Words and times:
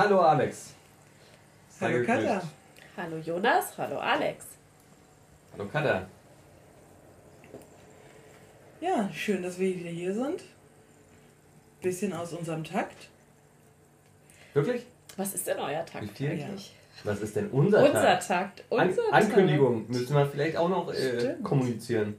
Hallo 0.00 0.22
Alex. 0.22 0.74
Sei 1.68 1.88
Hallo 1.88 1.98
gegrüßt. 1.98 2.08
Katja. 2.08 2.42
Hallo 2.96 3.16
Jonas, 3.18 3.76
hallo 3.76 3.98
Alex. 3.98 4.46
Hallo 5.52 5.68
Katja. 5.68 6.06
Ja, 8.80 9.10
schön, 9.12 9.42
dass 9.42 9.58
wir 9.58 9.78
wieder 9.78 9.90
hier 9.90 10.14
sind. 10.14 10.42
Bisschen 11.82 12.14
aus 12.14 12.32
unserem 12.32 12.64
Takt. 12.64 13.10
Wirklich? 14.54 14.86
Was 15.18 15.34
ist 15.34 15.46
denn 15.46 15.58
euer 15.58 15.84
Takt 15.84 16.18
Wie 16.18 16.28
eigentlich? 16.28 16.74
Was 17.04 17.20
ist 17.20 17.36
denn 17.36 17.50
unser, 17.50 17.84
Unser? 17.84 18.18
Takt. 18.20 18.64
An 18.70 18.88
Unser 18.88 19.02
Ankündigung 19.12 19.86
müssen 19.86 20.16
wir 20.16 20.24
vielleicht 20.24 20.56
auch 20.56 20.70
noch 20.70 20.90
äh, 20.94 21.36
kommunizieren. 21.42 22.18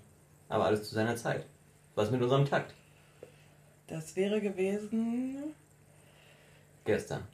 Aber 0.50 0.66
alles 0.66 0.88
zu 0.88 0.94
seiner 0.94 1.16
Zeit. 1.16 1.48
Was 1.96 2.12
mit 2.12 2.22
unserem 2.22 2.46
Takt? 2.46 2.76
Das 3.88 4.16
wäre 4.16 4.40
gewesen. 4.40 5.56
Gestern. 6.86 7.28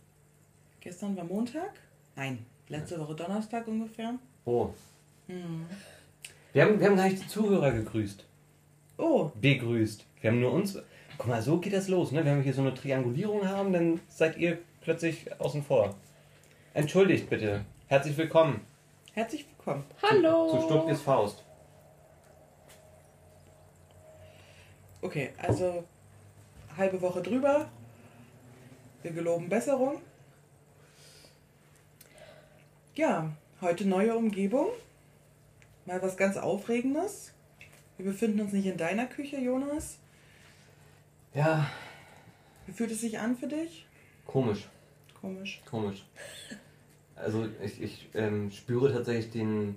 Gestern 0.88 1.18
war 1.18 1.26
Montag? 1.26 1.74
Nein, 2.16 2.46
letzte 2.70 2.98
Woche 2.98 3.14
Donnerstag 3.14 3.68
ungefähr. 3.68 4.14
Oh. 4.46 4.70
Hm. 5.28 5.66
Wir 6.54 6.64
haben, 6.64 6.80
wir 6.80 6.88
haben 6.88 6.96
gar 6.96 7.10
nicht 7.10 7.22
die 7.22 7.28
Zuhörer 7.28 7.72
gegrüßt. 7.74 8.24
Oh, 8.98 9.30
Begrüßt. 9.36 10.06
Wir 10.22 10.32
haben 10.32 10.40
nur 10.40 10.54
uns. 10.54 10.80
Guck 11.18 11.28
mal, 11.28 11.42
so 11.42 11.60
geht 11.60 11.74
das 11.74 11.90
los, 11.90 12.14
ne? 12.14 12.24
Wenn 12.24 12.38
wir 12.38 12.44
hier 12.44 12.54
so 12.54 12.62
eine 12.62 12.74
Triangulierung 12.74 13.46
haben, 13.46 13.74
dann 13.74 14.00
seid 14.08 14.38
ihr 14.38 14.60
plötzlich 14.80 15.30
außen 15.42 15.62
vor. 15.62 15.94
Entschuldigt 16.74 17.30
bitte. 17.30 17.66
Herzlich 17.88 18.16
willkommen 18.16 18.62
herzlich 19.12 19.46
willkommen. 19.46 19.84
Hallo. 20.02 20.52
zu 20.52 20.62
Stuckis 20.62 21.02
Faust. 21.02 21.44
Okay, 25.02 25.32
also 25.38 25.84
halbe 26.78 27.02
Woche 27.02 27.22
drüber. 27.22 27.68
Wir 29.04 29.12
geloben 29.12 29.50
Besserung. 29.50 30.02
Ja, 32.98 33.32
heute 33.62 33.88
neue 33.88 34.18
Umgebung. 34.18 34.70
Mal 35.86 36.02
was 36.02 36.18
ganz 36.18 36.36
Aufregendes. 36.36 37.32
Wir 37.96 38.08
befinden 38.08 38.42
uns 38.42 38.54
nicht 38.54 38.66
in 38.66 38.76
deiner 38.76 39.06
Küche, 39.06 39.38
Jonas. 39.38 40.00
Ja, 41.36 41.70
Wie 42.66 42.72
fühlt 42.72 42.90
es 42.90 43.02
sich 43.02 43.20
an 43.20 43.38
für 43.38 43.46
dich? 43.46 43.86
komisch. 44.26 44.68
Komisch. 45.22 45.62
Komisch. 45.70 46.08
Also 47.16 47.48
ich, 47.64 47.80
ich 47.84 48.10
ähm, 48.16 48.50
spüre 48.50 48.92
tatsächlich 48.92 49.30
den 49.30 49.76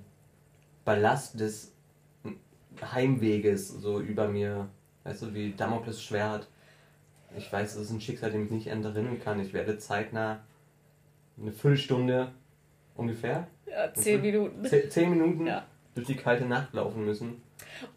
Ballast 0.87 1.39
des 1.39 1.75
Heimweges 2.81 3.69
so 3.69 4.01
über 4.01 4.29
mir. 4.29 4.71
Weißt 5.05 5.21
du, 5.21 5.35
wie 5.35 5.53
Damokles 5.53 6.03
Schwert. 6.03 6.49
Ich 7.37 7.53
weiß, 7.53 7.75
es 7.75 7.83
ist 7.83 7.91
ein 7.91 8.01
Schicksal, 8.01 8.33
dem 8.33 8.47
ich 8.47 8.51
nicht 8.51 8.69
entrinnen 8.69 9.21
kann. 9.21 9.41
Ich 9.41 9.53
werde 9.53 9.77
zeitnah 9.77 10.43
eine 11.39 11.53
Viertelstunde 11.53 12.33
ungefähr, 13.01 13.47
Ja, 13.67 13.93
zehn 13.95 14.21
Minuten. 14.21 14.65
zehn, 14.65 14.91
zehn 14.91 15.11
Minuten 15.11 15.47
Ja. 15.47 15.65
durch 15.95 16.07
die 16.07 16.17
kalte 16.17 16.45
Nacht 16.45 16.73
laufen 16.75 17.05
müssen. 17.05 17.43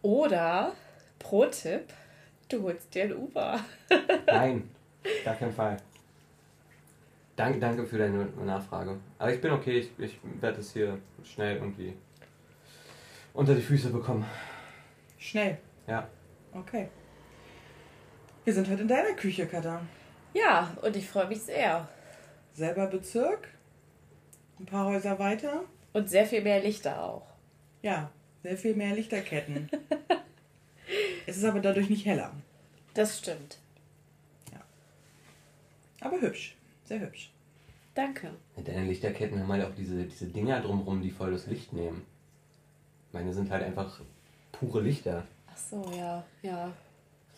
Oder, 0.02 0.74
Pro-Tipp, 1.20 1.86
du 2.50 2.64
holst 2.64 2.94
dir 2.94 3.04
ein 3.04 3.16
Uber. 3.16 3.60
Nein, 4.28 4.70
gar 5.24 5.36
keinen 5.36 5.54
Fall. 5.54 5.78
Danke, 7.36 7.60
danke 7.60 7.86
für 7.86 7.98
deine 7.98 8.26
Nachfrage. 8.46 9.00
Aber 9.18 9.34
ich 9.34 9.42
bin 9.42 9.52
okay, 9.52 9.80
ich, 9.80 9.92
ich 9.98 10.20
werde 10.40 10.60
es 10.60 10.72
hier 10.74 11.00
schnell 11.24 11.56
irgendwie 11.56 11.94
unter 13.34 13.56
die 13.56 13.62
Füße 13.62 13.90
bekommen. 13.90 14.24
Schnell. 15.18 15.58
Ja. 15.88 16.08
Okay. 16.54 16.90
Wir 18.44 18.54
sind 18.54 18.70
heute 18.70 18.84
in 18.84 18.88
deiner 18.88 19.14
Küche, 19.16 19.48
Kada. 19.48 19.82
Ja, 20.34 20.76
und 20.84 20.96
ich 20.96 21.10
freue 21.10 21.28
mich 21.28 21.42
sehr. 21.42 21.88
Selber 22.54 22.86
Bezirk. 22.88 23.48
Ein 24.60 24.66
paar 24.66 24.86
Häuser 24.86 25.20
weiter. 25.20 25.64
Und 25.94 26.10
sehr 26.10 26.26
viel 26.26 26.42
mehr 26.42 26.62
Lichter 26.62 27.04
auch. 27.04 27.28
Ja, 27.82 28.12
sehr 28.42 28.58
viel 28.58 28.76
mehr 28.76 28.96
Lichterketten. 28.96 29.70
es 31.28 31.38
ist 31.38 31.44
aber 31.44 31.60
dadurch 31.60 31.90
nicht 31.90 32.06
heller. 32.06 32.32
Das 32.94 33.20
stimmt. 33.20 33.58
Aber 36.04 36.20
hübsch. 36.20 36.56
Sehr 36.84 37.00
hübsch. 37.00 37.32
Danke. 37.96 38.32
Deine 38.58 38.86
Lichterketten 38.86 39.40
haben 39.40 39.52
halt 39.52 39.64
auch 39.64 39.76
diese, 39.76 40.04
diese 40.04 40.28
Dinger 40.28 40.62
drumrum, 40.62 41.02
die 41.02 41.12
voll 41.12 41.32
das 41.32 41.48
Licht 41.48 41.72
nehmen. 41.72 42.06
Meine 43.14 43.34
sind 43.34 43.50
halt 43.50 43.64
einfach 43.64 44.02
pure 44.52 44.82
Lichter. 44.82 45.26
Ach 45.48 45.58
so, 45.58 45.90
ja, 45.96 46.26
ja. 46.42 46.74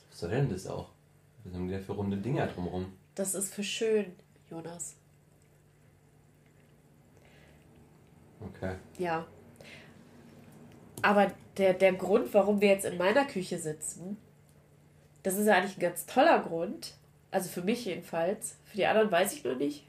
Was 0.09 0.19
soll 0.19 0.31
denn 0.31 0.49
das 0.49 0.65
auch? 0.65 0.89
Was 1.43 1.53
haben 1.53 1.67
die 1.67 1.73
da 1.73 1.79
für 1.79 1.91
runde 1.91 2.17
Dinger 2.17 2.47
drumrum? 2.47 2.93
Das 3.13 3.35
ist 3.35 3.53
für 3.53 3.63
schön, 3.63 4.13
Jonas. 4.49 4.95
Okay. 8.49 8.75
Ja. 8.97 9.25
Aber 11.01 11.31
der, 11.57 11.73
der 11.73 11.93
Grund, 11.93 12.33
warum 12.33 12.61
wir 12.61 12.69
jetzt 12.69 12.85
in 12.85 12.97
meiner 12.97 13.25
Küche 13.25 13.59
sitzen, 13.59 14.17
das 15.23 15.37
ist 15.37 15.47
ja 15.47 15.55
eigentlich 15.55 15.77
ein 15.77 15.81
ganz 15.81 16.05
toller 16.05 16.39
Grund. 16.39 16.93
Also 17.31 17.49
für 17.49 17.61
mich 17.61 17.85
jedenfalls. 17.85 18.57
Für 18.65 18.77
die 18.77 18.85
anderen 18.85 19.11
weiß 19.11 19.33
ich 19.33 19.43
noch 19.43 19.57
nicht. 19.57 19.85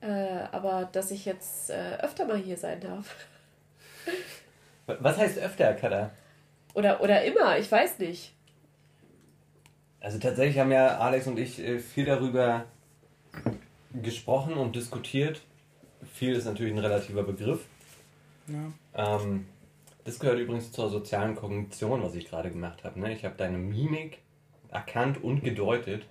Äh, 0.00 0.44
aber 0.52 0.88
dass 0.92 1.10
ich 1.10 1.24
jetzt 1.24 1.70
äh, 1.70 1.96
öfter 2.00 2.26
mal 2.26 2.38
hier 2.38 2.56
sein 2.56 2.80
darf. 2.80 3.14
Was 4.86 5.18
heißt 5.18 5.38
öfter, 5.38 5.74
Kada? 5.74 6.10
Oder, 6.74 7.00
oder 7.00 7.24
immer, 7.24 7.58
ich 7.58 7.70
weiß 7.70 7.98
nicht. 7.98 8.32
Also 10.00 10.18
tatsächlich 10.18 10.58
haben 10.58 10.70
ja 10.70 10.98
Alex 10.98 11.26
und 11.26 11.38
ich 11.38 11.58
äh, 11.58 11.78
viel 11.80 12.04
darüber 12.04 12.66
gesprochen 13.92 14.54
und 14.54 14.76
diskutiert. 14.76 15.42
Viel 16.12 16.34
ist 16.34 16.44
natürlich 16.44 16.72
ein 16.72 16.78
relativer 16.78 17.22
Begriff. 17.22 17.66
Ja. 18.46 18.72
Ähm, 18.94 19.46
das 20.04 20.18
gehört 20.18 20.38
übrigens 20.38 20.72
zur 20.72 20.88
sozialen 20.88 21.36
Kognition, 21.36 22.02
was 22.02 22.14
ich 22.14 22.28
gerade 22.28 22.50
gemacht 22.50 22.84
habe. 22.84 22.98
Ne? 22.98 23.12
Ich 23.12 23.24
habe 23.24 23.34
deine 23.36 23.58
Mimik 23.58 24.18
erkannt 24.70 25.22
und 25.22 25.42
gedeutet 25.42 26.04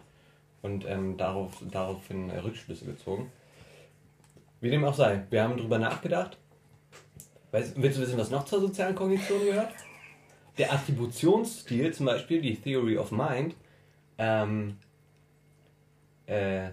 und 0.61 0.85
ähm, 0.85 1.17
darauf, 1.17 1.63
daraufhin 1.71 2.29
Rückschlüsse 2.29 2.85
gezogen. 2.85 3.31
Wie 4.61 4.69
dem 4.69 4.83
auch 4.85 4.93
sei, 4.93 5.23
wir 5.29 5.43
haben 5.43 5.57
drüber 5.57 5.79
nachgedacht. 5.79 6.37
Weißt, 7.51 7.81
willst 7.81 7.97
du 7.97 8.01
wissen, 8.01 8.17
was 8.17 8.29
noch 8.29 8.45
zur 8.45 8.59
sozialen 8.59 8.95
Kognition 8.95 9.39
gehört? 9.43 9.71
Der 10.57 10.73
Attributionsstil, 10.73 11.93
zum 11.93 12.07
Beispiel 12.07 12.41
die 12.41 12.55
Theory 12.55 12.97
of 12.97 13.11
Mind, 13.11 13.55
ähm, 14.17 14.77
äh, 16.25 16.69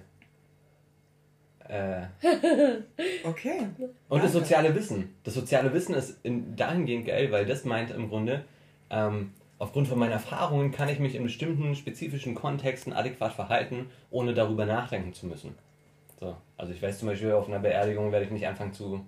äh, 1.69 2.03
Okay. 3.25 3.67
und 4.09 4.23
das 4.23 4.33
soziale 4.33 4.75
Wissen. 4.75 5.15
Das 5.25 5.35
soziale 5.35 5.73
Wissen 5.73 5.95
ist 5.95 6.19
in, 6.23 6.57
dahingehend 6.57 7.07
geil, 7.07 7.31
weil 7.33 7.47
das 7.47 7.65
meint 7.65 7.91
im 7.91 8.09
Grunde, 8.09 8.45
ähm, 8.91 9.33
aufgrund 9.59 9.89
von 9.89 9.99
meinen 9.99 10.13
Erfahrungen 10.13 10.73
kann 10.73 10.89
ich 10.89 10.99
mich 10.99 11.15
in 11.15 11.23
bestimmten 11.23 11.75
spezifischen 11.75 12.35
Kontexten 12.35 12.93
adäquat 12.93 13.33
verhalten, 13.33 13.91
ohne 14.11 14.35
darüber 14.35 14.67
nachdenken 14.67 15.15
zu 15.15 15.27
müssen. 15.27 15.55
So. 16.21 16.37
Also 16.57 16.73
ich 16.73 16.83
weiß 16.83 16.99
zum 16.99 17.09
Beispiel, 17.09 17.33
auf 17.33 17.49
einer 17.49 17.59
Beerdigung 17.61 18.13
werde 18.13 18.27
ich 18.27 18.31
nicht 18.31 18.47
anfangen 18.47 18.73
zu... 18.73 19.05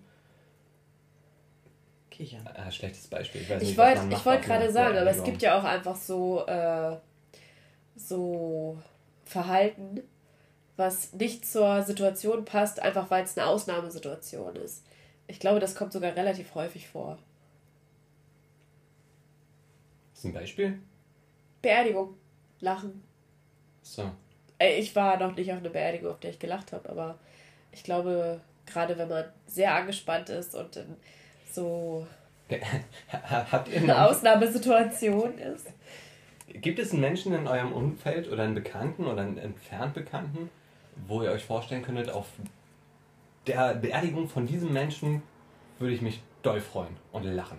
Kichern. 2.11 2.47
Äh, 2.47 2.73
schlechtes 2.73 3.07
Beispiel. 3.09 3.43
Ich, 3.43 3.71
Ich 3.71 3.77
wollte 3.77 4.01
wollt 4.25 4.43
gerade 4.43 4.73
sagen, 4.73 4.97
aber 4.97 5.11
es 5.11 5.23
gibt 5.23 5.43
ja 5.43 5.59
auch 5.59 5.65
einfach 5.65 5.97
so, 5.97 6.47
äh, 6.47 6.97
so 7.95 8.79
Verhalten, 9.27 10.01
was 10.77 11.13
nicht 11.13 11.47
zur 11.47 11.83
Situation 11.83 12.45
passt, 12.45 12.81
einfach 12.81 13.11
weil 13.11 13.25
es 13.25 13.37
eine 13.37 13.47
Ausnahmesituation 13.47 14.57
ist. 14.57 14.85
Ich 15.27 15.41
glaube, 15.41 15.61
das 15.61 15.75
kommt 15.75 15.93
sogar 15.93 16.15
relativ 16.15 16.55
häufig 16.55 16.89
vor. 16.89 17.19
Ist 20.15 20.25
ein 20.25 20.33
Beispiel? 20.33 20.79
Beerdigung, 21.63 22.15
Lachen. 22.61 23.03
So. 23.83 24.11
Ich 24.59 24.95
war 24.97 25.19
noch 25.19 25.37
nicht 25.37 25.53
auf 25.53 25.59
einer 25.59 25.69
Beerdigung, 25.69 26.13
auf 26.13 26.21
der 26.21 26.31
ich 26.31 26.39
gelacht 26.39 26.73
habe, 26.73 26.89
aber 26.89 27.19
ich 27.73 27.83
glaube, 27.85 28.41
gerade 28.65 28.97
wenn 28.97 29.09
man 29.09 29.25
sehr 29.47 29.75
angespannt 29.75 30.29
ist 30.31 30.55
und 30.55 30.77
in 30.77 30.97
so 31.53 32.07
Habt 33.11 33.69
ihr 33.69 33.81
eine 33.81 34.07
Ausnahmesituation 34.07 35.39
ist. 35.39 35.67
gibt 36.47 36.79
es 36.79 36.93
einen 36.93 37.01
Menschen 37.01 37.35
in 37.35 37.49
eurem 37.49 37.73
Umfeld 37.73 38.31
oder 38.31 38.45
einen 38.45 38.55
Bekannten 38.55 39.07
oder 39.07 39.23
einen 39.23 39.39
entfernt 39.39 39.95
Bekannten, 39.95 40.51
wo 41.07 41.23
ihr 41.23 41.31
euch 41.31 41.45
vorstellen 41.45 41.83
könntet, 41.83 42.11
auf 42.11 42.27
der 43.47 43.75
Beerdigung 43.75 44.29
von 44.29 44.47
diesem 44.47 44.73
Menschen 44.73 45.23
würde 45.79 45.95
ich 45.95 46.03
mich 46.03 46.23
doll 46.43 46.61
freuen 46.61 46.97
und 47.13 47.25
lachen? 47.25 47.59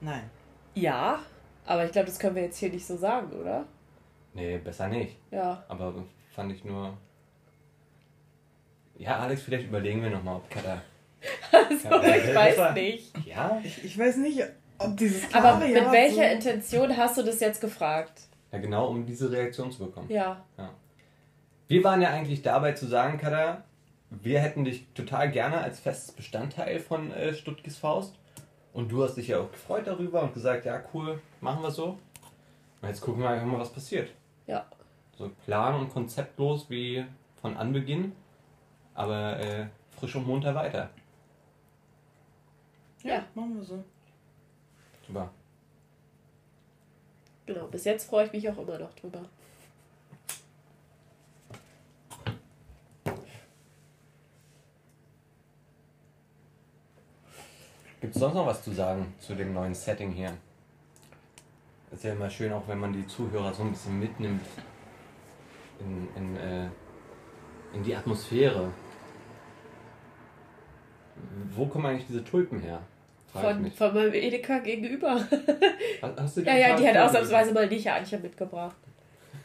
Nein. 0.00 0.30
Ja, 0.74 1.18
aber 1.66 1.84
ich 1.84 1.92
glaube, 1.92 2.06
das 2.06 2.18
können 2.18 2.36
wir 2.36 2.42
jetzt 2.44 2.58
hier 2.58 2.70
nicht 2.70 2.86
so 2.86 2.96
sagen, 2.96 3.30
oder? 3.32 3.66
Nee, 4.32 4.58
besser 4.58 4.88
nicht. 4.88 5.16
Ja. 5.30 5.64
Aber 5.68 5.92
fand 6.34 6.52
ich 6.52 6.64
nur. 6.64 6.96
Ja, 8.96 9.18
Alex, 9.18 9.42
vielleicht 9.42 9.66
überlegen 9.66 10.02
wir 10.02 10.10
nochmal, 10.10 10.36
ob 10.36 10.50
Kata. 10.50 10.80
Also, 11.52 11.88
Ja, 11.88 12.16
ich 12.16 12.34
weiß 12.34 12.58
war- 12.58 12.72
nicht. 12.72 13.26
Ja? 13.26 13.60
Ich, 13.62 13.84
ich 13.84 13.98
weiß 13.98 14.16
nicht, 14.18 14.42
ob 14.78 14.96
dieses 14.96 15.24
Aber 15.34 15.40
klare 15.58 15.66
mit 15.66 15.76
Ja 15.76 15.92
welcher 15.92 16.14
so- 16.28 16.34
Intention 16.34 16.96
hast 16.96 17.18
du 17.18 17.22
das 17.22 17.40
jetzt 17.40 17.60
gefragt? 17.60 18.22
Ja, 18.52 18.58
genau, 18.58 18.88
um 18.88 19.04
diese 19.04 19.30
Reaktion 19.30 19.70
zu 19.70 19.84
bekommen. 19.86 20.08
Ja. 20.10 20.42
Wir 21.70 21.84
waren 21.84 22.02
ja 22.02 22.10
eigentlich 22.10 22.42
dabei 22.42 22.72
zu 22.72 22.88
sagen, 22.88 23.16
Kada, 23.16 23.62
wir 24.10 24.40
hätten 24.40 24.64
dich 24.64 24.88
total 24.92 25.30
gerne 25.30 25.58
als 25.58 25.78
festes 25.78 26.10
Bestandteil 26.12 26.80
von 26.80 27.12
äh, 27.12 27.32
Stuttgis 27.32 27.78
Faust. 27.78 28.16
Und 28.72 28.90
du 28.90 29.04
hast 29.04 29.14
dich 29.14 29.28
ja 29.28 29.38
auch 29.38 29.52
gefreut 29.52 29.86
darüber 29.86 30.20
und 30.20 30.34
gesagt, 30.34 30.64
ja 30.64 30.82
cool, 30.92 31.22
machen 31.40 31.62
wir 31.62 31.70
so. 31.70 31.96
Und 32.82 32.88
jetzt 32.88 33.00
gucken 33.00 33.22
wir 33.22 33.30
einfach 33.30 33.46
mal, 33.46 33.60
was 33.60 33.72
passiert. 33.72 34.10
Ja. 34.48 34.66
So 35.16 35.30
plan- 35.44 35.76
und 35.76 35.90
konzeptlos 35.90 36.68
wie 36.70 37.06
von 37.40 37.56
Anbeginn, 37.56 38.16
aber 38.94 39.38
äh, 39.38 39.66
frisch 39.96 40.16
und 40.16 40.26
munter 40.26 40.56
weiter. 40.56 40.90
Ja, 43.04 43.14
Ja. 43.14 43.24
machen 43.36 43.54
wir 43.58 43.62
so. 43.62 43.84
Super. 45.06 45.30
Genau, 47.46 47.68
bis 47.68 47.84
jetzt 47.84 48.08
freue 48.10 48.26
ich 48.26 48.32
mich 48.32 48.50
auch 48.50 48.58
immer 48.58 48.76
noch 48.76 48.92
drüber. 48.94 49.22
Gibt 58.00 58.14
es 58.14 58.20
sonst 58.20 58.34
noch 58.34 58.46
was 58.46 58.62
zu 58.62 58.72
sagen 58.72 59.14
zu 59.18 59.34
dem 59.34 59.52
neuen 59.52 59.74
Setting 59.74 60.10
hier? 60.12 60.32
Ist 61.92 62.04
ja 62.04 62.12
immer 62.12 62.30
schön, 62.30 62.52
auch 62.52 62.66
wenn 62.68 62.78
man 62.78 62.92
die 62.92 63.06
Zuhörer 63.06 63.52
so 63.52 63.62
ein 63.62 63.72
bisschen 63.72 63.98
mitnimmt 63.98 64.46
in, 65.80 66.08
in, 66.16 66.36
äh, 66.36 66.68
in 67.74 67.82
die 67.82 67.94
Atmosphäre. 67.94 68.70
Wo 71.50 71.66
kommen 71.66 71.86
eigentlich 71.86 72.06
diese 72.06 72.24
Tulpen 72.24 72.60
her? 72.60 72.80
Von, 73.32 73.70
von 73.70 73.94
meinem 73.94 74.14
Edeka 74.14 74.58
gegenüber. 74.58 75.20
Hast, 76.02 76.20
hast 76.20 76.36
du 76.36 76.42
Ja, 76.42 76.56
ja, 76.56 76.76
die 76.76 76.88
hat 76.88 76.96
ausnahmsweise 76.96 77.52
mal 77.52 77.68
nicht 77.68 77.88
Antje 77.90 78.18
mitgebracht. 78.18 78.76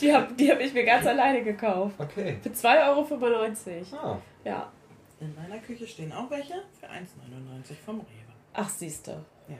die 0.00 0.14
habe 0.14 0.32
die 0.34 0.50
hab 0.50 0.60
ich 0.60 0.72
mir 0.74 0.84
ganz 0.84 1.06
alleine 1.06 1.42
gekauft. 1.44 1.94
Okay. 1.98 2.36
Für 2.42 2.48
2,95 2.48 3.92
Euro. 3.92 3.96
Ah, 4.02 4.18
Ja. 4.44 4.72
In 5.20 5.34
meiner 5.34 5.58
Küche 5.58 5.86
stehen 5.86 6.12
auch 6.12 6.30
welche 6.30 6.54
für 6.78 6.86
1,99 6.90 7.74
vom 7.84 8.00
Rewe. 8.00 8.32
Ach, 8.52 8.68
siehst 8.68 9.06
du. 9.06 9.12
Ja. 9.48 9.56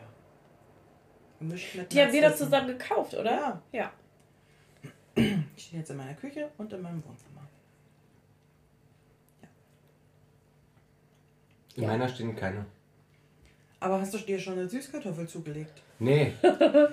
Gemischt 1.38 1.74
mit 1.74 1.92
Die 1.92 2.00
haben 2.02 2.12
wir 2.12 2.28
doch 2.28 2.34
zusammen 2.36 2.68
gekauft, 2.68 3.14
oder? 3.14 3.30
Ja. 3.30 3.62
Ja. 3.72 3.92
Die 5.16 5.60
stehen 5.60 5.78
jetzt 5.80 5.90
in 5.90 5.96
meiner 5.96 6.14
Küche 6.14 6.50
und 6.58 6.72
in 6.72 6.82
meinem 6.82 7.02
Wohnzimmer. 7.04 7.40
in 11.76 11.82
Ja. 11.82 11.88
meiner 11.88 12.08
stehen 12.08 12.34
keine. 12.36 12.66
Aber 13.80 14.00
hast 14.00 14.14
du 14.14 14.18
dir 14.18 14.38
schon 14.38 14.54
eine 14.54 14.68
Süßkartoffel 14.68 15.28
zugelegt? 15.28 15.82
Nee, 15.98 16.32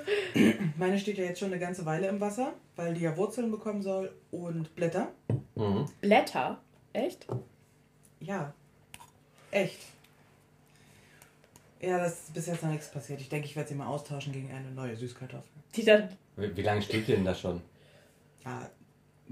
Meine 0.77 0.97
steht 0.99 1.17
ja 1.17 1.25
jetzt 1.25 1.39
schon 1.39 1.49
eine 1.51 1.59
ganze 1.59 1.85
Weile 1.85 2.07
im 2.07 2.19
Wasser, 2.21 2.53
weil 2.75 2.93
die 2.93 3.01
ja 3.01 3.15
Wurzeln 3.17 3.51
bekommen 3.51 3.81
soll 3.81 4.13
und 4.31 4.73
Blätter. 4.75 5.11
mhm. 5.55 5.85
Blätter? 6.01 6.61
Echt? 6.93 7.27
Ja. 8.23 8.53
Echt. 9.51 9.79
Ja, 11.81 11.97
das 11.97 12.13
ist 12.13 12.33
bis 12.33 12.47
jetzt 12.47 12.63
noch 12.63 12.71
nichts 12.71 12.89
passiert. 12.89 13.19
Ich 13.21 13.29
denke, 13.29 13.45
ich 13.47 13.55
werde 13.55 13.69
sie 13.69 13.75
mal 13.75 13.87
austauschen 13.87 14.31
gegen 14.31 14.49
eine 14.51 14.71
neue 14.71 14.95
Süßkartoffel. 14.95 15.49
Die 15.75 15.83
dann. 15.83 16.09
wie, 16.37 16.55
wie 16.55 16.61
lange 16.61 16.81
steht 16.81 17.07
die 17.07 17.11
denn 17.13 17.25
da 17.25 17.35
schon? 17.35 17.61
Ja, 18.45 18.69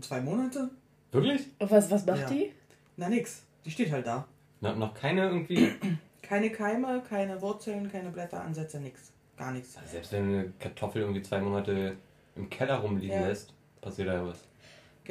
zwei 0.01 0.19
Monate? 0.21 0.69
Wirklich? 1.11 1.47
Und 1.59 1.71
was, 1.71 1.89
was 1.89 2.05
macht 2.05 2.19
Ja. 2.19 2.29
die? 2.29 2.51
Na 2.97 3.09
nix. 3.09 3.43
Die 3.65 3.71
steht 3.71 3.91
halt 3.91 4.05
da. 4.05 4.27
No, 4.59 4.75
noch 4.75 4.93
keine 4.93 5.27
irgendwie. 5.27 5.71
Keine 6.21 6.49
Keime, 6.49 7.01
keine 7.09 7.41
Wurzeln, 7.41 7.91
keine 7.91 8.09
Blätteransätze, 8.09 8.79
nix. 8.79 9.11
Gar 9.35 9.51
nichts. 9.51 9.75
Selbst 9.91 10.13
wenn 10.13 10.23
eine 10.23 10.53
Kartoffel 10.59 11.01
irgendwie 11.01 11.21
zwei 11.21 11.41
Monate 11.41 11.97
im 12.37 12.49
Keller 12.49 12.75
rumliegen 12.77 13.19
Ja. 13.19 13.27
lässt, 13.27 13.53
passiert 13.81 14.07
da 14.07 14.13
ja 14.13 14.25
was. 14.25 14.37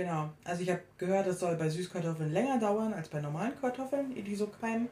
Genau. 0.00 0.30
Also 0.44 0.62
ich 0.62 0.70
habe 0.70 0.80
gehört, 0.96 1.26
es 1.26 1.40
soll 1.40 1.56
bei 1.56 1.68
Süßkartoffeln 1.68 2.32
länger 2.32 2.58
dauern 2.58 2.94
als 2.94 3.10
bei 3.10 3.20
normalen 3.20 3.52
Kartoffeln, 3.60 4.14
die 4.14 4.34
so 4.34 4.46
keimen. 4.46 4.88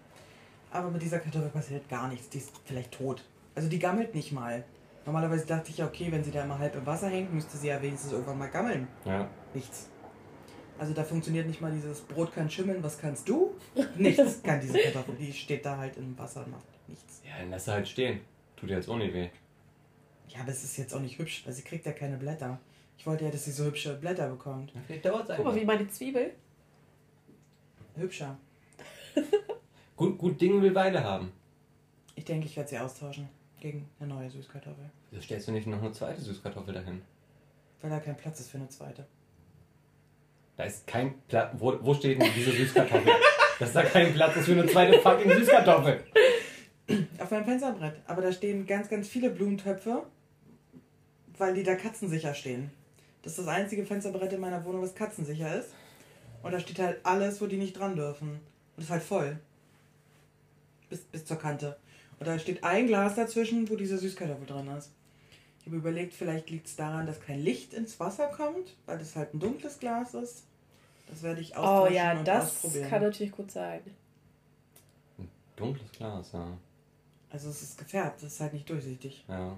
Aber 0.71 0.91
mit 0.91 1.01
dieser 1.01 1.19
Kartoffel 1.19 1.49
passiert 1.49 1.89
gar 1.89 2.09
nichts. 2.09 2.29
Die 2.29 2.37
ist 2.37 2.53
vielleicht 2.67 2.93
tot. 2.93 3.25
Also 3.55 3.71
die 3.71 3.79
gammelt 3.79 4.15
nicht 4.15 4.33
mal. 4.33 4.65
Normalerweise 5.07 5.47
dachte 5.47 5.71
ich 5.71 5.79
ja, 5.79 5.87
okay, 5.87 6.13
wenn 6.13 6.23
sie 6.23 6.31
da 6.31 6.45
immer 6.45 6.59
halb 6.59 6.75
im 6.75 6.85
Wasser 6.85 7.09
hängt, 7.09 7.33
müsste 7.33 7.57
sie 7.57 7.69
ja 7.69 7.81
wenigstens 7.81 8.13
irgendwann 8.13 8.37
mal 8.37 8.51
gammeln. 8.51 8.87
Ja. 9.07 9.27
Nichts. 9.55 9.89
Also 10.79 10.93
da 10.93 11.03
funktioniert 11.03 11.47
nicht 11.47 11.63
mal 11.63 11.73
dieses 11.73 12.03
Brot 12.03 12.35
kann 12.35 12.51
schimmeln, 12.51 12.83
was 12.83 12.99
kannst 12.99 13.27
du? 13.31 13.55
Nichts 13.97 14.43
kann 14.43 14.61
diese 14.61 14.79
Kartoffel. 14.79 15.15
Die 15.15 15.33
steht 15.33 15.65
da 15.65 15.79
halt 15.79 15.97
im 15.97 16.19
Wasser 16.19 16.45
und 16.45 16.51
macht 16.51 16.67
nichts. 16.87 17.23
Ja, 17.25 17.39
dann 17.41 17.49
lass 17.49 17.65
sie 17.65 17.73
halt 17.73 17.89
stehen. 17.89 18.21
Tut 18.57 18.69
dir 18.69 18.77
jetzt 18.77 18.91
auch 18.91 18.99
nicht 18.99 19.15
weh. 19.15 19.31
Ja, 20.29 20.41
aber 20.41 20.51
es 20.51 20.63
ist 20.65 20.77
jetzt 20.77 20.95
auch 20.95 21.01
nicht 21.01 21.19
hübsch, 21.19 21.47
weil 21.47 21.55
sie 21.55 21.63
kriegt 21.63 21.87
ja 21.87 21.93
keine 21.93 22.19
Blätter. 22.19 22.61
Ich 22.99 23.07
wollte 23.07 23.25
ja, 23.25 23.31
dass 23.31 23.45
sie 23.45 23.53
so 23.53 23.65
hübsche 23.65 23.95
Blätter 23.95 24.29
bekommt. 24.29 24.73
Ja, 24.75 24.81
Vielleicht 24.87 25.05
dauert 25.07 25.31
es 25.31 25.37
Guck 25.37 25.45
mal, 25.47 25.55
wie 25.55 25.65
meine 25.65 25.89
Zwiebel. 25.89 26.33
Hübscher. 27.97 28.37
Gut, 29.97 30.17
gut 30.17 30.41
Ding 30.41 30.63
will 30.63 30.77
Weile 30.77 31.03
haben. 31.03 31.33
Ich 32.15 32.25
denke, 32.25 32.47
ich 32.47 32.57
werde 32.57 32.71
sie 32.71 32.79
austauschen 32.79 33.29
gegen 33.59 33.89
eine 33.99 34.15
neue 34.15 34.31
Süßkartoffel. 34.31 34.91
Wieso 35.11 35.23
stellst 35.23 35.49
du 35.49 35.53
nicht 35.53 35.67
noch 35.67 35.83
eine 35.83 35.91
zweite 35.91 36.21
Süßkartoffel 36.21 36.73
dahin? 36.73 37.03
Weil 37.81 37.91
da 37.91 37.99
kein 37.99 38.17
Platz 38.17 38.39
ist 38.39 38.51
für 38.51 38.59
eine 38.59 38.69
zweite. 38.69 39.07
Da 40.57 40.65
ist 40.65 40.87
kein 40.87 41.21
Platz. 41.27 41.53
Wo, 41.59 41.77
wo 41.81 41.95
steht 41.95 42.23
denn 42.23 42.31
diese 42.33 42.53
Süßkartoffel? 42.53 43.13
Dass 43.59 43.73
da 43.73 43.83
kein 43.83 44.13
Platz 44.15 44.37
ist 44.37 44.45
für 44.45 44.53
eine 44.53 44.67
zweite 44.67 45.01
fucking 45.01 45.33
Süßkartoffel. 45.33 46.05
Auf 47.19 47.31
meinem 47.33 47.45
Fensterbrett. 47.45 47.97
Aber 48.07 48.23
da 48.23 48.31
stehen 48.31 48.67
ganz, 48.67 48.89
ganz 48.89 49.09
viele 49.09 49.31
Blumentöpfe, 49.31 50.05
weil 51.39 51.55
die 51.55 51.65
da 51.65 51.75
katzensicher 51.75 52.35
stehen. 52.35 52.71
Das 53.23 53.33
ist 53.33 53.39
das 53.41 53.49
einzige 53.49 53.85
Fensterbrett 53.85 54.33
in 54.33 54.41
meiner 54.41 54.65
Wohnung, 54.65 54.83
was 54.83 54.95
katzensicher 54.95 55.59
ist. 55.59 55.71
Und 56.43 56.53
da 56.53 56.61
steht 56.61 56.79
halt 56.79 57.05
alles, 57.05 57.41
wo 57.41 57.47
die 57.47 57.57
nicht 57.57 57.79
dran 57.79 57.97
dürfen. 57.97 58.31
Und 58.31 58.41
das 58.77 58.85
ist 58.87 58.91
halt 58.91 59.03
voll. 59.03 59.39
Bis, 60.89 61.01
bis 61.01 61.25
zur 61.25 61.37
Kante. 61.37 61.77
Und 62.19 62.27
da 62.27 62.39
steht 62.39 62.65
ein 62.65 62.87
Glas 62.87 63.15
dazwischen, 63.17 63.69
wo 63.69 63.77
diese 63.77 63.99
Süßkartoffel 63.99 64.47
drin 64.47 64.69
ist. 64.77 64.91
Ich 65.61 65.67
habe 65.67 65.77
überlegt, 65.77 66.15
vielleicht 66.15 66.51
liegt 66.51 66.67
es 66.67 66.77
daran, 66.77 67.07
dass 67.07 67.21
kein 67.21 67.41
Licht 67.41 67.75
ins 67.75 68.01
Wasser 68.01 68.29
kommt, 68.29 68.77
weil 68.87 68.99
das 68.99 69.17
halt 69.17 69.35
ein 69.35 69.41
dunkles 69.41 69.79
Glas 69.79 70.15
ist. 70.15 70.45
Das 71.09 71.23
werde 71.23 71.41
ich 71.41 71.57
Oh 71.57 71.61
austauschen 71.61 71.95
ja, 71.95 72.19
und 72.19 72.29
das 72.29 72.63
kann 72.89 73.03
natürlich 73.03 73.33
gut 73.33 73.51
sein. 73.51 73.81
Dunkles 75.57 75.91
Glas, 75.93 76.33
ja. 76.33 76.57
also 77.31 77.51
es 77.51 77.63
ist 77.63 77.79
gefärbt, 77.79 78.23
das 78.23 78.35
ist 78.35 78.41
halt 78.41 78.53
nicht 78.53 78.69
durchsichtig. 78.71 79.25
Ja. 79.27 79.57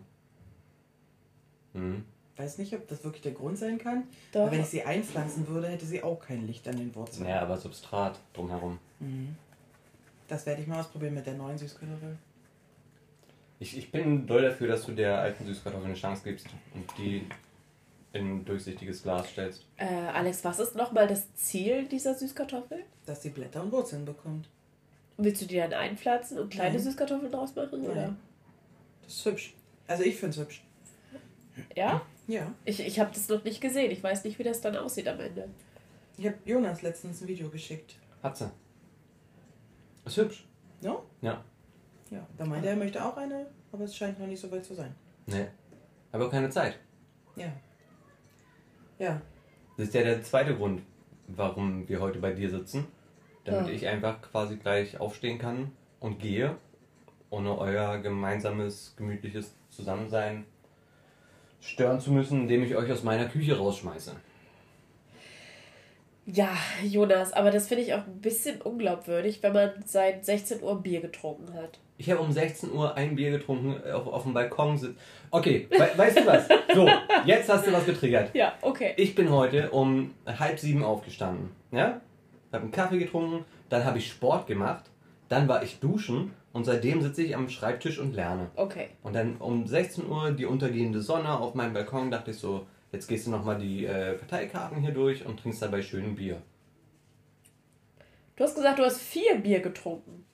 Hm. 1.74 2.04
Weiß 2.40 2.56
nicht, 2.56 2.72
ob 2.72 2.88
das 2.88 3.04
wirklich 3.04 3.20
der 3.20 3.32
Grund 3.32 3.58
sein 3.58 3.76
kann. 3.76 4.04
Doch. 4.32 4.40
Aber 4.40 4.52
wenn 4.52 4.62
ich 4.62 4.68
sie 4.68 4.82
einpflanzen 4.82 5.46
würde, 5.46 5.68
hätte 5.68 5.84
sie 5.84 6.02
auch 6.02 6.18
kein 6.18 6.46
Licht 6.46 6.66
an 6.66 6.76
den 6.78 6.94
Wurzeln. 6.94 7.28
Ja, 7.28 7.42
aber 7.42 7.58
Substrat 7.58 8.18
drumherum. 8.32 8.78
Mhm. 8.98 9.36
Das 10.26 10.46
werde 10.46 10.62
ich 10.62 10.66
mal 10.66 10.80
ausprobieren 10.80 11.12
mit 11.12 11.26
der 11.26 11.34
neuen 11.34 11.58
Süßkartoffel. 11.58 12.16
Ich, 13.58 13.76
ich 13.76 13.92
bin 13.92 14.26
doll 14.26 14.40
dafür, 14.40 14.68
dass 14.68 14.86
du 14.86 14.92
der 14.92 15.18
alten 15.18 15.44
Süßkartoffel 15.44 15.84
eine 15.84 15.94
Chance 15.94 16.22
gibst 16.24 16.46
und 16.72 16.86
die 16.96 17.26
in 18.14 18.38
ein 18.38 18.44
durchsichtiges 18.46 19.02
Glas 19.02 19.28
stellst. 19.28 19.66
Äh, 19.76 19.84
Alex, 19.84 20.42
was 20.42 20.60
ist 20.60 20.74
nochmal 20.74 21.08
das 21.08 21.34
Ziel 21.34 21.84
dieser 21.88 22.14
Süßkartoffel? 22.14 22.84
Dass 23.04 23.20
sie 23.20 23.28
Blätter 23.28 23.62
und 23.62 23.70
Wurzeln 23.70 24.06
bekommt. 24.06 24.48
Willst 25.18 25.42
du 25.42 25.46
die 25.46 25.56
dann 25.56 25.74
einpflanzen 25.74 26.38
und 26.38 26.50
kleine 26.50 26.76
Nein. 26.76 26.84
Süßkartoffeln 26.84 27.30
draus 27.30 27.54
machen? 27.54 27.82
Oder? 27.82 27.94
Nein. 27.94 28.16
Das 29.02 29.12
ist 29.12 29.26
hübsch. 29.26 29.54
Also 29.86 30.04
ich 30.04 30.16
finde 30.16 30.30
es 30.30 30.40
hübsch. 30.40 30.64
Ja? 31.76 32.00
Ja. 32.30 32.54
Ich, 32.64 32.78
ich 32.78 33.00
habe 33.00 33.10
das 33.12 33.28
noch 33.28 33.42
nicht 33.42 33.60
gesehen. 33.60 33.90
Ich 33.90 34.02
weiß 34.02 34.22
nicht, 34.22 34.38
wie 34.38 34.44
das 34.44 34.60
dann 34.60 34.76
aussieht 34.76 35.08
am 35.08 35.18
Ende. 35.18 35.48
Ich 36.16 36.24
habe 36.26 36.36
Jonas 36.44 36.80
letztens 36.82 37.20
ein 37.20 37.26
Video 37.28 37.48
geschickt. 37.48 37.96
Hat 38.22 38.36
sie. 38.36 38.48
Ist 40.04 40.16
hübsch. 40.16 40.46
No? 40.80 41.02
Ja. 41.22 41.42
Ja. 42.10 42.24
Da 42.38 42.44
meinte 42.46 42.68
er, 42.68 42.74
er 42.74 42.78
möchte 42.78 43.04
auch 43.04 43.16
eine, 43.16 43.46
aber 43.72 43.82
es 43.84 43.96
scheint 43.96 44.20
noch 44.20 44.28
nicht 44.28 44.40
so 44.40 44.48
weit 44.52 44.64
zu 44.64 44.74
sein. 44.74 44.94
Nee. 45.26 45.46
Aber 46.12 46.30
keine 46.30 46.50
Zeit. 46.50 46.78
Ja. 47.34 47.52
Ja. 49.00 49.20
Das 49.76 49.88
ist 49.88 49.94
ja 49.94 50.02
der 50.04 50.22
zweite 50.22 50.54
Grund, 50.56 50.82
warum 51.26 51.88
wir 51.88 52.00
heute 52.00 52.20
bei 52.20 52.32
dir 52.32 52.48
sitzen. 52.48 52.86
Damit 53.44 53.66
Ja. 53.68 53.72
ich 53.72 53.88
einfach 53.88 54.22
quasi 54.22 54.56
gleich 54.56 55.00
aufstehen 55.00 55.38
kann 55.38 55.72
und 55.98 56.20
gehe, 56.20 56.56
ohne 57.30 57.58
euer 57.58 57.98
gemeinsames, 57.98 58.94
gemütliches 58.96 59.52
Zusammensein 59.70 60.44
stören 61.60 62.00
zu 62.00 62.12
müssen, 62.12 62.42
indem 62.42 62.62
ich 62.64 62.76
euch 62.76 62.90
aus 62.90 63.02
meiner 63.02 63.26
Küche 63.26 63.56
rausschmeiße. 63.56 64.12
Ja, 66.26 66.56
Jonas, 66.84 67.32
aber 67.32 67.50
das 67.50 67.66
finde 67.66 67.84
ich 67.84 67.94
auch 67.94 68.06
ein 68.06 68.20
bisschen 68.20 68.60
unglaubwürdig, 68.60 69.42
wenn 69.42 69.52
man 69.52 69.70
seit 69.84 70.24
16 70.24 70.62
Uhr 70.62 70.80
Bier 70.80 71.00
getrunken 71.00 71.54
hat. 71.54 71.78
Ich 71.98 72.10
habe 72.10 72.20
um 72.20 72.30
16 72.30 72.72
Uhr 72.72 72.94
ein 72.94 73.16
Bier 73.16 73.30
getrunken, 73.30 73.82
auf, 73.92 74.06
auf 74.06 74.22
dem 74.22 74.32
Balkon 74.32 74.78
sitzt. 74.78 74.98
Okay, 75.30 75.66
we 75.70 75.78
weißt 75.96 76.18
du 76.18 76.26
was? 76.26 76.48
So, 76.74 76.88
jetzt 77.24 77.48
hast 77.48 77.66
du 77.66 77.72
was 77.72 77.84
getriggert. 77.84 78.34
Ja, 78.34 78.54
okay. 78.62 78.94
Ich 78.96 79.14
bin 79.14 79.30
heute 79.30 79.70
um 79.70 80.14
halb 80.26 80.58
sieben 80.58 80.84
aufgestanden. 80.84 81.50
Ja? 81.72 82.00
Habe 82.52 82.62
einen 82.62 82.70
Kaffee 82.70 82.98
getrunken, 82.98 83.44
dann 83.68 83.84
habe 83.84 83.98
ich 83.98 84.08
Sport 84.08 84.46
gemacht, 84.46 84.84
dann 85.28 85.48
war 85.48 85.62
ich 85.62 85.80
duschen 85.80 86.32
und 86.52 86.64
seitdem 86.64 87.00
sitze 87.02 87.22
ich 87.22 87.36
am 87.36 87.48
Schreibtisch 87.48 87.98
und 87.98 88.14
lerne. 88.14 88.50
Okay. 88.56 88.88
Und 89.02 89.14
dann 89.14 89.36
um 89.36 89.66
16 89.66 90.08
Uhr 90.08 90.32
die 90.32 90.46
untergehende 90.46 91.00
Sonne 91.00 91.38
auf 91.38 91.54
meinem 91.54 91.74
Balkon 91.74 92.10
dachte 92.10 92.32
ich 92.32 92.38
so, 92.38 92.66
Jetzt 92.92 93.06
gehst 93.06 93.26
du 93.26 93.30
nochmal 93.30 93.58
die 93.58 93.84
äh, 93.84 94.16
Karteikarten 94.16 94.80
hier 94.80 94.92
durch 94.92 95.24
und 95.24 95.38
trinkst 95.38 95.62
dabei 95.62 95.80
schön 95.80 96.16
Bier. 96.16 96.42
Du 98.36 98.44
hast 98.44 98.56
gesagt, 98.56 98.78
du 98.78 98.84
hast 98.84 98.98
vier 99.00 99.36
Bier 99.36 99.60
getrunken. 99.60 100.24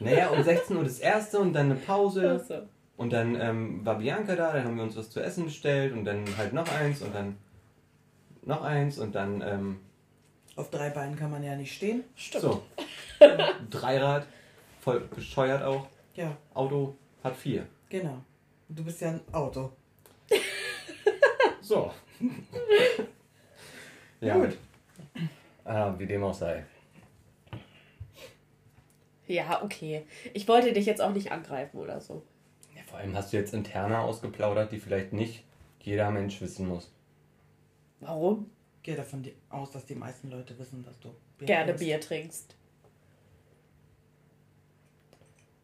Naja, 0.00 0.28
um 0.28 0.42
16 0.44 0.76
Uhr 0.76 0.84
das 0.84 0.98
erste 0.98 1.38
und 1.38 1.54
dann 1.54 1.70
eine 1.70 1.76
Pause. 1.76 2.40
Ach 2.42 2.46
so. 2.46 2.62
Und 2.96 3.12
dann 3.12 3.40
ähm, 3.40 3.84
war 3.84 3.98
Bianca 3.98 4.36
da, 4.36 4.52
dann 4.52 4.64
haben 4.64 4.76
wir 4.76 4.84
uns 4.84 4.96
was 4.96 5.10
zu 5.10 5.20
essen 5.20 5.46
bestellt 5.46 5.94
und 5.94 6.04
dann 6.04 6.24
halt 6.36 6.52
noch 6.52 6.70
eins 6.70 7.02
und 7.02 7.14
dann 7.14 7.36
noch 8.42 8.62
eins 8.62 8.98
und 8.98 9.14
dann 9.14 9.42
ähm, 9.42 9.80
Auf 10.54 10.70
drei 10.70 10.90
Beinen 10.90 11.16
kann 11.16 11.30
man 11.30 11.42
ja 11.42 11.56
nicht 11.56 11.74
stehen. 11.74 12.04
Stimmt. 12.14 12.42
so. 12.42 12.62
Dreirad, 13.70 14.28
voll 14.84 15.00
bescheuert 15.00 15.62
auch. 15.62 15.86
Ja, 16.14 16.36
Auto 16.52 16.94
hat 17.22 17.36
vier. 17.36 17.66
genau. 17.88 18.20
Du 18.68 18.82
bist 18.84 19.00
ja 19.00 19.10
ein 19.10 19.20
Auto. 19.32 19.72
So. 21.60 21.92
ja. 24.20 24.36
Gut. 24.38 24.56
Ah, 25.64 25.94
wie 25.98 26.06
dem 26.06 26.22
auch 26.24 26.34
sei. 26.34 26.64
Ja, 29.26 29.62
okay. 29.62 30.06
Ich 30.32 30.46
wollte 30.48 30.72
dich 30.72 30.86
jetzt 30.86 31.00
auch 31.00 31.12
nicht 31.12 31.30
angreifen 31.32 31.78
oder 31.78 32.00
so. 32.00 32.22
Ja, 32.74 32.82
vor 32.86 32.98
allem 32.98 33.14
hast 33.14 33.32
du 33.32 33.36
jetzt 33.36 33.54
interne 33.54 33.98
ausgeplaudert, 34.00 34.72
die 34.72 34.78
vielleicht 34.78 35.12
nicht 35.12 35.44
jeder 35.80 36.10
Mensch 36.10 36.40
wissen 36.40 36.68
muss. 36.68 36.90
Warum? 38.00 38.50
Gehe 38.82 38.96
davon 38.96 39.26
aus, 39.50 39.70
dass 39.72 39.86
die 39.86 39.94
meisten 39.94 40.30
Leute 40.30 40.58
wissen, 40.58 40.84
dass 40.84 40.98
du 41.00 41.14
Bier 41.38 41.46
Gerne 41.46 41.74
trinkst. 41.74 41.84
Bier 41.84 42.00
trinkst. 42.00 42.56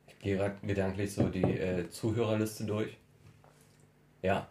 Ich 0.02 0.08
gehe 0.20 0.36
gerade 0.36 0.54
gedanklich 0.62 1.12
so 1.12 1.28
die 1.28 1.42
äh, 1.42 1.88
Zuhörerliste 1.90 2.64
durch. 2.64 2.96
Ja, 4.22 4.48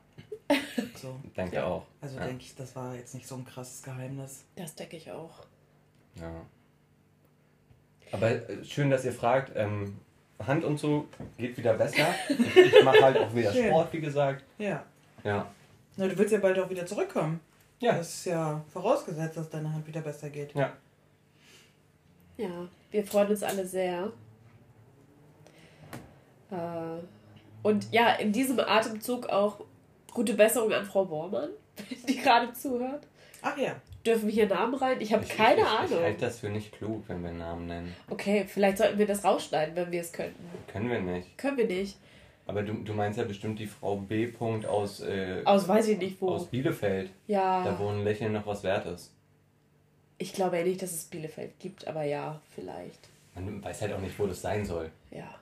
So. 0.96 1.16
danke 1.36 1.58
Ja. 1.58 1.66
auch. 1.66 1.86
Also 2.02 2.18
ja. 2.18 2.26
denke 2.26 2.44
ich, 2.44 2.56
das 2.56 2.76
war 2.76 2.96
jetzt 2.96 3.14
nicht 3.14 3.28
so 3.28 3.36
ein 3.36 3.46
krasses 3.46 3.84
Geheimnis. 3.84 4.46
Das 4.56 4.76
denke 4.76 4.98
ich 4.98 5.12
auch. 5.12 5.46
Ja. 6.16 6.42
Aber 8.12 8.30
äh, 8.32 8.64
schön, 8.64 8.90
dass 8.90 9.06
ihr 9.06 9.14
fragt. 9.14 9.52
Ähm, 9.56 10.00
Hand 10.46 10.64
und 10.64 10.80
so 10.80 11.08
geht 11.38 11.58
wieder 11.58 11.74
besser. 11.74 12.08
Ich, 12.30 12.56
ich 12.56 12.84
mache 12.84 13.02
halt 13.02 13.18
auch 13.18 13.36
wieder 13.36 13.52
Schön. 13.52 13.68
Sport, 13.68 13.94
wie 13.94 14.00
gesagt. 14.02 14.44
Ja. 14.58 14.84
Ja. 15.24 15.52
Na, 15.98 16.08
du 16.08 16.18
willst 16.18 16.32
ja 16.32 16.40
bald 16.40 16.58
auch 16.58 16.70
wieder 16.70 16.86
zurückkommen. 16.86 17.42
Ja. 17.80 17.98
Das 17.98 18.10
ist 18.10 18.26
ja 18.26 18.64
vorausgesetzt, 18.72 19.38
dass 19.38 19.50
deine 19.50 19.72
Hand 19.72 19.86
wieder 19.86 20.02
besser 20.02 20.30
geht. 20.30 20.54
Ja. 20.56 20.74
Ja, 22.38 22.68
wir 22.92 23.06
freuen 23.06 23.30
uns 23.30 23.44
alle 23.44 23.66
sehr. 23.68 24.12
Äh, 26.52 26.56
und 27.64 27.92
ja, 27.92 28.14
in 28.14 28.32
diesem 28.32 28.60
Atemzug 28.60 29.28
auch 29.28 29.60
gute 30.14 30.34
Besserung 30.34 30.72
an 30.74 30.86
Frau 30.86 31.06
Bormann, 31.06 31.50
die 32.08 32.18
gerade 32.18 32.52
zuhört. 32.54 33.06
Ach 33.42 33.58
ja. 33.58 33.76
Dürfen 34.06 34.28
wir 34.28 34.34
hier 34.34 34.48
Namen 34.48 34.76
rein? 34.76 35.02
Ich 35.02 35.12
habe 35.14 35.26
keine 35.26 35.60
ich, 35.62 35.68
Ich, 35.68 35.72
Ahnung. 35.74 35.98
ich 35.98 36.04
halte 36.04 36.22
das 36.22 36.40
für 36.40 36.50
nicht 36.50 36.72
klug, 36.72 37.04
wenn 37.08 37.22
wir 37.22 37.32
Namen 37.32 37.68
nennen. 37.68 37.96
Okay, 38.10 38.46
vielleicht 38.48 38.78
sollten 38.78 38.98
wir 38.98 39.06
das 39.06 39.26
rausschneiden, 39.26 39.76
wenn 39.76 39.92
wir 39.92 40.00
es 40.02 40.14
könnten. 40.14 40.42
Können 40.72 40.90
wir 40.90 41.02
nicht. 41.02 41.38
Können 41.38 41.58
wir 41.58 41.68
nicht. 41.68 41.98
Aber 42.48 42.64
du, 42.64 42.74
du 42.74 42.94
meinst 42.94 43.20
ja 43.20 43.26
bestimmt 43.26 43.60
die 43.60 43.68
Frau 43.68 43.98
B. 43.98 44.26
-Punkt 44.28 44.66
aus, 44.66 45.02
äh, 45.02 45.42
Aus 45.46 45.68
weiß 45.68 45.90
ich 45.90 45.98
nicht 46.00 46.20
wo. 46.22 46.30
aus 46.30 46.48
Bielefeld. 46.48 47.12
Da 47.28 47.34
ja, 47.34 47.76
wo 47.78 47.90
ein 47.90 48.04
Lächeln 48.06 48.32
noch 48.34 48.48
was 48.48 48.64
wert 48.64 48.86
ist. 48.88 49.12
ich 50.18 50.34
glaube 50.34 50.58
ja 50.58 50.64
nicht, 50.64 50.82
dass 50.82 50.92
es 50.94 51.04
Bielefeld 51.06 51.60
gibt, 51.60 51.86
aber 51.88 52.04
ja, 52.04 52.42
vielleicht. 52.56 53.10
Man 53.36 53.64
weiß 53.64 53.82
halt 53.82 53.94
auch 53.94 54.00
nicht, 54.00 54.18
wo 54.18 54.26
das 54.28 54.42
sein 54.42 54.66
soll. 54.66 54.90
Ja. 55.12 55.36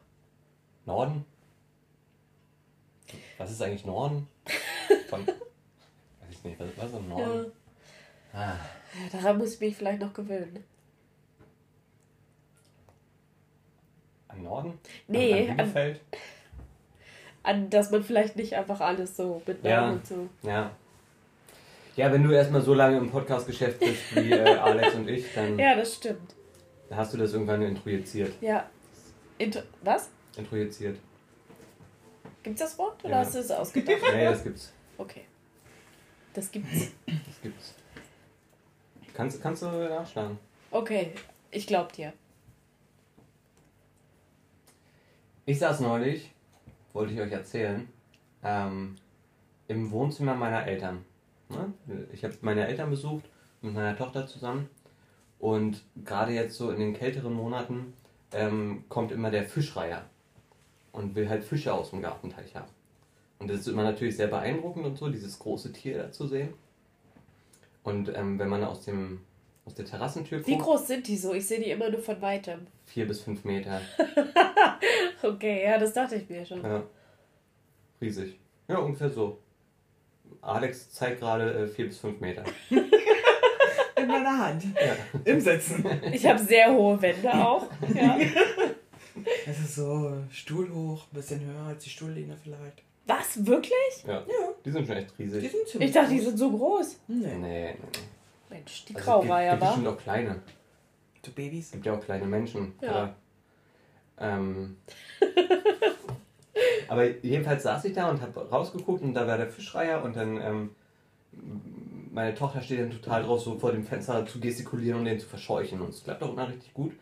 Norden? 0.87 1.25
Was 3.37 3.51
ist 3.51 3.61
eigentlich 3.61 3.85
Norden? 3.85 4.27
Von, 5.09 5.27
weiß 5.27 5.35
ich 6.31 6.43
nicht, 6.43 6.59
was, 6.59 6.67
was 6.77 6.85
ist 6.91 6.95
im 6.97 7.09
ja. 7.11 7.17
Norden? 7.27 7.51
Ah, 8.33 8.37
Ja, 8.47 9.19
daran 9.19 9.37
muss 9.37 9.53
ich 9.53 9.59
mich 9.59 9.75
vielleicht 9.75 10.01
noch 10.01 10.13
gewöhnen. 10.13 10.63
am 14.29 14.43
Norden? 14.43 14.79
Nee, 15.07 15.49
An, 15.49 15.59
an, 15.59 15.75
an 15.75 15.99
an, 17.43 17.69
dass 17.69 17.91
man 17.91 18.03
vielleicht 18.03 18.35
nicht 18.35 18.53
einfach 18.55 18.81
alles 18.81 19.15
so 19.15 19.41
mit 19.45 19.63
Namen 19.63 19.71
Ja. 19.73 19.89
und 19.91 20.05
so. 20.07 20.29
Ja. 20.43 20.71
Ja, 21.95 22.11
wenn 22.11 22.21
du 22.23 22.31
erstmal 22.31 22.61
so 22.61 22.73
lange 22.73 22.97
im 22.97 23.09
Podcast-Geschäft 23.09 23.79
bist 23.79 24.15
wie 24.15 24.31
äh, 24.33 24.57
Alex 24.57 24.95
und 24.95 25.07
ich, 25.09 25.33
dann 25.33 25.57
Ja, 25.57 25.75
das 25.75 25.95
stimmt. 25.95 26.35
hast 26.91 27.13
du 27.13 27.17
das 27.17 27.31
irgendwann 27.33 27.61
introjiziert. 27.61 28.33
Ja. 28.41 28.69
Inter 29.37 29.63
was? 29.81 30.09
Introjiziert. 30.37 30.99
Gibt's 32.43 32.61
das 32.61 32.77
Wort 32.77 33.03
oder 33.03 33.13
Ja. 33.15 33.19
hast 33.19 33.35
du 33.35 33.39
es 33.39 33.51
ausgedacht? 33.51 33.97
Nee, 34.13 34.25
das 34.25 34.43
gibt's. 34.43 34.73
Okay. 34.97 35.25
Das 36.33 36.51
gibt's. 36.51 36.91
Das 37.05 37.41
gibt's. 37.41 37.73
Kannst, 39.13 39.41
kannst 39.41 39.63
du 39.63 39.65
nachschlagen. 39.67 40.37
Okay, 40.71 41.11
ich 41.49 41.65
glaub 41.65 41.91
dir. 41.93 42.13
Ich 45.45 45.59
saß 45.59 45.79
neulich, 45.79 46.31
wollte 46.93 47.13
ich 47.13 47.19
euch 47.21 47.31
erzählen, 47.31 47.87
ähm, 48.43 48.95
im 49.67 49.91
Wohnzimmer 49.91 50.35
meiner 50.35 50.65
Eltern. 50.67 51.03
Ne? 51.49 51.73
Ich 52.11 52.23
habe 52.23 52.35
meine 52.41 52.67
Eltern 52.67 52.89
besucht 52.89 53.25
mit 53.61 53.73
meiner 53.73 53.97
Tochter 53.97 54.27
zusammen 54.27 54.69
und 55.39 55.83
gerade 56.03 56.33
jetzt 56.33 56.55
so 56.57 56.71
in 56.71 56.79
den 56.79 56.93
kälteren 56.93 57.33
Monaten 57.33 57.93
ähm, 58.33 58.83
kommt 58.89 59.11
immer 59.11 59.31
der 59.31 59.45
Fischreiher 59.45 60.05
und 60.97 61.15
will 61.15 61.29
halt 61.29 61.43
Fische 61.43 61.73
aus 61.73 61.91
dem 61.91 62.01
Gartenteich 62.01 62.55
haben. 62.55 62.69
Und 63.39 63.49
das 63.49 63.59
ist 63.59 63.67
immer 63.67 63.83
natürlich 63.83 64.17
sehr 64.17 64.27
beeindruckend 64.27 64.85
und 64.85 64.97
so, 64.97 65.09
dieses 65.09 65.37
große 65.37 65.71
Tier 65.71 65.97
da 65.99 66.11
zu 66.11 66.27
sehen. 66.27 66.53
Und 67.83 68.09
ähm, 68.15 68.39
wenn 68.39 68.49
man 68.49 68.63
aus, 68.63 68.83
dem, 68.83 69.21
aus 69.65 69.75
der 69.75 69.85
Terrassentür 69.85 70.45
Wie 70.45 70.53
guckt, 70.53 70.63
groß 70.65 70.87
sind 70.87 71.07
die 71.07 71.15
so? 71.17 71.33
Ich 71.33 71.47
sehe 71.47 71.59
die 71.59 71.69
immer 71.69 71.89
nur 71.89 72.01
von 72.01 72.19
weitem. 72.21 72.67
vier 72.85 73.07
bis 73.07 73.21
fünf 73.21 73.43
Meter. 73.45 73.81
Okay, 75.23 75.63
ja, 75.65 75.79
das 75.79 75.93
dachte 75.93 76.15
ich 76.15 76.29
mir 76.29 76.45
schon. 76.45 76.61
Ja. 76.63 76.83
Riesig. 77.99 78.37
Ja, 78.67 78.77
ungefähr 78.77 79.09
so. 79.09 79.39
Alex 80.41 80.91
zeigt 80.91 81.19
gerade 81.19 81.63
äh, 81.63 81.67
4 81.67 81.87
bis 81.87 81.97
5 81.99 82.19
Meter. 82.19 82.43
In 82.69 84.07
meiner 84.07 84.37
Hand. 84.37 84.63
Ja. 84.75 84.95
Im 85.25 85.41
Sitzen. 85.41 85.83
Ich 86.11 86.25
habe 86.25 86.37
sehr 86.39 86.71
hohe 86.71 87.01
Wände 87.01 87.33
auch. 87.33 87.67
Ja. 87.93 88.17
Das 89.47 89.59
ist 89.59 89.75
so 89.75 90.11
stuhlhoch, 90.29 91.05
ein 91.11 91.15
bisschen 91.15 91.39
höher 91.45 91.67
als 91.67 91.83
die 91.83 91.89
Stuhllehne 91.89 92.35
vielleicht. 92.41 92.83
Was? 93.05 93.45
Wirklich? 93.45 93.71
ja. 94.05 94.15
Ja. 94.15 94.23
Die 94.65 94.71
sind 94.71 94.85
schon 94.85 94.97
echt 94.97 95.13
Die 95.17 95.23
riesig. 95.23 95.51
sind 95.51 95.67
ziemlich 95.67 95.89
Ich 95.89 95.95
dachte, 95.95 96.09
die 96.09 96.19
sind 96.19 96.37
so 96.37 96.51
groß. 96.51 96.99
Nee. 97.07 97.15
Nee, 97.27 97.37
nee, 97.37 97.73
nee. 97.73 97.75
Mensch, 98.49 98.85
die 98.85 98.95
Also, 98.95 99.05
Graureiher 99.11 99.51
gibt, 99.51 99.61
gibt 99.61 99.61
war. 99.61 99.69
bestimmt 99.77 99.87
auch 99.87 99.97
kleine. 100.03 100.41
So 101.25 101.31
Babys. 101.31 101.65
Es 101.67 101.71
gibt 101.71 101.85
ja 101.85 101.93
auch 101.93 102.01
kleine 102.03 102.25
Menschen. 102.25 102.73
Ja. 102.81 102.89
Oder, 102.91 103.15
ähm, 104.19 104.77
aber 106.87 107.05
jedenfalls 107.21 107.63
saß 107.63 107.85
ich 107.85 107.93
da 107.93 108.09
und 108.09 108.21
habe 108.21 108.49
rausgeguckt 108.49 109.01
und 109.01 109.13
da 109.13 109.27
war 109.27 109.37
der 109.37 109.47
Fischreiher 109.49 110.03
und 110.03 110.15
dann 110.15 110.41
ähm, 110.41 110.69
meine 112.11 112.33
Tochter 112.33 112.61
steht 112.61 112.79
dann 112.79 112.91
total 112.91 113.23
drauf, 113.23 113.41
so 113.41 113.57
vor 113.59 113.71
dem 113.71 113.83
Fenster 113.83 114.25
zu 114.25 114.39
gestikulieren 114.39 114.99
und 114.99 115.05
den 115.05 115.19
zu 115.19 115.27
verscheuchen 115.27 115.81
und 115.81 115.89
es 115.89 116.03
klappt 116.03 116.23
auch 116.23 116.31
immer 116.33 116.47
richtig 116.49 116.73
gut. 116.73 116.93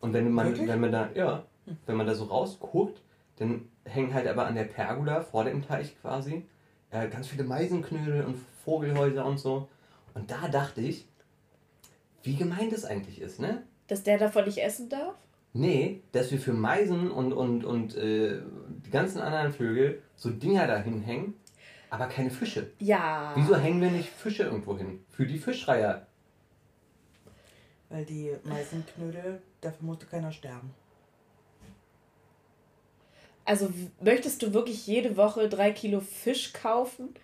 Und 0.00 0.12
wenn 0.12 0.30
man, 0.30 0.48
Wirklich? 0.48 0.68
wenn 0.68 0.80
man 0.80 0.92
da, 0.92 1.08
ja, 1.14 1.44
wenn 1.86 1.96
man 1.96 2.06
da 2.06 2.14
so 2.14 2.24
rausguckt, 2.24 3.00
dann 3.36 3.68
hängen 3.84 4.14
halt 4.14 4.26
aber 4.26 4.46
an 4.46 4.54
der 4.54 4.64
Pergola 4.64 5.20
vor 5.22 5.44
dem 5.44 5.66
Teich 5.66 6.00
quasi 6.00 6.46
äh, 6.90 7.08
ganz 7.08 7.28
viele 7.28 7.44
Meisenknödel 7.44 8.24
und 8.24 8.38
Vogelhäuser 8.64 9.24
und 9.24 9.38
so. 9.38 9.68
Und 10.14 10.30
da 10.30 10.48
dachte 10.48 10.80
ich, 10.80 11.06
wie 12.22 12.36
gemein 12.36 12.70
das 12.70 12.84
eigentlich 12.84 13.20
ist, 13.20 13.38
ne? 13.38 13.62
Dass 13.88 14.02
der 14.02 14.18
davon 14.18 14.44
nicht 14.46 14.58
essen 14.58 14.88
darf? 14.88 15.14
Nee, 15.52 16.02
dass 16.12 16.30
wir 16.32 16.38
für 16.38 16.52
Meisen 16.52 17.10
und, 17.10 17.32
und, 17.32 17.64
und 17.64 17.96
äh, 17.96 18.40
die 18.84 18.90
ganzen 18.90 19.20
anderen 19.20 19.52
Vögel 19.52 20.02
so 20.14 20.30
Dinger 20.30 20.66
dahin 20.66 21.00
hängen, 21.02 21.34
aber 21.88 22.06
keine 22.06 22.30
Fische. 22.30 22.70
Ja. 22.78 23.32
Wieso 23.36 23.56
hängen 23.56 23.80
wir 23.80 23.90
nicht 23.90 24.08
Fische 24.08 24.42
irgendwo 24.42 24.76
hin? 24.76 25.04
Für 25.10 25.26
die 25.26 25.38
Fischreiher. 25.38 26.06
Weil 27.88 28.04
die 28.04 28.32
Meisenknödel, 28.44 29.40
dafür 29.60 29.86
musste 29.86 30.06
keiner 30.06 30.32
sterben. 30.32 30.74
Also 33.46 33.70
möchtest 34.00 34.42
du 34.42 34.52
wirklich 34.52 34.86
jede 34.86 35.16
Woche 35.16 35.48
drei 35.48 35.70
Kilo 35.70 36.00
Fisch 36.00 36.52
kaufen, 36.52 37.14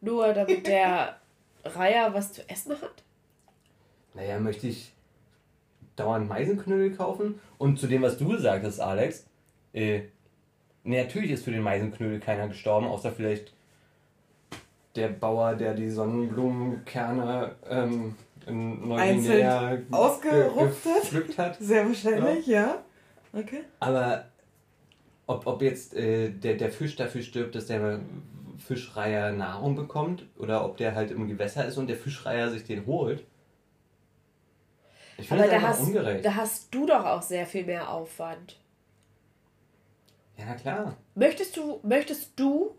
nur 0.00 0.32
damit 0.32 0.66
der 0.66 1.16
Reiher 1.64 2.14
was 2.14 2.32
zu 2.32 2.48
essen 2.48 2.72
hat? 2.80 3.02
Naja, 4.14 4.38
möchte 4.38 4.68
ich 4.68 4.92
dauernd 5.96 6.28
Meisenknödel 6.28 6.96
kaufen? 6.96 7.40
Und 7.58 7.78
zu 7.78 7.86
dem, 7.88 8.02
was 8.02 8.16
du 8.16 8.28
gesagt 8.28 8.64
hast, 8.64 8.78
Alex, 8.80 9.26
äh, 9.72 10.02
nee, 10.84 11.02
natürlich 11.02 11.32
ist 11.32 11.44
für 11.44 11.50
den 11.50 11.62
Meisenknödel 11.62 12.20
keiner 12.20 12.46
gestorben, 12.48 12.86
außer 12.86 13.10
vielleicht 13.10 13.52
der 14.94 15.08
Bauer, 15.08 15.56
der 15.56 15.74
die 15.74 15.90
Sonnenblumenkerne 15.90 17.56
ähm, 17.68 18.14
in 18.46 18.86
Neuguinea 18.88 19.74
ge- 19.76 19.84
ausgerupft 19.90 21.38
hat? 21.38 21.56
Sehr 21.58 21.86
wahrscheinlich, 21.86 22.46
ja. 22.46 22.84
Okay. 23.32 23.64
Aber 23.80 24.26
ob, 25.26 25.46
ob 25.46 25.62
jetzt 25.62 25.94
äh, 25.94 26.30
der, 26.30 26.54
der 26.54 26.70
Fisch 26.70 26.96
dafür 26.96 27.22
stirbt, 27.22 27.54
dass 27.54 27.66
der 27.66 28.00
Fischreiher 28.58 29.32
Nahrung 29.32 29.74
bekommt 29.74 30.26
oder 30.38 30.64
ob 30.64 30.76
der 30.76 30.94
halt 30.94 31.10
im 31.10 31.28
Gewässer 31.28 31.66
ist 31.66 31.76
und 31.76 31.88
der 31.88 31.96
Fischreiher 31.96 32.50
sich 32.50 32.64
den 32.64 32.86
holt. 32.86 33.24
Ich 35.18 35.28
finde 35.28 35.44
das 35.44 35.52
da 35.52 35.62
hast, 35.62 35.80
ungerecht. 35.80 36.24
da 36.24 36.34
hast 36.34 36.74
du 36.74 36.86
doch 36.86 37.04
auch 37.04 37.22
sehr 37.22 37.46
viel 37.46 37.64
mehr 37.64 37.90
Aufwand. 37.90 38.58
Ja, 40.36 40.44
na 40.48 40.54
klar. 40.54 40.96
Möchtest 41.14 41.56
du, 41.56 41.78
möchtest 41.82 42.32
du 42.38 42.74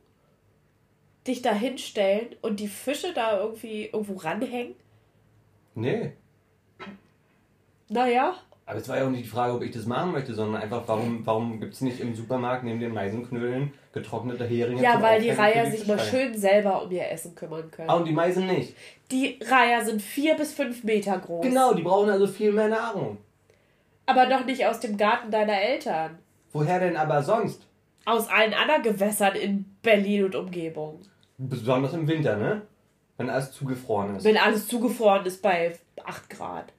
dich 1.26 1.42
da 1.42 1.54
hinstellen 1.54 2.36
und 2.42 2.60
die 2.60 2.68
Fische 2.68 3.14
da 3.14 3.40
irgendwie 3.40 3.86
irgendwo 3.86 4.16
ranhängen? 4.16 4.76
Nee. 5.74 6.14
Naja, 7.90 8.36
Aber 8.68 8.80
es 8.80 8.90
war 8.90 8.98
ja 8.98 9.06
auch 9.06 9.10
nicht 9.10 9.26
die 9.26 9.30
Frage, 9.30 9.54
ob 9.54 9.62
ich 9.62 9.72
das 9.72 9.86
machen 9.86 10.12
möchte, 10.12 10.34
sondern 10.34 10.62
einfach, 10.62 10.84
warum, 10.88 11.26
warum 11.26 11.60
gibt 11.60 11.76
es 11.76 11.82
nicht 11.82 12.00
im 12.00 12.16
Supermarkt 12.16 12.64
neben 12.64 12.80
den 12.80 12.94
Meisenknödeln 12.94 13.74
getrocknete 13.94 14.44
Heringe 14.44 14.82
ja, 14.82 15.02
weil 15.02 15.22
die 15.22 15.30
Reiher 15.30 15.70
sich 15.70 15.86
mal 15.86 16.00
schön 16.00 16.36
selber 16.36 16.84
um 16.84 16.92
ihr 16.92 17.10
Essen 17.10 17.36
kümmern 17.36 17.70
können. 17.70 17.90
Ah, 17.90 17.96
und 17.96 18.08
die 18.08 18.12
Meisen 18.12 18.48
nicht. 18.48 18.76
Die 19.12 19.40
Reiher 19.48 19.86
sind 19.86 20.02
vier 20.02 20.36
bis 20.36 20.54
fünf 20.54 20.84
Meter 20.84 21.20
groß. 21.20 21.46
Genau, 21.46 21.76
die 21.76 21.84
brauchen 21.84 22.10
also 22.10 22.26
viel 22.26 22.52
mehr 22.52 22.68
Nahrung. 22.68 23.18
Aber 24.08 24.26
doch 24.26 24.46
nicht 24.46 24.66
aus 24.66 24.80
dem 24.80 24.98
Garten 24.98 25.30
deiner 25.30 25.62
Eltern. 25.62 26.18
Woher 26.52 26.80
denn 26.80 26.98
aber 26.98 27.22
sonst? 27.22 27.68
Aus 28.06 28.28
allen 28.30 28.54
anderen 28.54 28.82
Gewässern 28.82 29.36
in 29.36 29.66
Berlin 29.82 30.26
und 30.26 30.36
Umgebung. 30.36 31.02
Besonders 31.38 31.94
im 31.94 32.08
Winter, 32.08 32.36
ne? 32.36 32.64
Wenn 33.18 33.30
alles 33.30 33.52
zugefroren 33.52 34.16
ist. 34.16 34.24
Wenn 34.24 34.38
alles 34.38 34.68
zugefroren 34.68 35.26
ist 35.26 35.42
bei 35.42 35.78
8 36.04 36.30
Grad. 36.30 36.74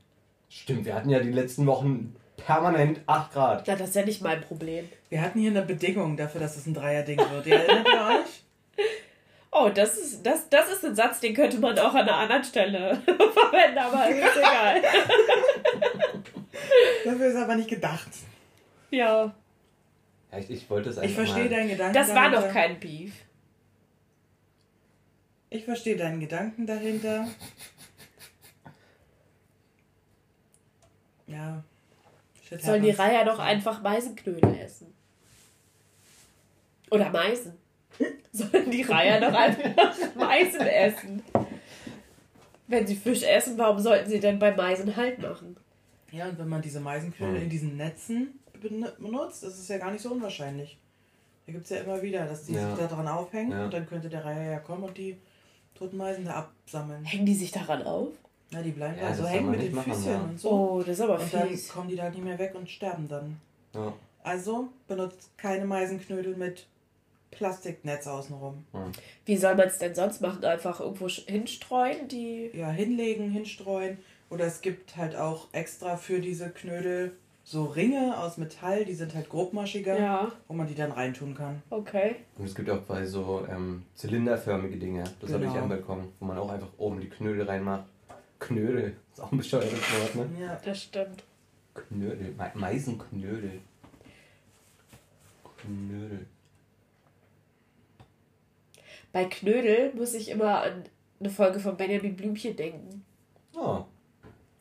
Stimmt, 0.62 0.84
wir 0.84 0.94
hatten 0.94 1.10
ja 1.10 1.20
die 1.20 1.30
letzten 1.32 1.66
Wochen 1.66 2.14
permanent 2.36 3.00
8 3.06 3.32
Grad. 3.32 3.64
Na, 3.66 3.76
das 3.76 3.90
ist 3.90 3.96
ja 3.96 4.04
nicht 4.04 4.22
mein 4.22 4.40
Problem. 4.40 4.88
Wir 5.08 5.20
hatten 5.22 5.38
hier 5.40 5.50
eine 5.50 5.62
Bedingung 5.62 6.16
dafür, 6.16 6.40
dass 6.40 6.56
es 6.56 6.66
ein 6.66 6.74
Dreierding 6.74 7.18
wird. 7.18 7.46
Ihr 7.46 7.56
erinnert 7.56 7.86
ihr 7.88 8.20
euch? 8.20 8.42
Oh, 9.58 9.70
das 9.70 9.96
ist, 9.96 10.26
das, 10.26 10.50
das 10.50 10.70
ist 10.70 10.84
ein 10.84 10.94
Satz, 10.94 11.20
den 11.20 11.32
könnte 11.32 11.58
man 11.58 11.78
auch 11.78 11.94
an 11.94 12.02
einer 12.02 12.16
anderen 12.18 12.44
Stelle 12.44 13.00
verwenden, 13.06 13.78
aber 13.78 14.06
ist 14.10 14.36
egal. 14.36 14.82
Dafür 17.06 17.26
ist 17.28 17.36
aber 17.36 17.54
nicht 17.54 17.70
gedacht. 17.70 18.08
Ja. 18.90 19.34
Ja, 20.30 20.38
ich, 20.38 20.50
ich 20.50 20.68
wollte 20.68 20.90
es 20.90 20.96
Ich 20.98 21.04
einfach 21.04 21.14
verstehe 21.24 21.44
mal. 21.44 21.48
deinen 21.50 21.68
Gedanken 21.70 21.94
Das 21.94 22.08
war 22.08 22.28
dahinter. 22.30 22.40
noch 22.46 22.52
kein 22.52 22.78
Beef. 22.80 23.14
Ich 25.48 25.64
verstehe 25.64 25.96
deinen 25.96 26.20
Gedanken 26.20 26.66
dahinter. 26.66 27.26
Ja. 31.26 31.62
Shit 32.46 32.62
Sollen 32.62 32.82
die. 32.82 32.90
Reiher 32.90 33.24
doch 33.24 33.38
einfach 33.38 33.82
Meisenknödel 33.82 34.54
essen. 34.58 34.92
Oder 36.90 37.10
Meisen. 37.10 37.54
Sollen 38.32 38.70
die 38.70 38.82
Reiher 38.82 39.20
doch 39.20 39.36
einfach 39.36 39.96
Meisen 40.14 40.60
essen. 40.60 41.22
Wenn 42.68 42.86
sie 42.86 42.96
Fisch 42.96 43.22
essen, 43.22 43.56
warum 43.58 43.78
sollten 43.78 44.10
sie 44.10 44.20
denn 44.20 44.38
bei 44.38 44.54
Meisen 44.54 44.94
Halt 44.96 45.20
machen? 45.20 45.56
Ja, 46.12 46.26
und 46.28 46.38
wenn 46.38 46.48
man 46.48 46.62
diese 46.62 46.80
Meisenknödel 46.80 47.36
Hm. 47.36 47.42
in 47.44 47.50
diesen 47.50 47.76
Netzen 47.76 48.38
ben- 48.60 48.86
benutzt, 48.98 49.42
das 49.42 49.58
ist 49.58 49.68
ja 49.68 49.78
gar 49.78 49.90
nicht 49.90 50.02
so 50.02 50.10
unwahrscheinlich. 50.12 50.78
Da 51.46 51.52
gibt 51.52 51.64
es 51.64 51.70
ja 51.70 51.78
immer 51.78 52.02
wieder, 52.02 52.26
dass 52.26 52.44
die 52.44 52.54
Ja. 52.54 52.68
sich 52.70 52.78
da 52.78 52.86
dran 52.86 53.06
aufhängen 53.08 53.52
Ja. 53.52 53.64
und 53.64 53.74
dann 53.74 53.86
könnte 53.88 54.08
der 54.08 54.24
Reiher 54.24 54.50
ja 54.52 54.58
kommen 54.58 54.84
und 54.84 54.96
die 54.96 55.16
toten 55.76 55.96
Meisen 55.96 56.24
da 56.24 56.34
absammeln. 56.34 57.04
Hängen 57.04 57.26
die 57.26 57.34
sich 57.34 57.50
daran 57.52 57.82
auf? 57.82 58.08
Ja, 58.50 58.62
die 58.62 58.70
bleiben 58.70 58.96
Ja, 58.98 59.08
da 59.08 59.14
so 59.14 59.26
hängen 59.26 59.50
mit 59.50 59.62
den 59.62 59.74
machen, 59.74 59.92
Füßchen 59.92 60.12
ja. 60.12 60.20
und 60.20 60.38
so. 60.40 60.50
Oh, 60.50 60.78
das 60.80 60.90
ist 60.90 61.00
aber 61.00 61.18
und 61.20 61.34
dann 61.34 61.48
fies. 61.48 61.68
kommen 61.68 61.88
die 61.88 61.96
da 61.96 62.08
nicht 62.10 62.22
mehr 62.22 62.38
weg 62.38 62.54
und 62.54 62.70
sterben 62.70 63.08
dann. 63.08 63.40
Ja. 63.74 63.92
Also 64.22 64.68
benutzt 64.88 65.30
keine 65.36 65.64
Meisenknödel 65.64 66.36
mit 66.36 66.66
Plastiknetz 67.30 68.06
außenrum. 68.06 68.64
Wie 69.24 69.36
soll 69.36 69.54
man 69.56 69.66
es 69.68 69.78
denn 69.78 69.94
sonst 69.94 70.20
machen? 70.20 70.44
Einfach 70.44 70.80
irgendwo 70.80 71.08
hinstreuen? 71.08 72.08
Die. 72.08 72.50
Ja, 72.54 72.70
hinlegen, 72.70 73.30
hinstreuen. 73.30 73.98
Oder 74.30 74.46
es 74.46 74.60
gibt 74.60 74.96
halt 74.96 75.16
auch 75.16 75.48
extra 75.52 75.96
für 75.96 76.20
diese 76.20 76.50
Knödel 76.50 77.12
so 77.44 77.64
Ringe 77.66 78.18
aus 78.18 78.38
Metall, 78.38 78.84
die 78.84 78.94
sind 78.94 79.14
halt 79.14 79.28
grobmaschiger, 79.28 79.96
Ja, 80.00 80.32
wo 80.48 80.54
man 80.54 80.66
die 80.66 80.74
dann 80.74 80.90
reintun 80.90 81.32
kann. 81.36 81.62
okay. 81.70 82.16
Und 82.36 82.44
es 82.46 82.56
gibt 82.56 82.68
auch 82.68 82.80
bei 82.80 83.06
so 83.06 83.46
ähm, 83.48 83.84
zylinderförmige 83.94 84.76
Dinge. 84.78 85.04
Das 85.20 85.32
habe 85.32 85.44
ich 85.44 85.50
Genau. 85.52 85.62
anbekommen, 85.62 86.08
wo 86.18 86.24
man 86.26 86.38
auch 86.38 86.50
einfach 86.50 86.70
oben 86.76 86.98
die 87.00 87.08
Knödel 87.08 87.44
reinmacht. 87.46 87.84
Knödel, 88.38 88.96
ist 89.12 89.20
auch 89.20 89.32
ein 89.32 89.38
bescheuertes 89.38 89.72
Wort, 89.72 90.14
ne? 90.14 90.28
Ja. 90.40 90.60
Das 90.64 90.82
stimmt. 90.82 91.24
Knödel, 91.74 92.32
Me 92.36 92.50
Meisenknödel. 92.54 93.60
Knödel. 95.58 96.26
Bei 99.12 99.24
Knödel 99.24 99.92
muss 99.94 100.14
ich 100.14 100.28
immer 100.30 100.62
an 100.62 100.84
eine 101.20 101.30
Folge 101.30 101.58
von 101.60 101.76
Benjamin 101.76 102.16
Blümchen 102.16 102.54
denken. 102.56 103.04
Oh, 103.54 103.84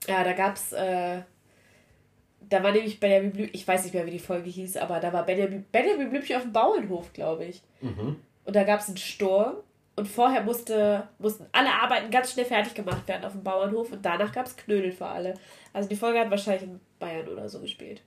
Ja, 0.08 0.24
da 0.24 0.32
gab's, 0.34 0.72
äh, 0.72 1.22
da 2.50 2.64
war 2.64 2.72
nämlich 2.72 3.00
Benjamin 3.00 3.32
Blümchen, 3.32 3.56
ich 3.56 3.68
weiß 3.68 3.84
nicht 3.84 3.94
mehr, 3.94 4.06
wie 4.06 4.12
die 4.12 4.20
Folge 4.20 4.50
hieß, 4.50 4.78
aber 4.78 5.00
da 5.02 5.12
war 5.12 5.26
Benjamin, 5.26 5.66
Benjamin 5.72 6.10
Blümchen 6.10 6.38
auf 6.38 6.44
dem 6.44 6.54
Bauernhof, 6.54 7.12
glaube 7.12 7.46
ich. 7.46 7.62
mhm. 7.82 8.18
Und 8.46 8.56
da 8.56 8.64
gab's 8.64 8.88
einen 8.88 8.98
Sturm 8.98 9.56
und 9.96 10.08
vorher 10.08 10.44
musste, 10.44 11.08
mussten 11.20 11.46
alle 11.52 11.72
Arbeiten 11.72 12.12
ganz 12.12 12.32
schnell 12.34 12.46
fertig 12.46 12.74
gemacht 12.74 13.08
werden 13.08 13.24
auf 13.26 13.32
dem 13.32 13.44
Bauernhof 13.44 13.92
und 13.92 14.06
danach 14.06 14.32
gab's 14.32 14.56
Knödel 14.58 14.92
für 14.92 15.06
alle. 15.08 15.36
Also 15.74 15.88
die 15.90 15.96
Folge 15.96 16.20
hat 16.20 16.30
wahrscheinlich 16.30 16.64
in 16.64 16.80
Bayern 17.00 17.28
oder 17.28 17.48
so 17.50 17.60
gespielt. 17.60 18.02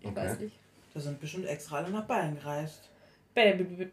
Ich 0.00 0.08
Okay. 0.08 0.16
weiß 0.16 0.40
nicht. 0.40 0.56
Da 0.94 1.00
sind 1.00 1.20
bestimmt 1.20 1.46
extra 1.46 1.78
alle 1.78 1.90
nach 1.90 2.04
Bayern 2.04 2.34
gereist. 2.36 2.88
Benjamin, 3.34 3.90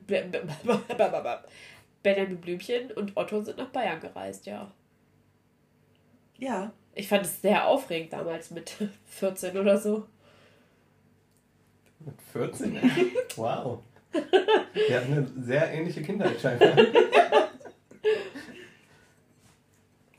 Benjamin 2.01 2.37
Blümchen 2.41 2.91
und 2.91 3.17
Otto 3.17 3.41
sind 3.41 3.57
nach 3.57 3.67
Bayern 3.69 3.99
gereist, 3.99 4.45
ja. 4.45 4.71
Ja. 6.37 6.71
Ich 6.95 7.07
fand 7.07 7.25
es 7.25 7.41
sehr 7.41 7.67
aufregend 7.67 8.13
damals 8.13 8.51
mit 8.51 8.71
14 9.07 9.57
oder 9.57 9.77
so. 9.77 10.05
Mit 11.99 12.21
14? 12.31 12.79
wow. 13.35 13.79
Wir 14.87 14.97
hatten 14.97 15.13
eine 15.13 15.27
sehr 15.43 15.71
ähnliche 15.73 16.01
Kindheit 16.01 16.39
scheinbar. 16.39 16.73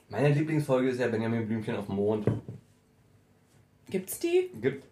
Meine 0.09 0.28
Lieblingsfolge 0.30 0.90
ist 0.90 1.00
ja 1.00 1.09
Benjamin 1.09 1.46
Blümchen 1.46 1.76
auf 1.76 1.87
dem 1.87 1.96
Mond. 1.96 2.26
Gibt's 3.88 4.18
die? 4.20 4.50
Gibt, 4.61 4.85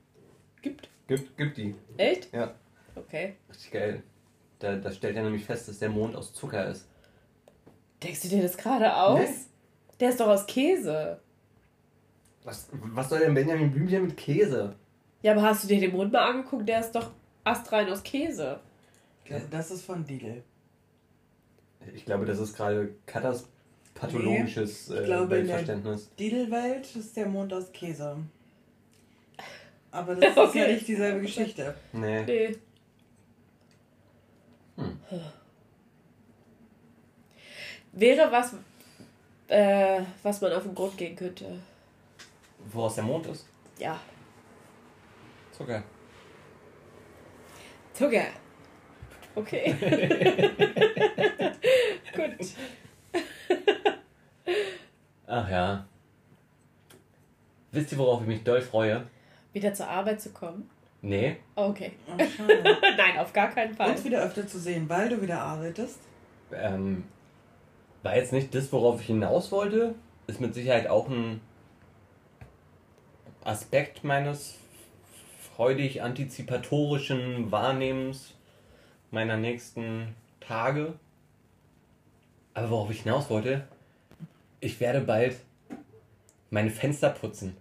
Gibt. 0.60 0.88
gibt, 1.06 1.36
gibt 1.36 1.56
die. 1.56 1.74
Echt? 1.96 2.32
Ja, 2.32 2.54
Okay. 2.94 3.36
richtig 3.48 3.70
geil. 3.70 4.02
Da, 4.58 4.76
da 4.76 4.90
stellt 4.92 5.16
er 5.16 5.22
nämlich 5.22 5.44
fest, 5.44 5.66
dass 5.68 5.78
der 5.78 5.88
Mond 5.88 6.14
aus 6.14 6.32
Zucker 6.34 6.66
ist. 6.68 6.86
Denkst 8.02 8.22
du 8.22 8.28
dir 8.28 8.42
das 8.42 8.56
gerade 8.56 8.94
aus? 8.94 9.18
Nee. 9.18 9.34
Der 10.00 10.08
ist 10.10 10.20
doch 10.20 10.26
aus 10.28 10.46
Käse. 10.46 11.20
Was, 12.44 12.68
was 12.72 13.08
soll 13.08 13.20
denn 13.20 13.34
Benjamin 13.34 13.70
Blümchen 13.70 14.02
mit 14.02 14.16
Käse? 14.16 14.74
Ja, 15.22 15.32
aber 15.32 15.42
hast 15.42 15.62
du 15.64 15.68
dir 15.68 15.80
den 15.80 15.92
Mond 15.92 16.12
mal 16.12 16.28
angeguckt? 16.28 16.68
Der 16.68 16.80
ist 16.80 16.92
doch 16.92 17.10
astrein 17.44 17.88
aus 17.88 18.02
Käse. 18.02 18.60
Das 19.50 19.70
ist 19.70 19.84
von 19.84 20.06
Lidl. 20.06 20.42
Ich 21.94 22.04
glaube, 22.04 22.26
das 22.26 22.38
ist 22.38 22.56
gerade 22.56 22.94
katas 23.06 23.46
pathologisches 23.94 24.88
ich 24.90 24.96
äh, 25.00 25.04
glaube, 25.04 25.36
in 25.36 25.46
der- 25.46 25.56
Weltverständnis. 25.58 26.10
Lidl-Welt 26.18 26.96
ist 26.96 27.16
der 27.16 27.26
Mond 27.26 27.52
aus 27.52 27.72
Käse. 27.72 28.16
Aber 29.90 30.14
das 30.16 30.30
ist 30.30 30.36
ja 30.36 30.42
Okay. 30.44 30.74
nicht 30.74 30.88
dieselbe 30.88 31.20
Geschichte. 31.20 31.74
Nee. 31.92 32.24
Nee. 32.24 32.56
Hm. 34.76 34.98
Wäre 37.92 38.32
was, 38.32 38.54
äh, 39.48 40.00
was 40.22 40.40
man 40.40 40.52
auf 40.52 40.62
den 40.62 40.74
Grund 40.74 40.96
gehen 40.96 41.14
könnte. 41.14 41.58
Woraus 42.72 42.94
der 42.94 43.04
Mond 43.04 43.26
ist? 43.26 43.46
Ja. 43.78 44.00
Zucker. 45.50 45.82
Zucker. 47.92 48.24
Okay. 49.34 49.74
Gut. 52.14 52.54
Ach 55.26 55.50
ja. 55.50 55.86
Wisst 57.70 57.92
ihr, 57.92 57.98
worauf 57.98 58.20
ich 58.20 58.26
mich 58.26 58.44
doll 58.44 58.60
freue? 58.60 59.06
Wieder 59.52 59.72
zur 59.72 59.88
Arbeit 59.88 60.20
zu 60.20 60.30
kommen? 60.30 60.68
Nee. 61.00 61.36
Okay. 61.54 61.92
Oh. 62.06 62.16
Nein, 62.96 63.18
auf 63.18 63.32
gar 63.32 63.48
keinen 63.50 63.74
Fall. 63.74 63.90
Uns 63.90 64.04
wieder 64.04 64.22
öfter 64.22 64.46
zu 64.46 64.58
sehen, 64.58 64.88
weil 64.88 65.08
du 65.08 65.20
wieder 65.22 65.40
arbeitest. 65.40 65.98
Ähm, 66.52 67.04
war 68.02 68.16
jetzt 68.16 68.32
nicht 68.32 68.54
das, 68.54 68.72
worauf 68.72 69.00
ich 69.00 69.06
hinaus 69.06 69.50
wollte. 69.50 69.94
Ist 70.26 70.40
mit 70.40 70.54
Sicherheit 70.54 70.86
auch 70.86 71.08
ein 71.08 71.40
Aspekt 73.44 74.04
meines 74.04 74.58
freudig 75.56 76.02
antizipatorischen 76.02 77.50
Wahrnehmens 77.50 78.34
meiner 79.12 79.36
nächsten 79.36 80.14
Tage. 80.40 80.94
Aber 82.54 82.70
worauf 82.70 82.90
ich 82.90 83.02
hinaus 83.02 83.30
wollte, 83.30 83.66
ich 84.60 84.80
werde 84.80 85.00
bald 85.00 85.36
meine 86.50 86.70
Fenster 86.70 87.10
putzen. 87.10 87.56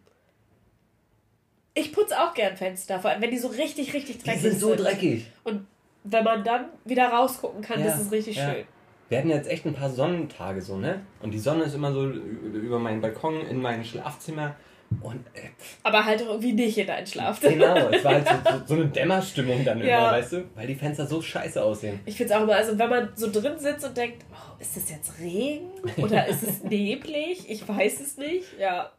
Ich 1.73 1.93
putze 1.93 2.19
auch 2.19 2.33
gern 2.33 2.57
Fenster, 2.57 2.99
vor 2.99 3.11
allem 3.11 3.21
wenn 3.21 3.31
die 3.31 3.37
so 3.37 3.47
richtig, 3.47 3.93
richtig 3.93 4.17
Die 4.17 4.23
dreckig 4.25 4.41
sind 4.41 4.59
so 4.59 4.75
dreckig. 4.75 5.27
Und 5.43 5.65
wenn 6.03 6.23
man 6.23 6.43
dann 6.43 6.65
wieder 6.83 7.07
rausgucken 7.09 7.61
kann, 7.61 7.79
Ja, 7.79 7.87
das 7.87 8.01
ist 8.01 8.11
richtig 8.11 8.35
ja. 8.35 8.53
schön. 8.53 8.65
Wir 9.07 9.17
hatten 9.17 9.29
jetzt 9.29 9.49
echt 9.49 9.65
ein 9.65 9.73
paar 9.73 9.89
Sonnentage 9.89 10.61
so, 10.61 10.77
ne? 10.77 11.01
Und 11.21 11.31
die 11.31 11.39
Sonne 11.39 11.65
ist 11.65 11.75
immer 11.75 11.91
so 11.91 12.09
über 12.09 12.79
meinen 12.79 13.01
Balkon 13.01 13.41
in 13.41 13.61
mein 13.61 13.83
Schlafzimmer. 13.83 14.55
Und 14.99 15.25
äh, 15.33 15.49
Aber 15.83 16.03
halt 16.05 16.21
auch 16.21 16.27
irgendwie 16.27 16.51
nicht 16.53 16.77
in 16.77 16.85
dein 16.87 17.07
Schlafzimmer. 17.07 17.53
genau, 17.75 17.89
es 17.89 18.03
war 18.03 18.13
halt 18.13 18.27
so, 18.27 18.51
so, 18.59 18.65
so 18.67 18.73
eine 18.75 18.85
Dämmerstimmung 18.89 19.63
dann 19.63 19.79
Ja. 19.79 19.99
immer, 20.09 20.11
weißt 20.17 20.33
du? 20.33 20.43
Weil 20.53 20.67
die 20.67 20.75
Fenster 20.75 21.07
so 21.07 21.21
scheiße 21.21 21.63
aussehen. 21.63 21.99
Ich 22.05 22.17
finde 22.17 22.33
es 22.33 22.39
auch 22.39 22.43
immer, 22.43 22.55
also 22.55 22.77
wenn 22.77 22.89
man 22.89 23.09
so 23.15 23.31
drin 23.31 23.57
sitzt 23.57 23.85
und 23.85 23.95
denkt, 23.95 24.25
oh, 24.31 24.61
ist 24.61 24.75
das 24.75 24.89
jetzt 24.89 25.17
Regen 25.19 25.69
oder 25.97 26.27
ist 26.27 26.43
es 26.43 26.63
neblig? 26.69 27.49
Ich 27.49 27.67
weiß 27.67 28.01
es 28.01 28.17
nicht. 28.17 28.45
Ja, 28.59 28.91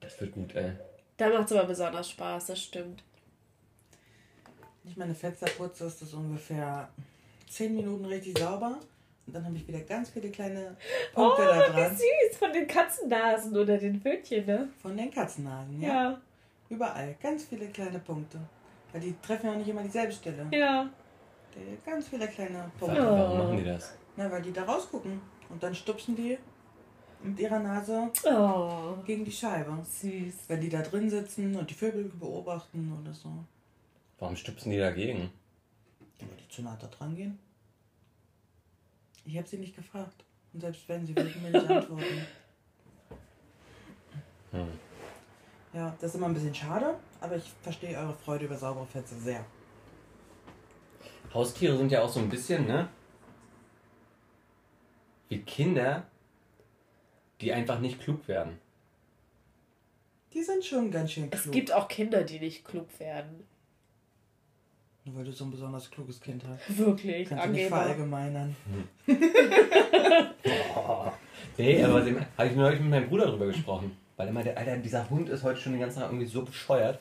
Das 0.00 0.20
wird 0.20 0.32
gut, 0.32 0.54
ey. 0.56 0.72
da 1.16 1.28
macht 1.28 1.46
es 1.46 1.52
aber 1.52 1.66
besonders 1.68 2.10
Spaß, 2.10 2.46
das 2.46 2.60
stimmt. 2.60 3.02
Wenn 4.82 4.90
ich 4.92 4.96
meine 4.98 5.14
Fenster 5.14 5.46
putze, 5.46 5.84
ist 5.84 6.02
das 6.02 6.12
ungefähr 6.14 6.88
10 7.48 7.76
Minuten 7.76 8.04
richtig 8.06 8.36
sauber. 8.38 8.78
Und 9.26 9.34
dann 9.34 9.44
habe 9.44 9.56
ich 9.56 9.66
wieder 9.68 9.80
ganz 9.80 10.10
viele 10.10 10.30
kleine 10.30 10.76
Oh, 11.14 11.20
Punkte 11.26 11.44
da 11.44 11.68
wie 11.68 11.80
dran. 11.80 11.96
süß, 11.96 12.36
von 12.38 12.52
den 12.52 12.66
Katzennasen 12.66 13.56
oder 13.56 13.78
den 13.78 14.00
Pfötchen, 14.00 14.44
ne? 14.46 14.68
Von 14.80 14.96
den 14.96 15.10
Katzennasen, 15.10 15.80
ja. 15.80 15.88
Ja, 15.88 16.20
Überall. 16.68 17.14
Ganz 17.22 17.44
viele 17.44 17.68
kleine 17.68 17.98
Punkte. 18.00 18.38
Weil 18.92 19.00
die 19.02 19.14
treffen 19.22 19.46
ja 19.46 19.52
auch 19.52 19.56
nicht 19.56 19.68
immer 19.68 19.82
dieselbe 19.82 20.12
Stelle. 20.12 20.46
ja. 20.52 20.88
Ganz 21.84 22.08
viele 22.08 22.26
kleine 22.28 22.70
Warum, 22.78 22.94
Punkte. 22.96 23.02
warum 23.06 23.38
machen 23.38 23.56
die 23.58 23.64
das? 23.64 23.94
Na, 24.16 24.30
weil 24.30 24.40
die 24.40 24.52
da 24.54 24.64
rausgucken. 24.64 25.20
Und 25.50 25.62
dann 25.62 25.74
stupsen 25.74 26.16
die 26.16 26.38
mit 27.22 27.38
ihrer 27.38 27.58
Nase 27.58 28.10
Oh, 28.24 28.94
gegen 29.04 29.22
die 29.24 29.30
Scheibe. 29.32 29.70
süß. 29.84 30.34
Wenn 30.48 30.60
die 30.62 30.70
da 30.70 30.80
drin 30.80 31.10
sitzen 31.10 31.54
und 31.54 31.68
die 31.68 31.74
Vögel 31.74 32.04
beobachten 32.04 32.98
oder 33.00 33.12
so. 33.12 33.28
Warum 34.18 34.34
stupsen 34.34 34.70
die 34.72 34.78
dagegen? 34.78 35.30
Weil 36.20 36.28
die 36.38 36.48
zu 36.48 36.62
nah 36.62 36.76
da 36.80 36.86
dran 36.86 37.14
gehen. 37.14 37.38
Ich 39.24 39.36
habe 39.36 39.46
sie 39.46 39.58
nicht 39.58 39.76
gefragt. 39.76 40.24
Und 40.52 40.60
selbst 40.60 40.88
wenn, 40.88 41.06
sie 41.06 41.16
würden 41.16 41.42
mir 41.42 41.50
nicht 41.50 41.70
antworten. 41.70 42.26
Hm. 44.50 44.68
Ja, 45.72 45.96
das 46.00 46.10
ist 46.10 46.16
immer 46.16 46.26
ein 46.26 46.34
bisschen 46.34 46.54
schade, 46.54 46.98
aber 47.20 47.36
ich 47.36 47.50
verstehe 47.62 47.96
eure 47.96 48.14
Freude 48.14 48.44
über 48.44 48.56
saubere 48.56 48.86
Fenster 48.86 49.16
sehr. 49.16 49.44
Haustiere 51.32 51.78
sind 51.78 51.90
ja 51.90 52.02
auch 52.02 52.10
so 52.10 52.20
ein 52.20 52.28
bisschen, 52.28 52.66
ne? 52.66 52.88
Wie 55.30 55.40
Kinder, 55.40 56.06
die 57.40 57.52
einfach 57.54 57.80
nicht 57.80 58.00
klug 58.00 58.28
werden. 58.28 58.58
Die 60.34 60.42
sind 60.42 60.64
schon 60.64 60.90
ganz 60.90 61.12
schön 61.12 61.30
klug. 61.30 61.44
Es 61.44 61.50
gibt 61.50 61.72
auch 61.72 61.88
Kinder, 61.88 62.22
die 62.24 62.38
nicht 62.38 62.64
klug 62.64 62.88
werden. 63.00 63.46
Nur 65.04 65.16
weil 65.16 65.24
du 65.24 65.32
so 65.32 65.44
ein 65.44 65.50
besonders 65.50 65.90
kluges 65.90 66.20
Kind 66.20 66.42
hast. 66.48 66.78
Wirklich, 66.78 67.28
Kannst 67.28 67.44
du 67.46 67.50
nicht 67.50 67.60
Angeber. 67.64 67.76
verallgemeinern. 67.76 68.56
Oh. 70.76 71.10
Nee, 71.58 71.84
aber 71.84 72.00
habe 72.38 72.48
ich 72.48 72.56
neulich 72.56 72.80
mit 72.80 72.88
meinem 72.90 73.08
Bruder 73.08 73.26
drüber 73.26 73.46
gesprochen. 73.46 73.94
Weil 74.16 74.28
er 74.28 74.32
meinte, 74.32 74.56
Alter, 74.56 74.76
dieser 74.78 75.08
Hund 75.10 75.28
ist 75.28 75.42
heute 75.42 75.60
schon 75.60 75.72
den 75.72 75.80
ganzen 75.82 76.00
Tag 76.00 76.08
irgendwie 76.10 76.26
so 76.26 76.42
bescheuert. 76.44 76.98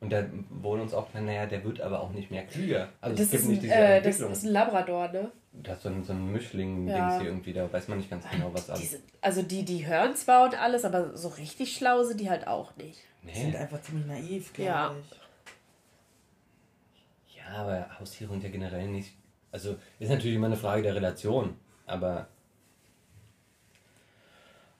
Und 0.00 0.10
da 0.10 0.24
wurde 0.48 0.82
uns 0.82 0.94
auch 0.94 1.10
klar, 1.10 1.22
naja, 1.22 1.44
der 1.44 1.62
wird 1.64 1.80
aber 1.82 2.00
auch 2.00 2.10
nicht 2.10 2.30
mehr 2.30 2.44
klüger. 2.46 2.88
Also 3.02 3.16
Das 3.16 3.26
es 3.26 3.30
gibt 3.32 3.42
ist, 3.42 3.48
nicht 3.48 3.58
ein, 3.58 3.62
diese 3.62 3.74
äh, 3.74 3.96
das 3.98 4.06
Entwicklung. 4.06 4.32
ist 4.32 4.44
ein 4.44 4.52
Labrador, 4.52 5.08
ne? 5.08 5.30
Das 5.52 5.76
ist 5.78 5.82
so 5.82 5.88
ein, 5.90 6.04
so 6.04 6.12
ein 6.14 6.32
Mischling-Dings 6.32 6.96
Ja. 6.98 7.18
hier 7.18 7.26
irgendwie, 7.28 7.52
da 7.52 7.70
weiß 7.70 7.88
man 7.88 7.98
nicht 7.98 8.08
ganz 8.08 8.24
genau, 8.30 8.50
was 8.54 8.70
alles. 8.70 8.98
also 9.20 9.42
die, 9.42 9.64
die 9.64 9.86
hören 9.86 10.14
zwar 10.16 10.44
und 10.44 10.58
alles, 10.58 10.84
aber 10.86 11.14
so 11.16 11.28
richtig 11.28 11.76
schlau 11.76 12.02
sind 12.04 12.20
die 12.20 12.30
halt 12.30 12.46
auch 12.46 12.74
nicht. 12.76 13.00
Die 13.22 13.38
sind 13.38 13.50
Nee. 13.50 13.56
einfach 13.58 13.82
ziemlich 13.82 14.06
naiv, 14.06 14.52
glaube 14.54 14.70
Ja. 14.70 14.94
ich. 14.98 15.16
Ja, 17.50 17.62
aber 17.62 17.86
Haustiere 17.98 18.30
sind 18.30 18.42
ja 18.44 18.50
generell 18.50 18.86
nicht. 18.88 19.12
Also 19.50 19.76
ist 19.98 20.08
natürlich 20.10 20.36
immer 20.36 20.46
eine 20.46 20.56
Frage 20.56 20.82
der 20.82 20.94
Relation, 20.94 21.56
aber. 21.86 22.28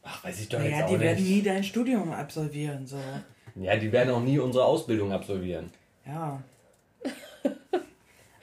Ach, 0.02 0.22
weiß 0.24 0.40
ich 0.40 0.48
doch 0.48 0.58
Naja, 0.58 0.78
jetzt 0.78 0.90
die 0.90 0.96
auch 0.96 1.00
werden 1.00 1.24
nie 1.24 1.34
nicht. 1.36 1.46
dein 1.46 1.64
Studium 1.64 2.12
absolvieren, 2.12 2.86
so. 2.86 2.98
Ja, 3.56 3.76
die 3.76 3.90
werden 3.90 4.14
auch 4.14 4.20
nie 4.22 4.38
unsere 4.38 4.64
Ausbildung 4.64 5.12
absolvieren. 5.12 5.70
Ja. 6.06 6.42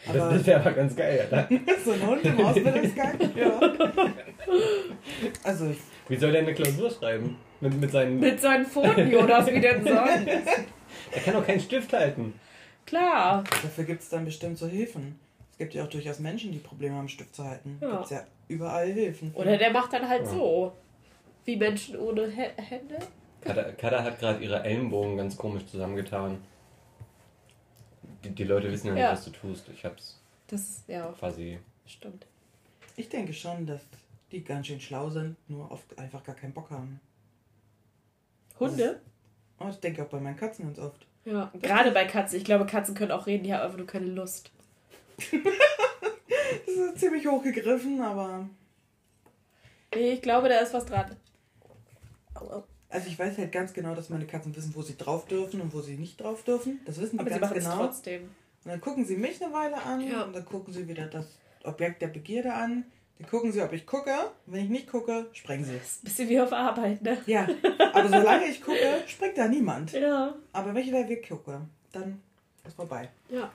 Das, 0.05 0.21
Aber 0.21 0.33
das 0.35 0.45
wäre 0.45 0.61
aber 0.61 0.71
ganz 0.71 0.95
geil, 0.95 1.27
oder? 1.27 1.49
so 1.83 1.91
ein 1.91 2.07
Hund 2.07 2.23
im 2.23 2.39
Ausbildungsgang? 2.39 3.19
Ja. 3.35 3.59
Also, 5.43 5.75
Wie 6.07 6.15
soll 6.15 6.31
der 6.31 6.43
eine 6.43 6.53
Klausur 6.53 6.89
schreiben? 6.89 7.35
Mit, 7.59 7.73
mit 7.81 7.91
seinen. 7.91 8.17
Mit 8.21 8.39
seinen 8.39 8.65
Pfoten, 8.65 9.11
Jonas, 9.11 9.47
wie 9.47 9.59
denn 9.59 9.83
sonst? 9.83 10.27
Er 11.11 11.21
kann 11.25 11.35
auch 11.35 11.45
keinen 11.45 11.59
Stift 11.59 11.91
halten. 11.91 12.33
Klar. 12.87 13.43
dafür 13.43 13.83
gibt 13.83 14.01
es 14.01 14.09
dann 14.09 14.25
bestimmt 14.25 14.57
so 14.57 14.65
Hilfen. 14.67 15.19
Es 15.51 15.57
gibt 15.59 15.73
ja 15.75 15.83
auch 15.83 15.89
durchaus 15.89 16.17
Menschen, 16.19 16.51
die 16.51 16.57
Probleme 16.59 16.95
haben, 16.95 17.09
Stift 17.09 17.35
zu 17.35 17.43
halten. 17.43 17.77
Ja. 17.81 17.91
Gibt 17.91 18.03
es 18.05 18.09
ja 18.11 18.23
überall 18.47 18.87
Hilfen. 18.91 19.31
Oder 19.35 19.57
der 19.57 19.71
macht 19.71 19.93
dann 19.93 20.07
halt 20.09 20.23
Ja. 20.23 20.29
so. 20.31 20.73
Wie 21.45 21.55
Menschen 21.55 21.97
ohne 21.97 22.27
Hä- 22.27 22.51
Hände. 22.57 22.97
Kada, 23.41 23.71
Kada 23.73 24.03
hat 24.03 24.19
gerade 24.19 24.43
ihre 24.43 24.63
Ellenbogen 24.63 25.15
ganz 25.17 25.37
komisch 25.37 25.65
zusammengetan. 25.67 26.39
Die, 28.23 28.29
die 28.31 28.43
Leute 28.43 28.71
wissen 28.71 28.87
ja 28.87 28.93
nicht, 28.93 29.01
Ja. 29.03 29.11
was 29.11 29.25
du 29.25 29.31
tust. 29.31 29.69
Ich 29.69 29.85
hab's 29.85 30.19
Das, 30.47 30.83
ja, 30.87 31.13
quasi. 31.17 31.59
stimmt. 31.85 32.25
Ich 32.95 33.09
denke 33.09 33.31
schon, 33.33 33.65
dass 33.65 33.81
die 34.31 34.43
ganz 34.43 34.67
schön 34.67 34.79
schlau 34.81 35.09
sind, 35.09 35.35
nur 35.49 35.71
oft 35.71 35.97
einfach 35.99 36.23
gar 36.23 36.35
keinen 36.35 36.53
Bock 36.53 36.69
haben. 36.71 36.99
Hunde? 38.59 39.01
Und 39.59 39.69
ich 39.69 39.79
denke 39.79 40.03
auch 40.03 40.09
bei 40.09 40.19
meinen 40.19 40.35
Katzen 40.35 40.65
ganz 40.65 40.79
oft. 40.79 41.06
Ja, 41.29 41.51
gerade 41.61 41.91
bei 41.91 42.05
Katzen. 42.05 42.37
Ich 42.37 42.45
glaube, 42.45 42.65
Katzen 42.65 42.95
können 42.95 43.11
auch 43.11 43.27
reden, 43.27 43.43
die 43.43 43.53
haben 43.53 43.61
einfach 43.61 43.77
nur 43.77 43.87
keine 43.87 44.05
Lust. 44.07 44.51
Das 46.65 46.75
ist 46.75 46.99
ziemlich 46.99 47.27
hochgegriffen, 47.27 47.99
aber. 48.01 48.47
Nee, 49.93 50.11
ich 50.13 50.21
glaube, 50.21 50.47
da 50.47 50.59
ist 50.59 50.73
was 50.73 50.85
dran. 50.85 51.15
Au, 52.35 52.45
au. 52.47 52.63
Also 52.89 53.07
ich 53.07 53.19
weiß 53.19 53.37
halt 53.37 53.51
ganz 53.51 53.73
genau, 53.73 53.95
dass 53.95 54.09
meine 54.09 54.25
Katzen 54.25 54.55
wissen, 54.55 54.73
wo 54.75 54.81
sie 54.81 54.95
drauf 54.95 55.25
dürfen 55.25 55.59
und 55.59 55.73
wo 55.73 55.81
sie 55.81 55.97
nicht 55.97 56.21
drauf 56.21 56.43
dürfen. 56.43 56.79
Das 56.85 56.99
wissen 57.01 57.17
die 57.17 57.19
Aber 57.21 57.29
sie 57.33 57.39
ganz 57.39 57.49
machen 57.49 57.57
es 57.57 57.63
genau. 57.65 57.77
trotzdem. 57.77 58.21
Und 58.63 58.71
dann 58.71 58.79
gucken 58.79 59.05
sie 59.05 59.17
mich 59.17 59.43
eine 59.43 59.53
Weile 59.53 59.81
an 59.81 60.07
Ja. 60.07 60.23
und 60.23 60.33
dann 60.33 60.45
gucken 60.45 60.73
sie 60.73 60.87
wieder 60.87 61.07
das 61.07 61.25
Objekt 61.63 62.01
der 62.01 62.07
Begierde 62.07 62.53
an. 62.53 62.85
Dann 63.19 63.29
gucken 63.29 63.51
sie, 63.51 63.61
ob 63.61 63.73
ich 63.73 63.85
gucke. 63.85 64.11
Und 64.45 64.53
wenn 64.53 64.63
ich 64.65 64.69
nicht 64.69 64.87
gucke, 64.91 65.27
sprengen 65.33 65.65
sie. 65.65 65.73
Das 65.77 65.87
ist 65.87 66.03
ein 66.03 66.05
bisschen 66.05 66.29
wie 66.29 66.39
auf 66.39 66.53
Arbeit, 66.53 67.01
ne? 67.01 67.17
Ja, 67.25 67.47
aber 67.93 68.07
solange 68.09 68.45
ich 68.45 68.61
gucke, 68.61 69.01
springt 69.07 69.37
da 69.37 69.47
niemand. 69.47 69.91
Ja. 69.93 70.35
Aber 70.53 70.73
wenn 70.73 70.83
ich 70.83 70.91
da 70.91 71.07
weggucke, 71.09 71.61
dann 71.91 72.21
ist 72.65 72.75
vorbei. 72.75 73.09
Ja. 73.29 73.49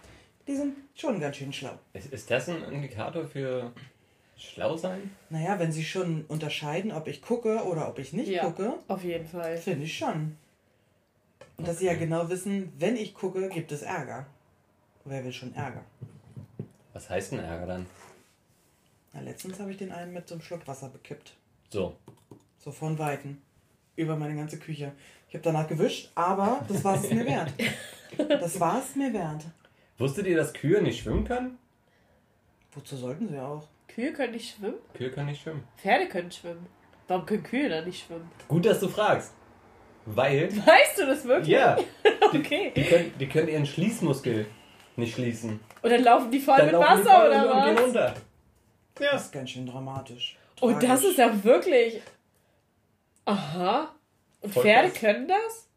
Die 0.49 0.57
sind 0.57 0.77
schon 0.95 1.21
ganz 1.21 1.37
schön 1.37 1.53
schlau. 1.53 1.79
Ist, 1.93 2.13
ist 2.13 2.29
das 2.31 2.49
ein 2.49 2.63
Indikator 2.73 3.25
für 3.25 3.73
schlau 4.37 4.77
sein? 4.77 5.15
Naja, 5.31 5.57
wenn 5.61 5.71
sie 5.71 5.85
schon 5.85 6.25
unterscheiden, 6.27 6.91
ob 6.91 7.07
ich 7.07 7.23
gucke 7.23 7.63
oder 7.65 7.89
ob 7.89 8.01
ich 8.01 8.13
nicht 8.13 8.29
Ja. 8.29 8.45
gucke, 8.47 8.75
Auf 8.89 9.05
jeden 9.05 9.29
Fall. 9.29 9.57
finde 9.57 9.85
ich 9.85 9.97
schon. 9.97 10.37
Und 11.57 11.69
dass 11.69 11.79
sie 11.79 11.87
ja 11.87 11.95
genau 11.95 12.29
wissen, 12.29 12.73
wenn 12.79 12.97
ich 12.97 13.15
gucke, 13.15 13.49
gibt 13.49 13.71
es 13.71 13.83
Ärger. 13.83 14.27
Wer 15.05 15.23
will 15.25 15.33
schon 15.33 15.55
Ärger? 15.55 15.85
Was 16.93 17.09
heißt 17.09 17.31
denn 17.33 17.39
Ärger 17.41 17.67
dann? 17.67 17.87
Na, 19.13 19.21
letztens 19.21 19.61
habe 19.61 19.71
ich 19.71 19.77
den 19.77 19.93
einen 19.93 20.13
mit 20.13 20.29
so 20.29 20.35
einem 20.35 20.43
Schluck 20.43 20.67
Wasser 20.67 20.89
bekippt. 20.89 21.35
So. 21.71 21.97
So 22.59 22.71
von 22.73 22.99
Weitem. 22.99 23.39
Über 23.97 24.17
meine 24.17 24.35
ganze 24.37 24.59
Küche. 24.59 24.93
Ich 25.29 25.35
habe 25.35 25.43
danach 25.45 25.69
gewischt, 25.69 26.11
aber 26.15 26.65
das 26.69 26.83
war 26.85 26.95
es 26.97 27.11
mir 27.11 27.25
wert. 27.27 27.53
Das 28.29 28.59
war 28.61 28.79
es 28.79 28.95
mir 28.97 29.13
wert. 29.13 29.45
Wusstet 29.99 30.27
ihr, 30.27 30.37
dass 30.37 30.53
Kühe 30.53 30.81
nicht 30.83 31.03
schwimmen 31.03 31.25
können? 31.25 31.59
Wozu 32.73 32.97
sollten 32.97 33.29
sie 33.29 33.39
auch? 33.39 33.69
Kühe 33.89 34.13
können 34.13 34.33
nicht 34.33 34.55
schwimmen. 34.57 34.77
Kühe 34.95 35.11
können 35.11 35.27
nicht 35.29 35.43
schwimmen. 35.43 35.65
Pferde 35.77 36.09
können 36.09 36.31
schwimmen. 36.31 36.67
Warum 37.09 37.27
können 37.27 37.43
Kühe 37.43 37.69
dann 37.69 37.85
nicht 37.85 38.07
schwimmen? 38.07 38.31
Gut, 38.49 38.65
dass 38.65 38.81
du 38.81 38.89
fragst. 38.89 39.35
Weil, 40.07 40.49
Weißt 40.51 40.99
du 40.99 41.07
das 41.07 41.25
wirklich? 41.25 41.49
ja, 41.49 41.77
Okay. 42.35 42.73
die 42.75 42.85
können, 42.85 43.13
die 43.19 43.29
können 43.29 43.49
ihren 43.49 43.67
Schließmuskel 43.67 44.47
nicht 44.97 45.15
schließen. 45.15 45.61
Und 45.83 45.91
dann 45.91 46.03
laufen 46.03 46.31
die 46.31 46.41
voll 46.41 46.57
Dann 46.57 46.67
mit 46.67 46.75
die 46.75 46.79
Wasser 46.81 47.05
voll 47.21 47.29
oder 47.29 47.55
und 47.69 47.77
gehen 47.77 47.95
was? 47.95 48.15
Ja. 49.01 49.13
Das 49.13 49.23
ist 49.27 49.33
ganz 49.33 49.51
schön 49.51 49.67
dramatisch. 49.67 50.37
Und 50.61 50.75
das 50.83 51.01
Tragisch. 51.01 51.05
ist 51.11 51.19
ja 51.19 51.45
wirklich. 51.45 52.01
Aha. 53.25 53.95
Und 54.41 54.53
Voll 54.53 54.63
Pferde 54.63 54.89
krass. 54.91 55.01
können 55.01 55.29
das? 55.29 55.69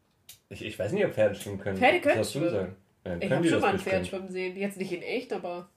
Ich, 0.48 0.64
ich 0.64 0.78
weiß 0.78 0.92
nicht, 0.92 1.04
ob 1.04 1.12
Pferde 1.14 1.34
schwimmen 1.34 1.58
können. 1.58 1.76
Pferde 1.78 2.00
können 2.00 2.20
Was 2.20 2.32
sollst 2.32 2.34
du 2.46 2.50
schwimmen. 2.50 2.76
sagen? 3.04 3.20
Ja, 3.20 3.26
Ich 3.26 3.32
habe 3.32 3.44
schon 3.44 3.52
das 3.54 3.62
mal 3.62 3.72
ein 3.72 3.78
Pferd 3.78 4.06
schwimmen 4.06 4.28
sehen. 4.28 4.56
Jetzt 4.56 4.76
nicht 4.78 4.92
in 4.92 5.02
echt, 5.02 5.32
aber. 5.32 5.68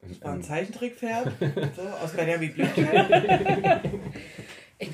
Das 0.00 0.20
war 0.22 0.32
ein 0.32 0.42
Zeichentrickpferd. 0.42 1.32
so, 1.76 1.82
aus 1.82 2.12
Benjamin 2.14 2.52
Blümchen. 2.52 2.88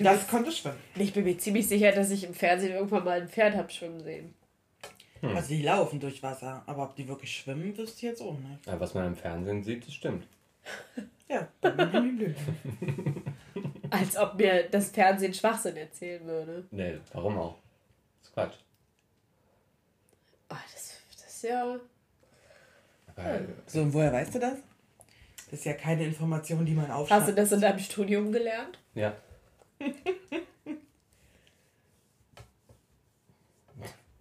Das 0.01 0.29
konnte 0.29 0.53
schwimmen. 0.53 0.77
ich 0.97 1.13
bin 1.15 1.25
mir 1.25 1.39
ziemlich 1.39 1.67
sicher, 1.67 1.93
dass 1.93 2.11
ich 2.11 2.25
im 2.25 2.35
Fernsehen 2.35 2.73
irgendwann 2.75 3.05
mal 3.05 3.23
ein 3.23 3.29
Pferd 3.29 3.57
habe 3.57 3.71
schwimmen 3.71 4.01
sehen. 4.01 4.35
Hm. 5.21 5.35
Also 5.35 5.49
die 5.49 5.63
laufen 5.63 5.99
durch 5.99 6.23
Wasser. 6.23 6.63
Aber 6.67 6.83
ob 6.85 6.95
die 6.97 7.09
wirklich 7.09 7.33
schwimmen, 7.35 7.77
wüsste 7.77 7.97
ich 7.97 8.03
jetzt 8.03 8.21
auch 8.21 8.39
nicht. 8.39 8.67
ja, 8.67 8.79
was 8.79 8.93
man 8.95 9.07
im 9.07 9.17
Fernsehen 9.17 9.63
sieht, 9.65 9.87
das 9.87 9.95
stimmt. 9.95 10.27
Ja. 11.29 11.47
Als 13.91 14.17
ob 14.17 14.35
mir 14.39 14.69
das 14.71 14.91
Fernsehen 14.91 15.33
Schwachsinn 15.35 15.77
erzählen 15.77 16.25
würde. 16.27 16.65
Nee, 16.71 16.99
warum 17.13 17.39
auch? 17.39 17.57
Das 18.21 18.29
ist 18.29 18.35
Quatsch. 18.35 18.55
Ah, 20.49 20.57
das, 20.73 20.99
das 21.17 21.27
ist 21.27 21.43
ja. 21.45 21.77
Weil, 23.17 23.49
So, 23.67 23.83
und 23.83 23.93
woher 23.95 24.13
weißt 24.13 24.35
du 24.35 24.39
das? 24.39 24.55
Das 25.51 25.61
ist 25.61 25.65
ja 25.65 25.73
keine 25.75 26.05
Information, 26.05 26.65
die 26.67 26.75
man 26.75 26.91
aufschreibt. 26.91 27.23
Hast 27.23 27.29
du 27.31 27.35
das 27.35 27.53
in 27.53 27.61
deinem 27.61 27.79
Studium 27.79 28.33
gelernt? 28.33 28.79
ja. 28.95 29.15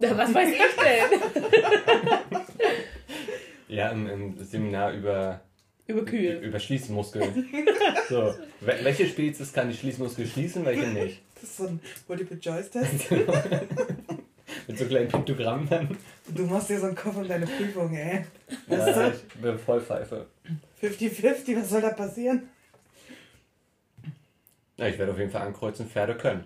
Na, 0.00 0.16
was 0.16 0.32
weiß 0.32 0.48
ich 0.50 0.58
denn? 0.84 1.20
Ja, 3.68 3.90
im, 3.90 4.06
im 4.08 4.44
Seminar 4.44 4.92
über, 4.92 5.42
Über 5.88 6.04
Kühe. 6.04 6.38
über 6.40 6.60
Schließmuskeln. 6.60 7.48
so, 8.10 8.34
wel- 8.60 8.84
welche 8.84 9.06
Spezies 9.06 9.52
kann 9.52 9.68
die 9.70 9.76
Schließmuskel 9.76 10.26
schließen, 10.26 10.64
welche 10.64 10.86
nicht? 10.88 11.22
Das 11.34 11.44
ist 11.44 11.56
so 11.56 11.66
ein 11.66 11.80
Multiple-Choice-Test. 12.06 13.10
Mit 14.68 14.78
so 14.78 14.84
kleinen 14.84 15.08
Piktogrammen 15.08 15.68
dann. 15.68 15.96
Du 16.28 16.44
machst 16.44 16.68
dir 16.68 16.78
so 16.78 16.86
einen 16.86 16.94
Kopf 16.94 17.16
um 17.16 17.26
deine 17.26 17.46
Prüfung, 17.46 17.94
ey. 17.96 18.24
Ja, 18.68 18.78
Weißt 18.78 18.96
du? 18.98 19.08
ich 19.34 19.40
bin 19.42 19.58
Vollpfeife. 19.58 20.26
50-50, 20.82 21.56
was 21.58 21.70
soll 21.70 21.80
da 21.80 21.90
passieren? 21.90 22.48
Ja, 24.76 24.86
ich 24.88 24.98
werde 24.98 25.12
auf 25.12 25.18
jeden 25.18 25.30
Fall 25.30 25.42
ankreuzen, 25.46 25.86
Pferde 25.88 26.16
können. 26.16 26.44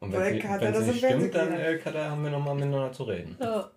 Und 0.00 0.12
wenn 0.12 0.34
sie, 0.34 0.42
wenn 0.44 0.72
das 0.72 0.84
sie 0.84 0.90
nicht 0.90 0.98
stimmt, 1.04 1.34
dann 1.34 1.52
äh, 1.58 1.78
Katha, 1.78 2.10
haben 2.10 2.22
wir 2.22 2.30
nochmal 2.30 2.54
miteinander 2.54 2.92
zu 2.92 3.04
reden. 3.04 3.36
Ja. 3.40 3.70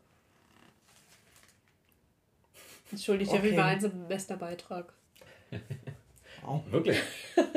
Entschuldigt 2.91 3.31
ja 3.31 3.39
Okay. 3.39 3.51
wie 3.51 3.55
bei 3.55 3.63
einem 3.63 3.79
Semesterbeitrag. 3.81 4.93
Oh. 6.45 6.61
Wirklich? 6.69 6.97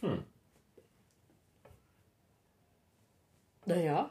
Hm. 0.00 0.22
Naja. 3.66 4.08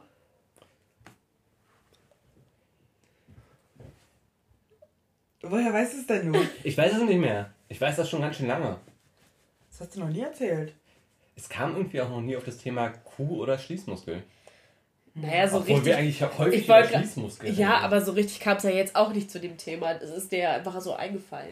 Woher 5.40 5.72
weißt 5.72 5.94
du 5.94 5.98
es 6.00 6.06
denn 6.06 6.30
nun? 6.30 6.48
Ich 6.62 6.76
weiß 6.76 6.92
es 6.94 7.02
nicht 7.02 7.18
mehr. 7.18 7.54
Ich 7.68 7.80
weiß 7.80 7.96
das 7.96 8.10
schon 8.10 8.20
ganz 8.20 8.36
schön 8.36 8.48
lange. 8.48 8.78
Das 9.70 9.80
hast 9.80 9.96
du 9.96 10.00
noch 10.00 10.08
nie 10.10 10.20
erzählt. 10.20 10.74
Es 11.36 11.48
kam 11.48 11.74
irgendwie 11.76 12.00
auch 12.00 12.10
noch 12.10 12.20
nie 12.20 12.36
auf 12.36 12.44
das 12.44 12.58
Thema 12.58 12.90
Kuh 12.90 13.40
oder 13.40 13.56
Schließmuskel. 13.58 14.22
Naja, 15.20 15.48
so 15.48 15.56
Obwohl 15.58 15.74
richtig. 15.76 15.86
wir 15.86 15.96
eigentlich 15.98 16.22
häufig 16.22 16.60
ich 16.60 16.64
über 16.66 16.74
wollte 16.74 16.88
gra- 16.94 16.98
Schließmuskel 16.98 17.54
Ja, 17.58 17.72
reden. 17.74 17.84
aber 17.84 18.00
so 18.02 18.12
richtig 18.12 18.40
kam 18.40 18.56
es 18.56 18.62
ja 18.62 18.70
jetzt 18.70 18.94
auch 18.94 19.12
nicht 19.12 19.30
zu 19.30 19.40
dem 19.40 19.56
Thema. 19.56 19.92
Es 19.92 20.10
ist 20.10 20.30
dir 20.30 20.38
ja 20.38 20.52
einfach 20.52 20.80
so 20.80 20.94
eingefallen. 20.94 21.48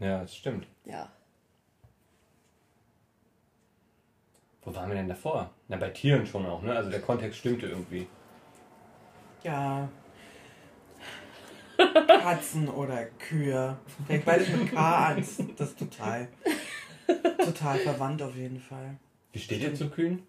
Ja, 0.00 0.20
das 0.22 0.34
stimmt. 0.34 0.66
Ja. 0.84 1.08
Wo 4.64 4.74
waren 4.74 4.88
wir 4.88 4.96
denn 4.96 5.08
davor? 5.08 5.50
Na, 5.68 5.76
bei 5.76 5.90
Tieren 5.90 6.26
schon 6.26 6.46
auch, 6.46 6.62
ne? 6.62 6.74
Also 6.74 6.90
der 6.90 7.00
Kontext 7.00 7.38
stimmte 7.38 7.66
irgendwie. 7.66 8.06
Ja. 9.44 9.88
Katzen 11.76 12.68
oder 12.68 13.04
Kühe. 13.18 13.76
Fängt 14.06 14.24
beides 14.24 14.48
mit 14.48 14.72
K 14.72 15.06
an. 15.06 15.16
Das 15.56 15.68
ist 15.70 15.78
total. 15.78 16.28
Total 17.44 17.78
verwandt 17.78 18.22
auf 18.22 18.34
jeden 18.36 18.60
Fall. 18.60 18.96
Wie 19.32 19.38
steht 19.40 19.60
ihr 19.62 19.74
zu 19.74 19.90
Kühen? 19.90 20.22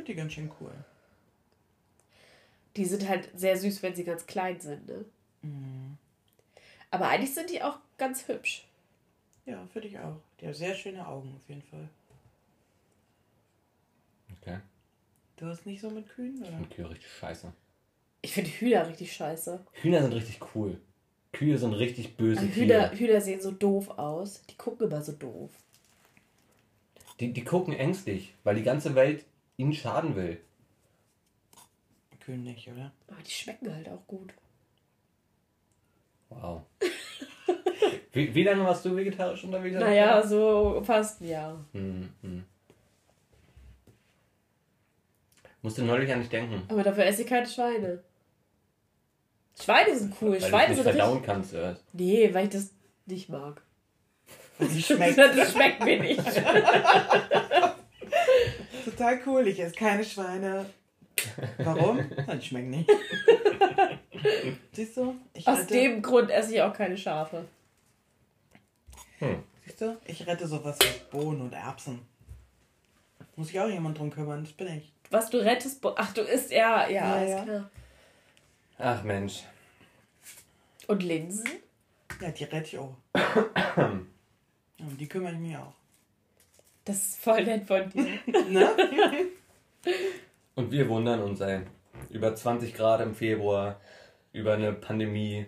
Ich 0.00 0.06
finde 0.06 0.12
die 0.14 0.16
ganz 0.22 0.32
schön 0.32 0.50
cool. 0.60 0.72
Die 2.76 2.86
sind 2.86 3.06
halt 3.06 3.28
sehr 3.34 3.54
süß, 3.58 3.82
wenn 3.82 3.94
sie 3.94 4.04
ganz 4.04 4.26
klein 4.26 4.58
sind, 4.58 4.86
ne? 4.86 5.04
Mhm. 5.42 5.98
Aber 6.90 7.08
eigentlich 7.08 7.34
sind 7.34 7.50
die 7.50 7.62
auch 7.62 7.76
ganz 7.98 8.26
hübsch. 8.26 8.66
Ja, 9.44 9.66
finde 9.72 9.88
ich 9.88 9.98
auch. 9.98 10.16
Die 10.40 10.46
haben 10.46 10.54
sehr 10.54 10.74
schöne 10.74 11.06
Augen 11.06 11.34
auf 11.36 11.46
jeden 11.48 11.62
Fall. 11.62 11.86
Okay. 14.40 14.60
Du 15.36 15.46
hast 15.46 15.66
nicht 15.66 15.82
so 15.82 15.90
mit 15.90 16.08
Kühen, 16.08 16.36
Ich 16.36 16.48
oder? 16.48 16.56
finde 16.56 16.74
Kühe 16.74 16.88
richtig 16.90 17.12
scheiße. 17.18 17.52
Ich 18.22 18.32
finde 18.32 18.50
Hühner 18.50 18.88
richtig 18.88 19.12
scheiße. 19.12 19.66
Hühner 19.82 20.00
sind 20.02 20.12
richtig 20.14 20.40
cool. 20.54 20.80
Kühe 21.32 21.58
sind 21.58 21.74
richtig 21.74 22.16
böse 22.16 22.48
Tiere. 22.50 22.54
Hühner, 22.54 22.98
Hühner 22.98 23.20
sehen 23.20 23.40
so 23.42 23.50
doof 23.50 23.90
aus. 23.98 24.40
Die 24.46 24.56
gucken 24.56 24.86
immer 24.88 25.02
so 25.02 25.12
doof. 25.12 25.50
Die, 27.18 27.34
die 27.34 27.44
gucken 27.44 27.74
ängstlich, 27.74 28.32
weil 28.44 28.56
die 28.56 28.62
ganze 28.62 28.94
Welt 28.94 29.26
ihnen 29.60 29.74
schaden 29.74 30.16
will. 30.16 30.40
Nicht, 32.26 32.68
oder? 32.68 32.92
Aber 33.08 33.20
die 33.22 33.30
schmecken 33.30 33.74
halt 33.74 33.88
auch 33.88 34.06
gut. 34.06 34.32
Wow. 36.28 36.62
wie, 38.12 38.32
wie 38.32 38.44
lange 38.44 38.62
warst 38.62 38.84
du 38.84 38.94
vegetarisch 38.94 39.42
unterwegs? 39.42 39.80
Naja, 39.80 40.24
so 40.24 40.80
fast 40.84 41.20
ein 41.20 41.28
Jahr. 41.28 41.64
Hm, 41.72 42.08
hm. 42.22 42.44
Musste 45.62 45.82
neulich 45.82 46.12
an 46.12 46.20
dich 46.20 46.28
denken. 46.28 46.62
Aber 46.68 46.84
dafür 46.84 47.04
esse 47.04 47.22
ich 47.22 47.28
keine 47.28 47.48
Schweine. 47.48 48.04
Schweine 49.60 49.98
sind 49.98 50.14
cool. 50.22 50.40
Weil 50.40 50.48
Schweine 50.48 50.74
sind 50.76 50.84
verdauen 50.84 51.10
richtig... 51.14 51.26
kannst 51.26 51.52
erst. 51.52 51.84
Nee, 51.92 52.32
weil 52.32 52.44
ich 52.44 52.50
das 52.50 52.72
nicht 53.06 53.28
mag. 53.28 53.60
Sie 54.60 54.82
schmeckt. 54.82 55.18
Das 55.36 55.52
schmeckt 55.52 55.84
mir 55.84 56.00
nicht. 56.00 56.22
Total 58.84 59.20
cool. 59.26 59.46
Ich 59.48 59.60
esse 59.60 59.74
keine 59.74 60.04
Schweine. 60.04 60.66
Warum? 61.58 62.00
Na, 62.26 62.34
die 62.34 62.46
schmecken 62.46 62.70
nicht. 62.70 62.90
Siehst 64.72 64.96
du? 64.96 65.14
Ich 65.34 65.46
Aus 65.46 65.58
rette, 65.60 65.74
dem 65.74 66.02
Grund 66.02 66.30
esse 66.30 66.54
ich 66.54 66.62
auch 66.62 66.72
keine 66.72 66.96
Schafe. 66.96 67.44
Hm. 69.18 69.42
Siehst 69.66 69.80
du? 69.80 69.98
Ich 70.06 70.26
rette 70.26 70.46
sowas 70.46 70.78
wie 70.80 71.10
Bohnen 71.16 71.42
und 71.42 71.52
Erbsen. 71.52 72.00
Muss 73.36 73.48
sich 73.48 73.60
auch 73.60 73.68
jemand 73.68 73.98
drum 73.98 74.10
kümmern. 74.10 74.44
Das 74.44 74.52
bin 74.52 74.68
ich. 74.78 74.92
Was 75.10 75.28
du 75.30 75.38
rettest... 75.38 75.80
Bo- 75.80 75.94
Ach, 75.96 76.12
du 76.14 76.22
isst... 76.22 76.50
Ja, 76.50 76.88
ja, 76.88 77.20
Ja, 77.22 77.28
ja. 77.28 77.42
klar. 77.44 77.70
Ach 78.78 79.02
Mensch. 79.02 79.42
Und 80.86 81.02
Linsen? 81.02 81.48
Ja, 82.20 82.30
die 82.30 82.44
rette 82.44 82.66
ich 82.66 82.78
auch. 82.78 82.94
Ja, 84.76 84.86
um 84.86 84.96
die 84.96 85.06
kümmere 85.08 85.32
ich 85.34 85.38
mich 85.38 85.56
auch. 85.58 85.74
Das 86.84 86.96
ist 86.96 87.20
voll 87.20 87.44
nett 87.44 87.66
von 87.66 87.88
dir. 87.90 88.18
Ne? 88.50 88.68
Und 90.54 90.72
wir 90.72 90.88
wundern 90.88 91.22
uns, 91.22 91.40
ey. 91.40 91.60
Über 92.10 92.34
20 92.34 92.74
Grad 92.74 93.00
im 93.00 93.14
Februar, 93.14 93.80
über 94.32 94.54
eine 94.54 94.72
Pandemie. 94.72 95.46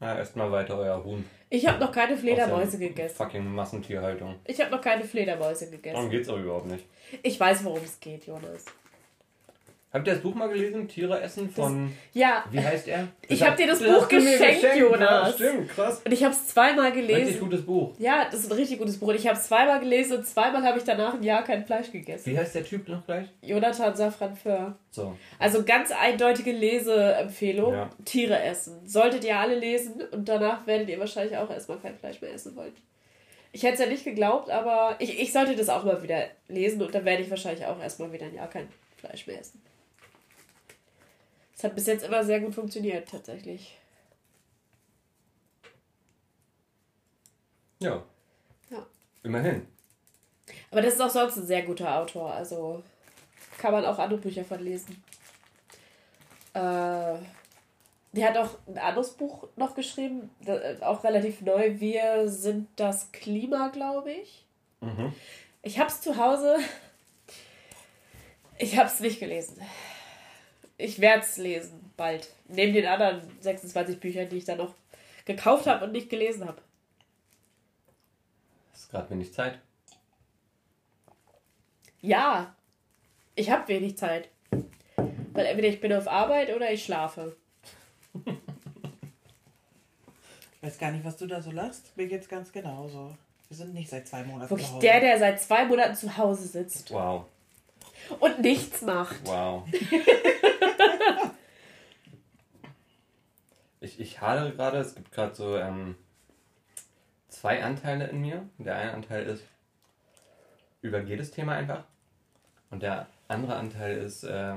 Na, 0.00 0.16
erstmal 0.16 0.50
weiter 0.50 0.78
euer 0.78 1.02
Huhn. 1.04 1.24
Ich 1.50 1.66
habe 1.66 1.78
noch 1.78 1.92
keine 1.92 2.16
Fledermäuse 2.16 2.78
gegessen. 2.78 3.16
Fucking 3.16 3.52
Massentierhaltung. 3.54 4.36
Ich 4.44 4.60
habe 4.60 4.70
noch 4.70 4.80
keine 4.80 5.04
Fledermäuse 5.04 5.66
Darum 5.66 5.82
gegessen. 5.82 6.10
geht's 6.10 6.28
auch 6.28 6.38
überhaupt 6.38 6.66
nicht. 6.66 6.84
Ich 7.22 7.38
weiß, 7.38 7.64
worum 7.64 7.82
es 7.82 7.98
geht, 7.98 8.26
Jonas. 8.26 8.64
Habt 9.90 10.06
ihr 10.06 10.12
das 10.14 10.22
Buch 10.22 10.34
mal 10.34 10.48
gelesen? 10.50 10.86
Tiere 10.86 11.18
essen 11.22 11.48
von. 11.48 11.90
Ja, 12.12 12.44
Wie 12.50 12.60
heißt 12.60 12.88
er? 12.88 13.08
Ich 13.26 13.38
Das 13.38 13.48
hab 13.48 13.56
dir 13.56 13.66
das 13.66 13.78
das 13.78 13.88
Buch 13.88 14.10
mir 14.12 14.20
geschenkt, 14.20 14.76
Jonas. 14.76 15.00
Ja, 15.00 15.32
stimmt, 15.32 15.68
krass. 15.70 16.02
und 16.04 16.12
ich 16.12 16.22
habe 16.22 16.34
es 16.34 16.46
zweimal 16.48 16.90
Richtig 16.90 17.06
gelesen. 17.08 17.40
gutes 17.40 17.62
Buch. 17.64 17.94
Ja, 17.98 18.26
das 18.30 18.40
ist 18.40 18.52
ein 18.52 18.58
richtig 18.58 18.78
gutes 18.78 18.98
Buch. 18.98 19.08
Und 19.08 19.14
Ich 19.14 19.26
habe 19.26 19.38
es 19.38 19.44
zweimal 19.46 19.80
gelesen 19.80 20.18
und 20.18 20.26
zweimal 20.26 20.62
habe 20.62 20.76
ich 20.76 20.84
danach 20.84 21.14
ein 21.14 21.22
Jahr 21.22 21.42
kein 21.42 21.64
Fleisch 21.64 21.90
gegessen. 21.90 22.30
Wie 22.30 22.38
heißt 22.38 22.54
der 22.54 22.64
Typ 22.64 22.86
noch 22.86 23.06
gleich? 23.06 23.28
Jonathan 23.40 23.96
Safran 23.96 24.36
Föhr. 24.36 24.76
So. 24.90 25.16
Also 25.38 25.64
ganz 25.64 25.90
eindeutige 25.90 26.52
Leseempfehlung. 26.52 27.72
Ja. 27.72 27.90
Tiere 28.04 28.42
essen. 28.42 28.86
Solltet 28.86 29.24
ihr 29.24 29.38
alle 29.38 29.54
lesen 29.58 30.02
und 30.12 30.28
danach 30.28 30.66
werdet 30.66 30.90
ihr 30.90 30.98
wahrscheinlich 31.00 31.36
auch 31.38 31.50
erstmal 31.50 31.78
kein 31.78 31.96
Fleisch 31.96 32.20
mehr 32.20 32.34
essen 32.34 32.54
wollen. 32.56 32.74
Ich 33.52 33.62
hätte 33.62 33.74
es 33.74 33.80
ja 33.80 33.86
nicht 33.86 34.04
geglaubt, 34.04 34.50
aber 34.50 34.96
ich, 34.98 35.18
ich 35.18 35.32
sollte 35.32 35.56
das 35.56 35.70
auch 35.70 35.82
mal 35.84 36.02
wieder 36.02 36.24
lesen 36.48 36.82
und 36.82 36.94
dann 36.94 37.06
werde 37.06 37.22
ich 37.22 37.30
wahrscheinlich 37.30 37.64
auch 37.64 37.80
erstmal 37.80 38.12
wieder 38.12 38.26
ein 38.26 38.34
Jahr 38.34 38.50
kein 38.50 38.68
Fleisch 38.98 39.26
mehr 39.26 39.40
essen. 39.40 39.62
Es 41.58 41.64
hat 41.64 41.74
bis 41.74 41.86
jetzt 41.86 42.04
immer 42.04 42.22
sehr 42.24 42.38
gut 42.38 42.54
funktioniert, 42.54 43.08
tatsächlich. 43.08 43.76
Ja. 47.80 48.04
Ja. 48.70 48.86
Immerhin. 49.24 49.66
Aber 50.70 50.82
das 50.82 50.94
ist 50.94 51.00
auch 51.00 51.10
sonst 51.10 51.36
ein 51.36 51.46
sehr 51.46 51.62
guter 51.62 51.98
Autor, 51.98 52.32
also 52.32 52.82
kann 53.58 53.72
man 53.72 53.84
auch 53.84 53.98
andere 53.98 54.20
Bücher 54.20 54.44
von 54.44 54.60
lesen. 54.60 55.02
Äh, 56.54 57.18
der 58.12 58.28
hat 58.28 58.36
auch 58.36 58.50
ein 58.68 58.78
anderes 58.78 59.10
Buch 59.12 59.48
noch 59.56 59.74
geschrieben, 59.74 60.30
da- 60.40 60.76
auch 60.88 61.02
relativ 61.04 61.40
neu. 61.40 61.78
Wir 61.80 62.28
sind 62.28 62.68
das 62.76 63.10
Klima, 63.12 63.68
glaube 63.68 64.12
ich. 64.12 64.44
Mhm. 64.80 65.12
Ich 65.62 65.78
hab's 65.80 66.00
zu 66.00 66.16
Hause. 66.16 66.56
Ich 68.58 68.78
hab's 68.78 69.00
nicht 69.00 69.20
gelesen. 69.20 69.60
Ich 70.78 71.00
werde 71.00 71.22
es 71.22 71.36
lesen, 71.36 71.90
bald. 71.96 72.28
Neben 72.46 72.72
den 72.72 72.86
anderen 72.86 73.20
26 73.40 73.98
Büchern, 74.00 74.28
die 74.28 74.36
ich 74.38 74.44
dann 74.44 74.58
noch 74.58 74.74
gekauft 75.24 75.66
habe 75.66 75.84
und 75.84 75.92
nicht 75.92 76.08
gelesen 76.08 76.46
habe. 76.46 76.62
Ist 78.72 78.90
gerade 78.90 79.10
wenig 79.10 79.32
Zeit. 79.34 79.58
Ja, 82.00 82.54
ich 83.34 83.50
habe 83.50 83.66
wenig 83.68 83.98
Zeit. 83.98 84.28
Weil 85.32 85.46
entweder 85.46 85.68
ich 85.68 85.80
bin 85.80 85.92
auf 85.92 86.06
Arbeit 86.08 86.54
oder 86.54 86.72
ich 86.72 86.84
schlafe. 86.84 87.36
Ich 90.54 90.62
weiß 90.62 90.78
gar 90.78 90.90
nicht, 90.92 91.04
was 91.04 91.16
du 91.16 91.26
da 91.26 91.42
so 91.42 91.50
lachst. 91.50 91.96
Mir 91.96 92.06
geht's 92.06 92.28
ganz 92.28 92.52
genauso. 92.52 93.16
Wir 93.48 93.56
sind 93.56 93.74
nicht 93.74 93.88
seit 93.90 94.06
zwei 94.06 94.22
Monaten 94.24 94.50
Wirklich 94.50 94.66
zu 94.68 94.74
Hause. 94.74 94.86
der, 94.86 95.00
der 95.00 95.18
seit 95.18 95.40
zwei 95.40 95.64
Monaten 95.64 95.94
zu 95.94 96.16
Hause 96.16 96.46
sitzt 96.46 96.90
Wow. 96.92 97.24
Und 98.20 98.40
nichts 98.40 98.82
macht. 98.82 99.16
Wow. 99.24 99.66
ich, 103.80 104.00
ich 104.00 104.20
hadere 104.20 104.52
gerade, 104.52 104.78
es 104.78 104.94
gibt 104.94 105.12
gerade 105.12 105.34
so 105.34 105.56
ähm, 105.56 105.96
zwei 107.28 107.62
Anteile 107.62 108.06
in 108.08 108.20
mir. 108.20 108.48
Der 108.58 108.76
eine 108.76 108.92
Anteil 108.92 109.26
ist, 109.26 109.44
über 110.82 111.00
jedes 111.00 111.30
Thema 111.30 111.54
einfach. 111.54 111.84
Und 112.70 112.82
der 112.82 113.06
andere 113.28 113.56
Anteil 113.56 113.98
ist, 113.98 114.24
äh, 114.24 114.54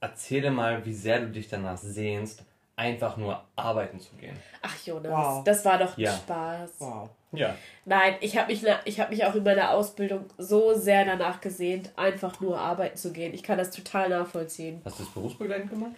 erzähle 0.00 0.50
mal, 0.50 0.84
wie 0.84 0.94
sehr 0.94 1.20
du 1.20 1.30
dich 1.30 1.48
danach 1.48 1.78
sehnst, 1.78 2.44
einfach 2.82 3.16
nur 3.16 3.42
arbeiten 3.56 3.98
zu 4.00 4.14
gehen. 4.16 4.36
Ach 4.60 4.76
Jonas, 4.84 5.12
Wow. 5.12 5.44
das 5.44 5.64
war 5.64 5.78
doch 5.78 5.96
ein 5.96 6.00
Ja. 6.00 6.12
Spaß. 6.12 6.70
Wow. 6.80 7.08
Ja. 7.32 7.54
Nein, 7.86 8.16
ich 8.20 8.36
habe 8.36 8.52
mich, 8.52 8.62
ich 8.84 9.00
hab 9.00 9.10
mich 9.10 9.24
auch 9.24 9.34
in 9.34 9.42
meiner 9.44 9.70
Ausbildung 9.70 10.26
so 10.36 10.74
sehr 10.74 11.04
danach 11.04 11.40
gesehnt, 11.40 11.90
einfach 11.96 12.40
nur 12.40 12.58
arbeiten 12.58 12.96
zu 12.96 13.12
gehen. 13.12 13.32
Ich 13.32 13.42
kann 13.42 13.56
das 13.58 13.70
total 13.70 14.08
nachvollziehen. 14.10 14.82
Hast 14.84 14.98
du 14.98 15.04
das 15.04 15.12
berufsbegleitend 15.14 15.70
gemacht? 15.70 15.92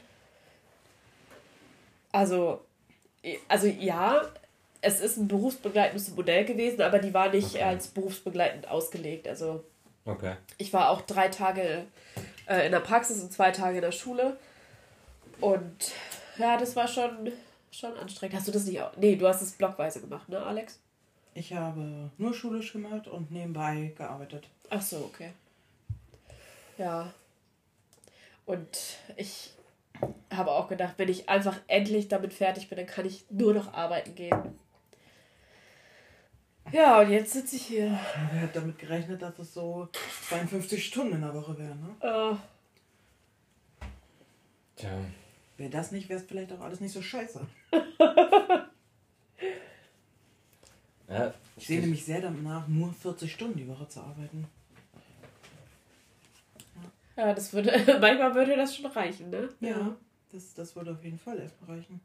Also, 2.12 2.61
also 3.49 3.66
ja, 3.66 4.23
es 4.81 5.01
ist 5.01 5.16
ein 5.16 5.27
berufsbegleitendes 5.29 6.14
Modell 6.14 6.44
gewesen, 6.44 6.83
aber 6.83 6.99
die 6.99 7.12
war 7.14 7.31
nicht 7.31 7.55
Okay. 7.55 7.62
als 7.64 7.88
berufsbegleitend 7.88 8.68
ausgelegt. 8.68 9.27
Also 9.27 9.64
Okay. 10.05 10.35
ich 10.59 10.73
war 10.73 10.90
auch 10.90 11.01
drei 11.01 11.29
Tage 11.29 11.85
äh, 12.47 12.66
in 12.66 12.73
der 12.73 12.81
Praxis 12.81 13.23
und 13.23 13.33
zwei 13.33 13.51
Tage 13.51 13.77
in 13.77 13.83
der 13.83 13.92
Schule. 13.92 14.37
Und 15.40 15.92
ja, 16.38 16.57
das 16.57 16.75
war 16.77 16.88
schon, 16.88 17.33
schon 17.70 17.97
anstrengend. 17.97 18.37
Hast 18.37 18.49
du 18.49 18.53
das 18.53 18.64
nicht 18.64 18.81
auch? 18.81 18.97
Nee, 18.97 19.16
du 19.16 19.27
hast 19.27 19.42
es 19.42 19.53
blockweise 19.53 20.01
gemacht, 20.01 20.29
ne, 20.29 20.40
Alex? 20.40 20.81
Ich 21.35 21.53
habe 21.53 22.11
nur 22.16 22.33
schulisch 22.33 22.73
gemacht 22.73 23.09
und 23.09 23.31
nebenbei 23.31 23.92
gearbeitet. 23.97 24.49
Ach 24.70 24.83
so, 24.83 24.99
okay. 24.99 25.33
Ja. 26.79 27.12
Und 28.47 28.99
ich 29.16 29.53
habe 30.33 30.51
auch 30.53 30.68
gedacht, 30.68 30.94
wenn 30.97 31.09
ich 31.09 31.29
einfach 31.29 31.59
endlich 31.66 32.09
damit 32.09 32.33
fertig 32.35 32.68
bin, 32.68 32.79
dann 32.79 32.87
kann 32.87 33.07
ich 33.07 33.25
nur 33.31 33.55
noch 33.55 33.73
arbeiten 33.73 34.14
gehen. 34.14 34.59
Ja, 36.73 37.01
und 37.01 37.11
jetzt 37.11 37.33
sitze 37.33 37.57
ich 37.57 37.66
hier. 37.66 37.99
Wer 38.33 38.42
hat 38.42 38.57
damit 38.57 38.79
gerechnet, 38.79 39.23
dass 39.23 39.38
es 39.38 39.55
so 39.55 39.88
52 40.29 40.85
Stunden 40.85 41.14
in 41.14 41.20
der 41.20 41.35
Woche 41.35 41.57
wären, 41.59 41.81
ne? 41.81 41.94
Äh, 42.01 42.37
Tja. 44.77 44.90
Wäre 45.57 45.71
das 45.71 45.93
nicht, 45.93 46.09
wäre 46.09 46.21
es 46.21 46.27
vielleicht 46.27 46.53
auch 46.53 46.61
alles 46.61 46.81
nicht 46.81 46.93
so 46.93 47.03
scheiße. 47.03 47.40
Ja, 51.07 51.35
Ich 51.57 51.67
sehe 51.67 51.81
nämlich 51.81 52.05
sehr 52.05 52.21
danach, 52.23 52.67
nur 52.67 52.93
40 52.93 53.31
Stunden 53.31 53.59
die 53.59 53.69
Woche 53.69 53.87
zu 53.88 54.01
arbeiten. 54.01 54.47
ja, 57.14 57.35
das 57.35 57.53
würde, 57.53 57.71
manchmal 58.01 58.35
würde 58.35 58.57
das 58.57 58.75
schon 58.75 58.87
reichen, 58.87 59.29
ne? 59.31 59.51
Ja, 59.61 59.95
das, 60.33 60.55
das 60.55 60.75
würde 60.75 60.93
auf 60.93 61.05
jeden 61.05 61.19
Fall 61.19 61.38
erstmal 61.38 61.77
reichen. 61.77 62.01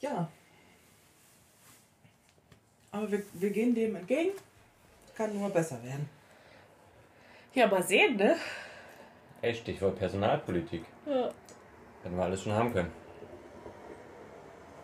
Ja. 0.00 0.30
Aber 2.90 3.10
wir, 3.12 3.22
wir 3.34 3.50
gehen 3.50 3.74
dem 3.74 3.96
entgegen. 3.96 4.30
Kann 5.14 5.38
nur 5.38 5.50
besser 5.50 5.80
werden. 5.84 6.08
Ja, 7.54 7.66
mal 7.68 7.82
sehen, 7.82 8.16
ne? 8.16 8.36
Ey, 9.42 9.54
Stichwort 9.54 9.98
Personalpolitik. 9.98 10.84
Ja. 11.06 11.30
Hätten 12.04 12.16
wir 12.16 12.24
alles 12.24 12.42
schon 12.42 12.52
haben 12.52 12.72
können. 12.72 12.92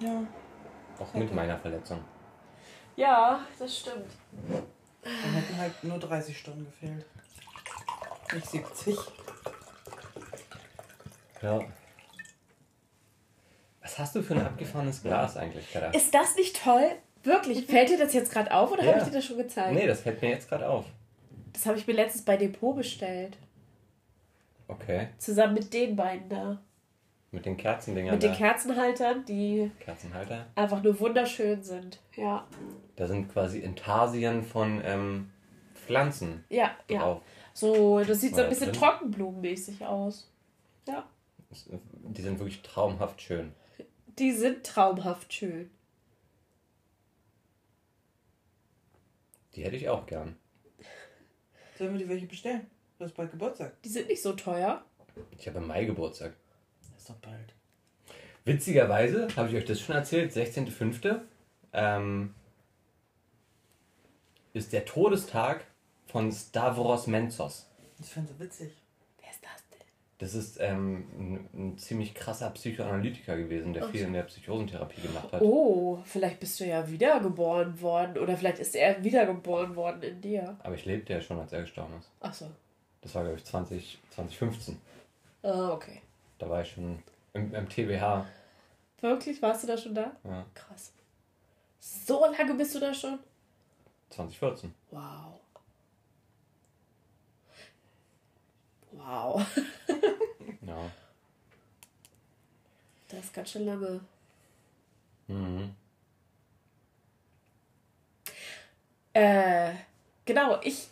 Ja. 0.00 0.22
Auch 0.98 1.14
mit 1.14 1.32
meiner 1.34 1.58
Verletzung. 1.58 2.02
Ja, 2.96 3.40
das 3.58 3.78
stimmt. 3.78 4.10
Dann 5.02 5.32
hätten 5.34 5.56
halt 5.58 5.84
nur 5.84 5.98
30 5.98 6.36
Stunden 6.38 6.64
gefehlt. 6.64 7.04
Nicht 8.32 8.46
70. 8.46 8.96
Ja. 11.42 11.60
Was 13.82 13.98
hast 13.98 14.14
du 14.14 14.22
für 14.22 14.34
ein 14.34 14.46
abgefahrenes 14.46 15.02
Glas 15.02 15.36
eigentlich, 15.36 15.70
Kada? 15.72 15.90
Ist 15.90 16.14
das 16.14 16.36
nicht 16.36 16.62
toll? 16.62 16.92
Wirklich? 17.22 17.66
Fällt 17.66 17.90
dir 17.90 17.98
das 17.98 18.14
jetzt 18.14 18.32
gerade 18.32 18.52
auf 18.52 18.70
oder 18.72 18.82
Ja. 18.82 18.92
habe 18.92 18.98
ich 19.00 19.04
dir 19.04 19.12
das 19.14 19.24
schon 19.24 19.36
gezeigt? 19.36 19.74
Nee, 19.74 19.86
das 19.86 20.00
fällt 20.00 20.22
mir 20.22 20.30
jetzt 20.30 20.48
gerade 20.48 20.68
auf. 20.68 20.86
Das 21.52 21.66
habe 21.66 21.76
ich 21.76 21.86
mir 21.86 21.92
letztens 21.94 22.24
bei 22.24 22.36
Depot 22.36 22.76
bestellt. 22.76 23.36
Okay. 24.68 25.08
Zusammen 25.18 25.54
mit 25.54 25.74
den 25.74 25.96
beiden 25.96 26.28
da. 26.28 26.58
Mit 27.32 27.46
den 27.46 27.56
Kerzendingern 27.56 28.14
Mit 28.14 28.22
den 28.24 28.32
da. 28.32 28.36
Kerzenhaltern, 28.36 29.24
die 29.24 29.70
Kerzenhalter. 29.80 30.46
einfach 30.56 30.82
nur 30.82 30.98
wunderschön 30.98 31.62
sind. 31.62 32.00
Ja. 32.16 32.46
Da 32.96 33.06
sind 33.06 33.28
quasi 33.32 33.60
Intarsien 33.60 34.42
von 34.42 34.80
ähm, 34.84 35.30
Pflanzen 35.74 36.44
Ja, 36.48 36.76
ja. 36.88 36.98
drauf. 37.00 37.22
So, 37.52 38.02
das 38.02 38.20
sieht 38.20 38.34
so 38.34 38.42
ein 38.42 38.48
bisschen 38.48 38.72
drin? 38.72 38.80
trockenblumenmäßig 38.80 39.84
aus. 39.84 40.28
Ja. 40.88 41.08
Das- 41.50 41.68
Die 41.70 42.22
sind 42.22 42.38
wirklich 42.40 42.62
traumhaft 42.62 43.20
schön. 43.22 43.52
Die 44.18 44.32
sind 44.32 44.66
traumhaft 44.66 45.32
schön. 45.32 45.70
Die 49.54 49.64
hätte 49.64 49.76
ich 49.76 49.88
auch 49.88 50.06
gern. 50.06 50.36
Sollen 51.78 51.92
wir 51.92 51.98
die 51.98 52.08
welche 52.08 52.26
bestellen? 52.26 52.68
Das 52.98 53.10
ist 53.10 53.16
bald 53.16 53.30
Geburtstag. 53.30 53.80
Die 53.82 53.88
sind 53.88 54.08
nicht 54.08 54.22
so 54.22 54.32
teuer. 54.32 54.84
Ich 55.38 55.46
habe 55.48 55.58
im 55.58 55.66
Mai 55.66 55.84
Geburtstag. 55.84 56.34
Doch 57.10 57.16
bald. 57.16 57.54
Witzigerweise, 58.44 59.28
habe 59.36 59.48
ich 59.48 59.56
euch 59.56 59.64
das 59.64 59.80
schon 59.80 59.96
erzählt, 59.96 60.32
16.05. 60.32 61.20
Ähm, 61.72 62.34
ist 64.52 64.72
der 64.72 64.84
Todestag 64.84 65.64
von 66.06 66.30
Stavros 66.32 67.06
Menzos. 67.06 67.68
Das 67.98 68.08
fände 68.08 68.32
so 68.32 68.38
witzig. 68.38 68.72
Wer 69.20 69.30
ist 69.30 69.44
das 69.44 69.68
denn? 69.70 69.86
Das 70.18 70.34
ist 70.34 70.58
ähm, 70.60 71.06
ein, 71.18 71.48
ein 71.54 71.78
ziemlich 71.78 72.14
krasser 72.14 72.50
Psychoanalytiker 72.50 73.36
gewesen, 73.36 73.72
der 73.72 73.84
Ach 73.84 73.90
viel 73.90 74.00
so. 74.02 74.06
in 74.06 74.12
der 74.12 74.22
Psychosentherapie 74.22 75.02
gemacht 75.02 75.32
hat. 75.32 75.42
Oh, 75.42 76.00
vielleicht 76.04 76.40
bist 76.40 76.58
du 76.60 76.64
ja 76.64 76.88
wiedergeboren 76.88 77.80
worden. 77.80 78.18
Oder 78.18 78.36
vielleicht 78.36 78.58
ist 78.60 78.74
er 78.74 79.02
wiedergeboren 79.02 79.76
worden 79.76 80.02
in 80.02 80.20
dir. 80.20 80.56
Aber 80.62 80.74
ich 80.74 80.84
lebte 80.84 81.12
ja 81.12 81.20
schon, 81.20 81.38
als 81.38 81.52
er 81.52 81.62
gestorben 81.62 81.94
ist. 81.98 82.10
Ach 82.20 82.34
so. 82.34 82.50
Das 83.02 83.14
war, 83.14 83.22
glaube 83.22 83.38
ich, 83.38 83.44
20, 83.44 83.98
2015. 84.10 84.78
Ah, 85.42 85.72
okay. 85.72 86.02
Da 86.40 86.48
war 86.48 86.62
ich 86.62 86.72
schon 86.72 87.02
im, 87.34 87.54
im 87.54 87.68
TBH. 87.68 88.26
Wirklich? 89.02 89.40
Warst 89.42 89.62
du 89.62 89.66
da 89.68 89.76
schon 89.76 89.94
da? 89.94 90.10
Ja, 90.24 90.46
Krass. 90.54 90.92
So 91.78 92.24
lange 92.24 92.54
bist 92.54 92.74
du 92.74 92.80
da 92.80 92.92
schon? 92.94 93.18
2014. 94.10 94.74
Wow. 94.90 95.40
Wow. 98.92 99.46
Ja. 100.62 100.90
Das 103.08 103.20
ist 103.24 103.32
ganz 103.34 103.50
schön 103.50 103.64
lange. 103.64 104.00
Mhm. 105.26 105.74
Äh, 109.14 109.72
genau, 110.26 110.60
ich 110.62 110.88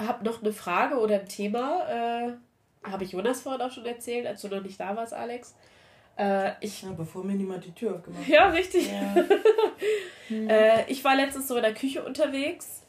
habe 0.00 0.24
noch 0.24 0.40
eine 0.40 0.52
Frage 0.52 0.96
oder 0.96 1.16
ein 1.20 1.28
Thema. 1.28 1.86
Äh, 1.88 2.32
habe 2.90 3.04
ich 3.04 3.12
Jonas 3.12 3.40
vorhin 3.40 3.62
auch 3.62 3.70
schon 3.70 3.86
erzählt, 3.86 4.26
als 4.26 4.42
du 4.42 4.48
noch 4.48 4.62
nicht 4.62 4.78
da 4.78 4.96
warst, 4.96 5.14
Alex. 5.14 5.54
Äh, 6.18 6.52
ich. 6.60 6.82
Ja, 6.82 6.90
bevor 6.92 7.24
mir 7.24 7.34
niemand 7.34 7.64
die 7.64 7.72
Tür 7.72 7.94
aufgemacht 7.94 8.22
hat. 8.22 8.28
Ja, 8.28 8.48
richtig. 8.48 8.90
Ja. 8.90 9.14
Äh, 10.30 10.84
ich 10.92 11.02
war 11.04 11.16
letztens 11.16 11.48
so 11.48 11.56
in 11.56 11.62
der 11.62 11.72
Küche 11.72 12.04
unterwegs 12.04 12.82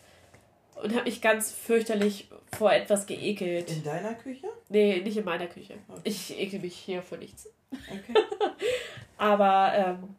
und 0.84 0.94
habe 0.94 1.06
mich 1.06 1.22
ganz 1.22 1.54
fürchterlich 1.54 2.28
vor 2.58 2.74
etwas 2.74 3.06
geekelt. 3.06 3.72
In 3.72 3.82
deiner 3.82 4.14
Küche? 4.14 4.48
Nee, 4.68 5.00
nicht 5.02 5.16
in 5.16 5.24
meiner 5.24 5.48
Küche. 5.48 5.76
Okay. 5.88 6.02
Ich 6.04 6.38
ekel 6.38 6.60
mich 6.60 6.76
hier 6.76 7.02
vor 7.02 7.18
nichts. 7.18 7.50
Okay. 7.72 8.14
Aber 9.18 9.72
ähm, 9.74 10.16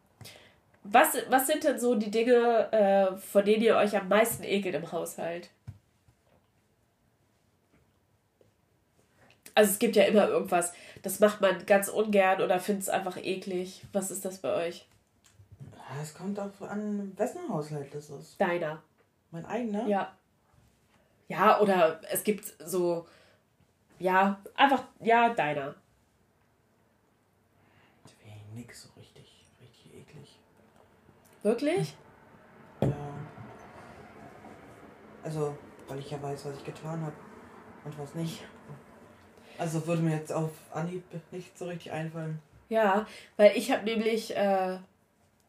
was, 0.83 1.15
was 1.29 1.47
sind 1.47 1.63
denn 1.63 1.79
so 1.79 1.95
die 1.95 2.09
Dinge, 2.09 2.71
äh, 2.71 3.15
vor 3.17 3.43
denen 3.43 3.61
ihr 3.61 3.75
euch 3.75 3.95
am 3.95 4.07
meisten 4.07 4.43
ekelt 4.43 4.73
im 4.73 4.91
Haushalt? 4.91 5.49
Also 9.53 9.71
es 9.71 9.79
gibt 9.79 9.95
ja 9.95 10.03
immer 10.03 10.27
irgendwas, 10.27 10.73
das 11.01 11.19
macht 11.19 11.41
man 11.41 11.65
ganz 11.65 11.89
ungern 11.89 12.41
oder 12.41 12.59
findet 12.59 12.83
es 12.83 12.89
einfach 12.89 13.17
eklig. 13.17 13.83
Was 13.91 14.11
ist 14.11 14.23
das 14.25 14.39
bei 14.39 14.67
euch? 14.67 14.87
Ja, 15.75 16.01
Es 16.01 16.13
kommt 16.13 16.39
auch 16.39 16.61
an, 16.61 17.11
wessen 17.17 17.41
Haushalt 17.49 17.93
das 17.93 18.09
ist. 18.09 18.39
Deiner. 18.39 18.81
Mein 19.31 19.45
eigener? 19.45 19.87
Ja. 19.87 20.15
Ja, 21.27 21.59
oder 21.61 22.01
es 22.11 22.23
gibt 22.23 22.45
so, 22.65 23.07
ja, 23.99 24.41
einfach, 24.55 24.83
ja, 24.99 25.33
deiner. 25.33 25.75
Nix 28.53 28.83
so 28.83 28.89
richtig, 28.99 29.45
richtig 29.61 29.93
eklig. 29.95 30.39
Wirklich? 31.41 31.95
Ja. 32.81 32.89
Also, 35.23 35.55
weil 35.87 35.99
ich 35.99 36.11
ja 36.11 36.21
weiß, 36.21 36.45
was 36.45 36.57
ich 36.57 36.65
getan 36.65 37.01
habe 37.01 37.15
und 37.85 37.97
was 37.97 38.13
nicht. 38.15 38.43
Also 39.61 39.85
würde 39.85 40.01
mir 40.01 40.15
jetzt 40.15 40.33
auf 40.33 40.49
Anhieb 40.73 41.03
nicht 41.31 41.55
so 41.55 41.65
richtig 41.65 41.91
einfallen. 41.91 42.39
Ja, 42.69 43.05
weil 43.37 43.55
ich 43.55 43.71
habe 43.71 43.83
nämlich 43.83 44.35
äh, 44.35 44.79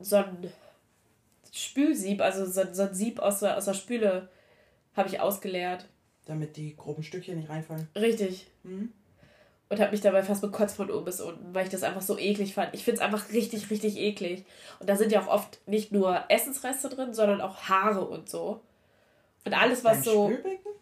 so 0.01 0.17
ein 0.17 0.53
Spülsieb, 1.51 2.21
also 2.21 2.45
so, 2.45 2.63
so 2.73 2.83
ein 2.83 2.95
Sieb 2.95 3.21
aus 3.21 3.41
der, 3.41 3.57
aus 3.57 3.65
der 3.65 3.73
Spüle, 3.73 4.29
habe 4.95 5.09
ich 5.09 5.19
ausgeleert. 5.19 5.87
Damit 6.27 6.59
die 6.59 6.77
groben 6.77 7.03
Stückchen 7.03 7.39
nicht 7.39 7.49
reinfallen. 7.49 7.89
Richtig. 7.97 8.49
Hm? 8.65 8.93
und 9.73 9.81
habe 9.81 9.93
mich 9.93 10.03
dabei 10.03 10.23
fast 10.23 10.43
bekotzt 10.43 10.77
von 10.77 10.91
oben 10.91 11.07
bis 11.07 11.23
unten, 11.23 11.55
weil 11.55 11.65
ich 11.65 11.71
das 11.71 11.83
einfach 11.83 12.03
so 12.03 12.19
eklig 12.19 12.53
fand. 12.53 12.75
Ich 12.75 12.85
finde 12.85 12.97
es 12.97 13.03
einfach 13.03 13.33
richtig, 13.33 13.71
richtig 13.71 13.97
eklig. 13.97 14.45
Und 14.81 14.91
da 14.91 14.97
sind 14.97 15.13
ja 15.13 15.23
auch 15.23 15.29
oft 15.29 15.67
nicht 15.67 15.93
nur 15.93 16.25
Essensreste 16.29 16.91
drin, 16.91 17.15
sondern 17.15 17.41
auch 17.41 17.57
Haare 17.71 18.05
und 18.05 18.29
so. 18.29 18.61
Und 19.47 19.55
alles, 19.55 19.83
was 19.83 20.03
Dein 20.03 20.05
so. 20.05 20.27
Spülbecken? 20.27 20.73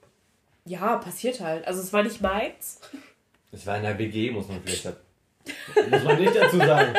Ja, 0.65 0.97
passiert 0.97 1.39
halt. 1.41 1.69
Also 1.69 1.81
es 1.81 1.93
war 1.93 2.03
nicht 2.03 2.21
meins. 2.21 2.81
Es 3.53 3.67
war 3.67 3.77
in 3.77 3.83
der 3.83 3.99
WG, 3.99 4.31
muss 4.31 4.49
man 4.49 4.61
vielleicht 4.63 4.87
muss 5.91 6.05
man 6.05 6.19
nicht 6.19 6.37
dazu 6.37 6.59
sagen. 6.59 6.95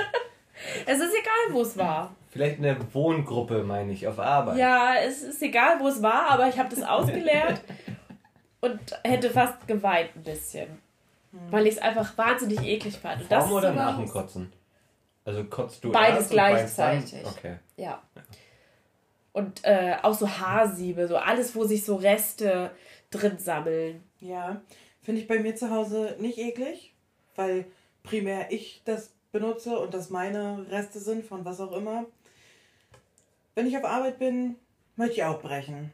Es 0.85 0.99
ist 0.99 1.13
egal, 1.13 1.53
wo 1.53 1.61
es 1.61 1.77
war. 1.77 2.15
Vielleicht 2.29 2.59
eine 2.59 2.77
Wohngruppe, 2.93 3.63
meine 3.63 3.91
ich, 3.91 4.07
auf 4.07 4.19
Arbeit. 4.19 4.57
Ja, 4.57 4.95
es 4.95 5.21
ist 5.21 5.41
egal, 5.41 5.79
wo 5.79 5.87
es 5.87 6.01
war, 6.01 6.29
aber 6.29 6.47
ich 6.47 6.57
habe 6.57 6.73
das 6.73 6.83
ausgeleert 6.83 7.61
und 8.61 8.79
hätte 9.03 9.29
fast 9.29 9.67
geweint 9.67 10.15
ein 10.15 10.23
bisschen. 10.23 10.67
Weil 11.49 11.67
ich 11.67 11.75
es 11.75 11.81
einfach 11.81 12.17
wahnsinnig 12.17 12.61
eklig 12.61 12.97
fand. 12.97 13.21
Und 13.21 13.31
das 13.31 13.45
Vorm 13.45 13.57
oder 13.57 13.71
nach 13.71 13.97
dem 13.97 14.07
Kotzen? 14.07 14.51
Also 15.23 15.43
kotzt 15.45 15.83
du 15.83 15.91
Beides 15.91 16.31
erst 16.31 16.31
und 16.31 16.37
weinst 16.37 16.79
dann? 16.79 16.89
gleichzeitig. 16.99 17.27
Okay. 17.37 17.55
Ja. 17.77 18.01
Und 19.31 19.63
äh, 19.63 19.95
auch 20.01 20.13
so 20.13 20.27
Haarsiebe, 20.27 21.07
so 21.07 21.15
alles, 21.15 21.55
wo 21.55 21.63
sich 21.63 21.85
so 21.85 21.95
Reste 21.95 22.71
drin 23.11 23.37
sammeln. 23.37 24.03
Ja, 24.19 24.61
finde 25.03 25.21
ich 25.21 25.27
bei 25.27 25.39
mir 25.39 25.55
zu 25.55 25.69
Hause 25.69 26.15
nicht 26.19 26.37
eklig, 26.37 26.93
weil 27.35 27.65
primär 28.03 28.51
ich 28.51 28.81
das 28.85 29.11
benutze 29.31 29.77
und 29.79 29.93
das 29.93 30.09
meine 30.09 30.65
Reste 30.69 30.99
sind 30.99 31.25
von 31.25 31.45
was 31.45 31.59
auch 31.59 31.71
immer. 31.71 32.05
Wenn 33.55 33.67
ich 33.67 33.77
auf 33.77 33.85
Arbeit 33.85 34.19
bin, 34.19 34.55
möchte 34.95 35.15
ich 35.15 35.23
auch 35.23 35.41
brechen. 35.41 35.91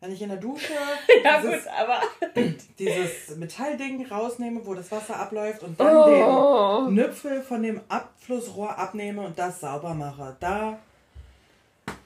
Wenn 0.00 0.12
ich 0.12 0.22
in 0.22 0.30
der 0.30 0.38
Dusche 0.38 0.72
Ja, 1.24 1.40
dieses, 1.42 1.64
gut, 1.64 1.72
aber. 1.78 2.00
dieses 2.78 3.36
Metallding 3.36 4.06
rausnehme, 4.06 4.64
wo 4.64 4.74
das 4.74 4.90
Wasser 4.90 5.16
abläuft 5.16 5.62
und 5.62 5.78
dann 5.78 5.94
Oh. 5.96 6.84
den 6.86 6.94
Nüpfel 6.94 7.42
von 7.42 7.62
dem 7.62 7.80
Abflussrohr 7.88 8.78
abnehme 8.78 9.22
und 9.22 9.38
das 9.38 9.60
sauber 9.60 9.92
mache, 9.94 10.36
da 10.40 10.78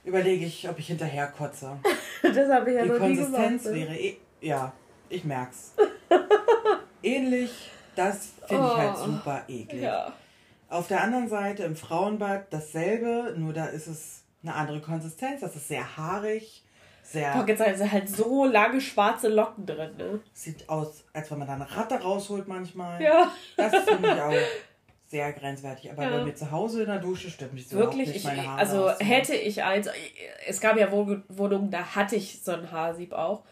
überlege 0.05 0.45
ich, 0.45 0.69
ob 0.69 0.79
ich 0.79 0.89
hinterher 0.89 1.29
kotze. 1.29 1.77
Das 2.23 2.51
habe 2.51 2.71
ich 2.71 2.77
ja 2.77 2.83
Die 2.85 2.89
noch 2.89 2.99
nie 3.01 3.17
Konsistenz 3.17 3.65
gemacht. 3.65 3.79
ne? 3.79 3.87
wäre 3.89 3.97
eh, 3.97 4.17
ja, 4.41 4.73
ich 5.11 5.25
merk's. 5.25 5.75
Ähnlich, 7.05 7.51
das 7.97 8.31
finde 8.47 8.67
ich 8.67 8.77
halt 8.77 8.97
Oh. 9.01 9.05
super 9.05 9.43
eklig. 9.49 9.83
Ja. 9.83 10.13
Auf 10.69 10.89
der 10.89 11.03
anderen 11.03 11.29
Seite 11.29 11.63
im 11.65 11.77
Frauenbad 11.77 12.47
dasselbe, 12.51 13.35
nur 13.37 13.53
da 13.53 13.67
ist 13.67 13.87
es 13.87 14.23
eine 14.43 14.55
andere 14.55 14.81
Konsistenz. 14.81 15.41
Das 15.41 15.55
ist 15.55 15.69
sehr 15.69 15.97
haarig, 15.97 16.65
sehr 17.03 17.33
Boah, 17.35 17.47
jetzt 17.47 17.59
sind 17.79 17.93
halt 17.93 18.09
so 18.09 18.45
lange 18.47 18.81
schwarze 18.81 19.29
Locken 19.29 19.67
drin, 19.67 19.91
ne? 19.97 20.21
sieht 20.33 20.69
aus, 20.69 21.05
als 21.13 21.31
wenn 21.31 21.39
man 21.39 21.47
da 21.47 21.55
eine 21.55 21.77
Ratte 21.77 21.95
rausholt 22.01 22.49
manchmal. 22.49 23.01
Ja. 23.01 23.31
Das 23.57 23.73
finde 23.85 24.09
ich 24.15 24.21
auch 24.21 24.33
sehr 25.07 25.33
grenzwertig. 25.35 25.93
Aber 25.93 26.03
Ja. 26.03 26.11
bei 26.19 26.25
mir 26.25 26.35
zu 26.35 26.51
Hause 26.51 26.81
in 26.83 26.89
der 26.89 26.99
Dusche 26.99 27.31
stört 27.31 27.53
mich 27.53 27.69
so 27.69 27.77
Wirklich, 27.77 28.09
nicht, 28.09 28.17
ich, 28.17 28.25
meine 28.25 28.45
Haare 28.47 28.59
also 28.59 28.91
hätte 28.99 29.35
ich 29.37 29.63
eins, 29.63 29.89
es 30.47 30.61
gab 30.61 30.77
ja 30.77 30.91
Wohn- 30.91 31.23
Wohnungen, 31.29 31.71
da 31.71 31.95
hatte 31.95 32.17
ich 32.17 32.43
so 32.43 32.53
ein 32.53 32.73
Haarsieb 32.73 33.13
auch. 33.13 33.45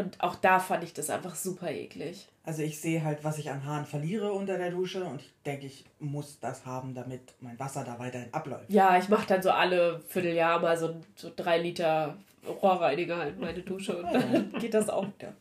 Und 0.00 0.18
auch 0.22 0.34
da 0.34 0.58
fand 0.58 0.82
ich 0.82 0.94
das 0.94 1.10
einfach 1.10 1.34
super 1.34 1.70
eklig. 1.70 2.26
Also 2.42 2.62
ich 2.62 2.80
sehe 2.80 3.04
halt, 3.04 3.22
was 3.22 3.36
ich 3.36 3.50
an 3.50 3.64
Haaren 3.64 3.84
verliere 3.84 4.32
unter 4.32 4.56
der 4.56 4.70
Dusche 4.70 5.04
und 5.04 5.20
ich 5.20 5.30
denke, 5.44 5.66
ich 5.66 5.84
muss 5.98 6.40
das 6.40 6.64
haben, 6.64 6.94
damit 6.94 7.20
mein 7.40 7.58
Wasser 7.58 7.84
da 7.84 7.98
weiterhin 7.98 8.32
abläuft. 8.32 8.70
Ja, 8.70 8.96
ich 8.96 9.10
mache 9.10 9.26
dann 9.26 9.42
so 9.42 9.50
alle 9.50 10.00
Vierteljahr 10.08 10.58
mal 10.58 10.78
so, 10.78 10.96
so 11.16 11.30
drei 11.36 11.58
Liter 11.58 12.16
Rohrreiniger 12.46 13.28
in 13.28 13.38
meine 13.38 13.60
Dusche 13.60 13.98
und 13.98 14.10
dann 14.10 14.52
geht 14.58 14.72
das 14.72 14.88
auch 14.88 15.04
wieder. 15.04 15.34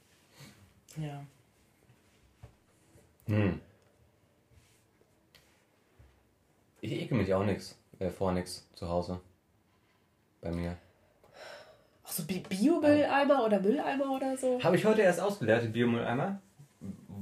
Ja. 0.97 1.23
Hm. 3.27 3.61
Ich 6.81 6.91
ekel 6.91 7.17
mich 7.17 7.33
auch 7.33 7.45
nix, 7.45 7.77
äh, 7.99 8.09
vor 8.09 8.33
nix 8.33 8.67
zu 8.75 8.89
Hause. 8.89 9.21
Bei 10.41 10.51
mir. 10.51 10.77
So 12.19 12.25
Bi- 12.27 12.43
Biomülleimer 12.47 13.45
oder 13.45 13.59
Mülleimer 13.59 14.11
oder 14.11 14.37
so? 14.37 14.61
Habe 14.63 14.75
ich 14.75 14.85
heute 14.85 15.01
erst 15.01 15.19
ausgelernt, 15.19 15.71
Biomülleimer. 15.73 16.41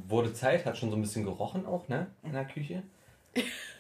Wurde 0.08 0.34
Zeit, 0.34 0.66
hat 0.66 0.78
schon 0.78 0.90
so 0.90 0.96
ein 0.96 1.02
bisschen 1.02 1.26
gerochen 1.26 1.66
auch, 1.66 1.88
ne? 1.88 2.08
In 2.24 2.34
der 2.34 2.46
Küche. 2.46 2.84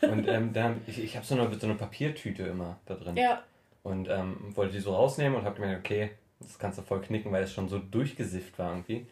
Und 0.02 0.28
ähm, 0.28 0.54
dann, 0.54 0.82
ich, 0.88 1.02
ich 1.02 1.16
habe 1.16 1.26
so 1.26 1.36
eine, 1.40 1.54
so 1.54 1.66
eine 1.66 1.76
Papiertüte 1.76 2.44
immer 2.44 2.78
da 2.86 2.96
drin. 2.96 3.16
Ja. 3.16 3.42
Und 3.84 4.10
ähm, 4.10 4.56
wollte 4.56 4.74
die 4.74 4.80
so 4.80 4.94
rausnehmen 4.94 5.40
und 5.40 5.46
habe 5.46 5.56
gemerkt, 5.56 5.86
okay, 5.86 6.12
das 6.40 6.60
kannst 6.60 6.78
du 6.78 6.82
voll 6.84 7.02
knicken, 7.02 7.32
weil 7.32 7.44
es 7.44 7.54
schon 7.54 7.70
so 7.70 7.80
durchgesifft 7.80 8.60
war 8.60 8.72
irgendwie. 8.72 9.08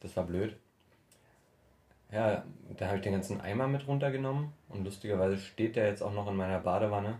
Das 0.00 0.16
war 0.16 0.24
blöd. 0.24 0.56
Ja, 2.10 2.44
da 2.76 2.86
habe 2.86 2.96
ich 2.96 3.02
den 3.02 3.12
ganzen 3.12 3.40
Eimer 3.40 3.68
mit 3.68 3.86
runtergenommen 3.86 4.52
und 4.68 4.84
lustigerweise 4.84 5.36
steht 5.38 5.76
der 5.76 5.86
jetzt 5.86 6.02
auch 6.02 6.12
noch 6.12 6.28
in 6.28 6.36
meiner 6.36 6.58
Badewanne 6.58 7.18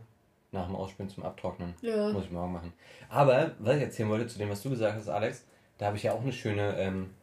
nach 0.52 0.66
dem 0.66 0.76
Ausspülen 0.76 1.10
zum 1.10 1.24
Abtrocknen. 1.24 1.74
Ja. 1.82 2.10
Muss 2.12 2.24
ich 2.24 2.30
morgen 2.30 2.52
machen. 2.52 2.72
Aber, 3.08 3.52
was 3.58 3.76
ich 3.76 3.82
erzählen 3.82 4.08
wollte 4.08 4.26
zu 4.28 4.38
dem, 4.38 4.48
was 4.50 4.62
du 4.62 4.70
gesagt 4.70 4.96
hast, 4.96 5.08
Alex, 5.08 5.44
da 5.78 5.86
habe 5.86 5.96
ich 5.96 6.02
ja 6.04 6.12
auch 6.12 6.20
eine 6.22 6.32
schöne 6.32 6.76
ähm, 6.78 7.14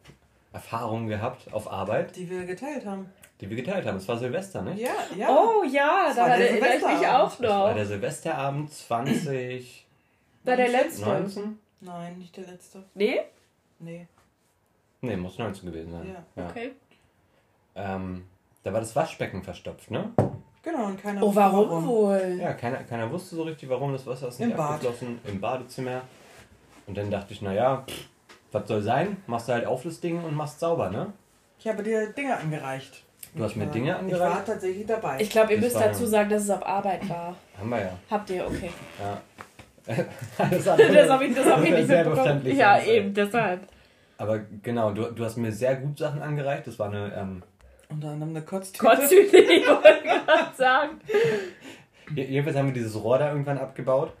Erfahrung 0.52 1.08
gehabt 1.08 1.52
auf 1.52 1.70
Arbeit, 1.70 2.16
Die 2.16 2.28
wir 2.30 2.44
geteilt 2.46 2.86
haben. 2.86 3.10
die 3.40 3.50
wir 3.50 3.56
geteilt 3.56 3.84
haben. 3.86 3.96
Es 3.98 4.08
war 4.08 4.16
Silvester, 4.16 4.62
ne? 4.62 4.74
Ja, 4.80 4.90
ja. 5.16 5.28
Oh 5.28 5.62
ja, 5.64 6.12
da 6.14 6.22
war 6.22 6.36
der 6.38 6.50
erinnere 6.50 6.68
ich 6.68 6.74
mich 6.74 6.80
Silvesterabend. 6.82 7.32
auch 7.32 7.38
Das 7.40 7.50
war 7.50 7.68
noch. 7.68 7.74
der 7.74 7.86
Silvesterabend 7.86 8.72
2019. 8.72 9.66
War 10.44 10.56
der 10.56 10.68
letzte. 10.68 11.54
Nein, 11.80 12.18
nicht 12.18 12.36
der 12.36 12.44
letzte. 12.46 12.84
Nee? 12.94 13.20
Nee. 13.80 14.06
Ne, 15.02 15.16
muss 15.18 15.36
19 15.38 15.66
gewesen 15.70 15.92
sein. 15.92 16.16
Ja. 16.36 16.46
Okay. 16.48 16.72
Ähm, 17.74 18.24
da 18.62 18.72
war 18.72 18.80
das 18.80 18.96
Waschbecken 18.96 19.42
verstopft, 19.42 19.90
ne? 19.90 20.12
Genau, 20.66 20.86
und 20.86 21.00
keiner 21.00 21.22
Oh, 21.22 21.26
wusste, 21.28 21.40
warum 21.40 21.86
wohl? 21.86 22.38
Ja, 22.40 22.52
keiner, 22.54 22.78
keiner 22.78 23.08
wusste 23.12 23.36
so 23.36 23.44
richtig, 23.44 23.68
warum 23.68 23.92
das 23.92 24.04
Wasser 24.04 24.26
ist 24.28 24.40
Im 24.40 24.48
nicht 24.48 24.56
Bad. 24.56 24.80
im 25.24 25.40
Badezimmer. 25.40 26.00
Und 26.88 26.98
dann 26.98 27.08
dachte 27.08 27.32
ich, 27.32 27.40
naja, 27.40 27.84
was 28.50 28.66
soll 28.66 28.82
sein? 28.82 29.16
Machst 29.28 29.48
du 29.48 29.52
halt 29.52 29.64
auf 29.64 29.84
das 29.84 30.00
Ding 30.00 30.24
und 30.24 30.34
machst 30.34 30.58
sauber, 30.58 30.90
ne? 30.90 31.12
Ich 31.60 31.68
habe 31.68 31.84
dir 31.84 32.08
Dinge 32.12 32.36
angereicht. 32.36 33.04
Du 33.36 33.44
hast 33.44 33.54
mir 33.54 33.66
Ja. 33.66 33.70
Dinge 33.70 33.86
Ich 33.90 33.92
war 33.94 34.00
angereicht? 34.00 34.46
tatsächlich 34.46 34.86
dabei. 34.86 35.20
Ich 35.20 35.30
glaube, 35.30 35.54
ihr 35.54 35.60
Das 35.60 35.72
müsst 35.72 35.86
dazu 35.86 36.06
sagen, 36.06 36.30
dass 36.30 36.42
es 36.42 36.50
auf 36.50 36.66
Arbeit 36.66 37.08
war. 37.08 37.36
Haben 37.58 37.70
wir 37.70 37.78
ja. 37.80 37.92
Habt 38.10 38.30
ihr, 38.30 38.44
okay. 38.44 38.70
ja. 39.00 39.20
das 40.50 40.66
habe 40.68 40.82
ich, 41.26 41.34
das 41.34 41.46
hab 41.46 41.62
ich 41.62 41.70
nicht 41.70 41.86
Sehr 41.86 42.04
mitbekommen. 42.04 42.42
Ja, 42.56 42.82
eben, 42.82 43.14
deshalb. 43.14 43.60
Aber 44.18 44.40
genau, 44.62 44.90
du, 44.90 45.12
du 45.12 45.24
hast 45.24 45.36
mir 45.36 45.52
sehr 45.52 45.76
gut 45.76 45.96
Sachen 45.98 46.22
angereicht. 46.22 46.66
Das 46.66 46.76
war 46.80 46.88
eine, 46.88 47.12
ähm, 47.14 47.42
Unter 47.88 48.08
anderem 48.10 48.30
eine 48.36 48.42
Kotztüte. 48.44 48.84
Kotztüte, 48.84 49.36
ich 49.38 49.66
wollte 49.68 50.02
gerade 50.02 50.56
sagen. 50.56 51.00
je- 52.14 52.24
jedenfalls 52.24 52.56
haben 52.56 52.66
wir 52.66 52.74
dieses 52.74 52.94
Rohr 53.02 53.18
da 53.18 53.30
irgendwann 53.30 53.58
abgebaut. 53.58 54.12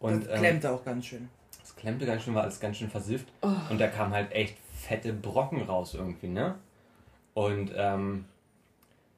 Und 0.00 0.26
das 0.26 0.34
ähm, 0.34 0.38
klemmte 0.40 0.70
auch 0.70 0.84
ganz 0.84 1.06
schön. 1.06 1.28
Das 1.60 1.74
klemmte 1.76 2.04
ganz 2.06 2.22
schön, 2.22 2.34
war 2.34 2.42
alles 2.42 2.60
ganz 2.60 2.76
schön 2.76 2.90
versifft. 2.90 3.26
Oh. 3.42 3.48
Und 3.70 3.80
da 3.80 3.86
kamen 3.88 4.12
halt 4.12 4.32
echt 4.32 4.56
fette 4.74 5.12
Brocken 5.12 5.62
raus 5.62 5.94
irgendwie, 5.94 6.28
ne? 6.28 6.56
Und, 7.32 7.72
ähm, 7.74 8.26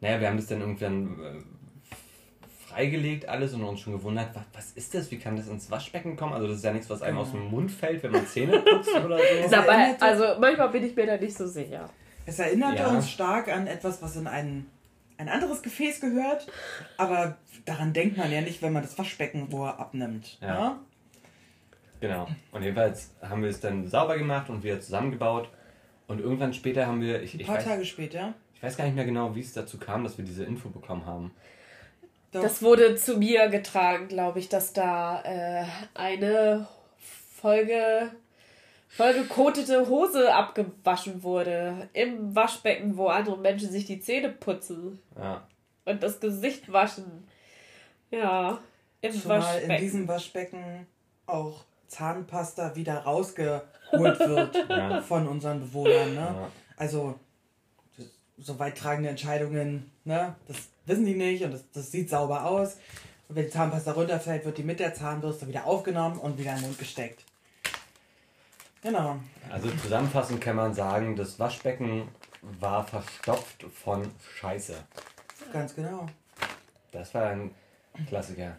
naja, 0.01 0.21
wir 0.21 0.29
haben 0.29 0.37
das 0.37 0.47
dann 0.47 0.61
irgendwann 0.61 1.19
äh, 1.21 1.89
freigelegt 2.69 3.29
alles 3.29 3.55
und 3.55 3.63
uns 3.65 3.81
schon 3.81 3.93
gewundert, 3.95 4.29
was, 4.35 4.43
was 4.53 4.71
ist 4.73 4.95
das? 4.95 5.11
Wie 5.11 5.19
kann 5.19 5.37
das 5.37 5.49
ins 5.49 5.71
Waschbecken 5.71 6.17
kommen? 6.17 6.33
Also 6.33 6.47
das 6.47 6.59
ist 6.59 6.65
ja 6.65 6.73
nichts, 6.73 6.89
was 6.91 7.03
einem 7.03 7.19
aus 7.19 7.31
dem 7.33 7.51
Mund 7.51 7.71
fällt, 7.71 8.03
wenn 8.03 8.13
man 8.13 8.27
Zähne 8.27 8.61
putzt 8.61 8.95
oder 8.95 9.19
so. 9.43 9.51
Dabei, 9.51 9.97
also 10.01 10.39
manchmal 10.41 10.69
bin 10.71 10.85
ich 10.85 10.95
mir 10.95 11.07
da 11.07 11.17
nicht 11.17 11.37
so 11.37 11.47
sicher. 11.47 11.89
Es 12.27 12.39
erinnerte 12.39 12.83
Ja. 12.83 12.89
uns 12.89 13.09
stark 13.11 13.49
an 13.49 13.67
etwas, 13.67 14.03
was 14.03 14.17
in 14.17 14.27
ein, 14.27 14.67
ein 15.17 15.29
anderes 15.29 15.63
Gefäß 15.63 16.01
gehört. 16.01 16.47
Aber 16.99 17.37
daran 17.65 17.93
denkt 17.93 18.17
man 18.19 18.31
ja 18.31 18.41
nicht, 18.43 18.61
wenn 18.63 18.73
man 18.73 18.83
das 18.83 18.99
Waschbeckenrohr 18.99 19.79
abnimmt. 19.81 20.39
Ja. 20.41 20.49
Ja. 20.49 20.81
Genau. 22.01 22.29
Und 22.53 22.63
jedenfalls 22.63 23.11
haben 23.23 23.43
wir 23.43 23.49
es 23.49 23.61
dann 23.61 23.89
sauber 23.89 24.19
gemacht 24.19 24.51
und 24.51 24.63
wieder 24.63 24.81
zusammengebaut. 24.81 25.49
Und 26.09 26.21
irgendwann 26.21 26.53
später 26.53 26.87
haben 26.87 27.01
wir, 27.01 27.23
ich, 27.23 27.35
Ein 27.35 27.41
ich, 27.41 27.47
paar 27.47 27.57
weiß, 27.57 27.65
Tage 27.65 27.85
später. 27.85 28.35
ich 28.55 28.63
weiß 28.63 28.77
gar 28.77 28.85
nicht 28.85 28.95
mehr 28.97 29.05
genau, 29.07 29.35
wie 29.35 29.41
es 29.41 29.53
dazu 29.55 29.79
kam, 29.79 30.05
dass 30.05 30.19
wir 30.19 30.25
diese 30.25 30.45
Info 30.45 30.69
bekommen 30.69 31.07
haben. 31.07 31.33
Doch, 32.33 32.43
Das 32.43 32.63
wurde 32.63 32.97
zu 32.97 33.17
mir 33.17 33.49
getragen, 33.49 34.09
glaube 34.09 34.39
ich, 34.41 34.49
dass 34.49 34.73
da 34.73 35.23
äh, 35.23 35.65
eine 35.95 36.69
Folge 37.35 38.11
vollgekotete 38.97 39.89
Hose 39.89 40.35
abgewaschen 40.35 41.23
wurde. 41.23 41.89
Im 41.93 42.35
Waschbecken, 42.35 42.97
wo 42.97 43.09
andere 43.09 43.39
Menschen 43.39 43.71
sich 43.71 43.85
die 43.85 44.01
Zähne 44.01 44.31
putzen 44.31 44.99
Ja. 45.17 45.47
und 45.85 46.03
das 46.03 46.21
Gesicht 46.21 46.73
waschen. 46.73 47.27
Ja, 48.11 48.59
im 49.01 49.13
zumal 49.13 49.39
in 49.39 49.45
Waschbecken. 49.45 49.81
diesem 49.83 50.09
Waschbecken 50.09 50.87
auch 51.27 51.65
Zahnpasta 51.89 52.75
wieder 52.77 52.99
rausgeholt 52.99 53.63
wird 53.93 54.57
Ja. 54.69 55.01
von 55.03 55.27
unseren 55.29 55.61
Bewohnern. 55.61 56.15
Ne? 56.15 56.21
ja. 56.21 56.51
Also, 56.77 57.19
so 58.39 58.59
weit 58.59 58.77
tragende 58.77 59.09
Entscheidungen, 59.11 59.91
ne? 60.05 60.35
das 60.47 60.57
wissen 60.85 61.07
die 61.07 61.15
nicht 61.15 61.43
und 61.43 61.53
das, 61.53 61.65
das 61.73 61.91
sieht 61.91 62.11
sauber 62.11 62.45
aus. 62.45 62.77
Und 63.29 63.37
wenn 63.37 63.45
die 63.47 63.51
Zahnpasta 63.51 63.93
runterfällt, 63.93 64.45
wird 64.45 64.59
die 64.59 64.63
mit 64.63 64.79
der 64.79 64.95
Zahnbürste 64.95 65.49
wieder 65.49 65.67
aufgenommen 65.67 66.19
und 66.19 66.39
wieder 66.39 66.51
in 66.53 66.59
den 66.59 66.67
Mund 66.67 66.79
gesteckt. 66.79 67.25
Genau. 68.87 69.17
Also 69.51 69.69
zusammenfassend 69.83 70.41
kann 70.41 70.57
man 70.57 70.73
sagen, 70.75 71.17
das 71.17 71.39
Waschbecken 71.41 72.09
war 72.61 72.85
verstopft 72.87 73.65
von 73.83 74.09
Scheiße. 74.39 74.75
Ganz 75.53 75.75
genau. 75.75 76.07
Das 76.93 77.13
war 77.15 77.27
ein 77.31 77.51
Klassiker. 78.09 78.57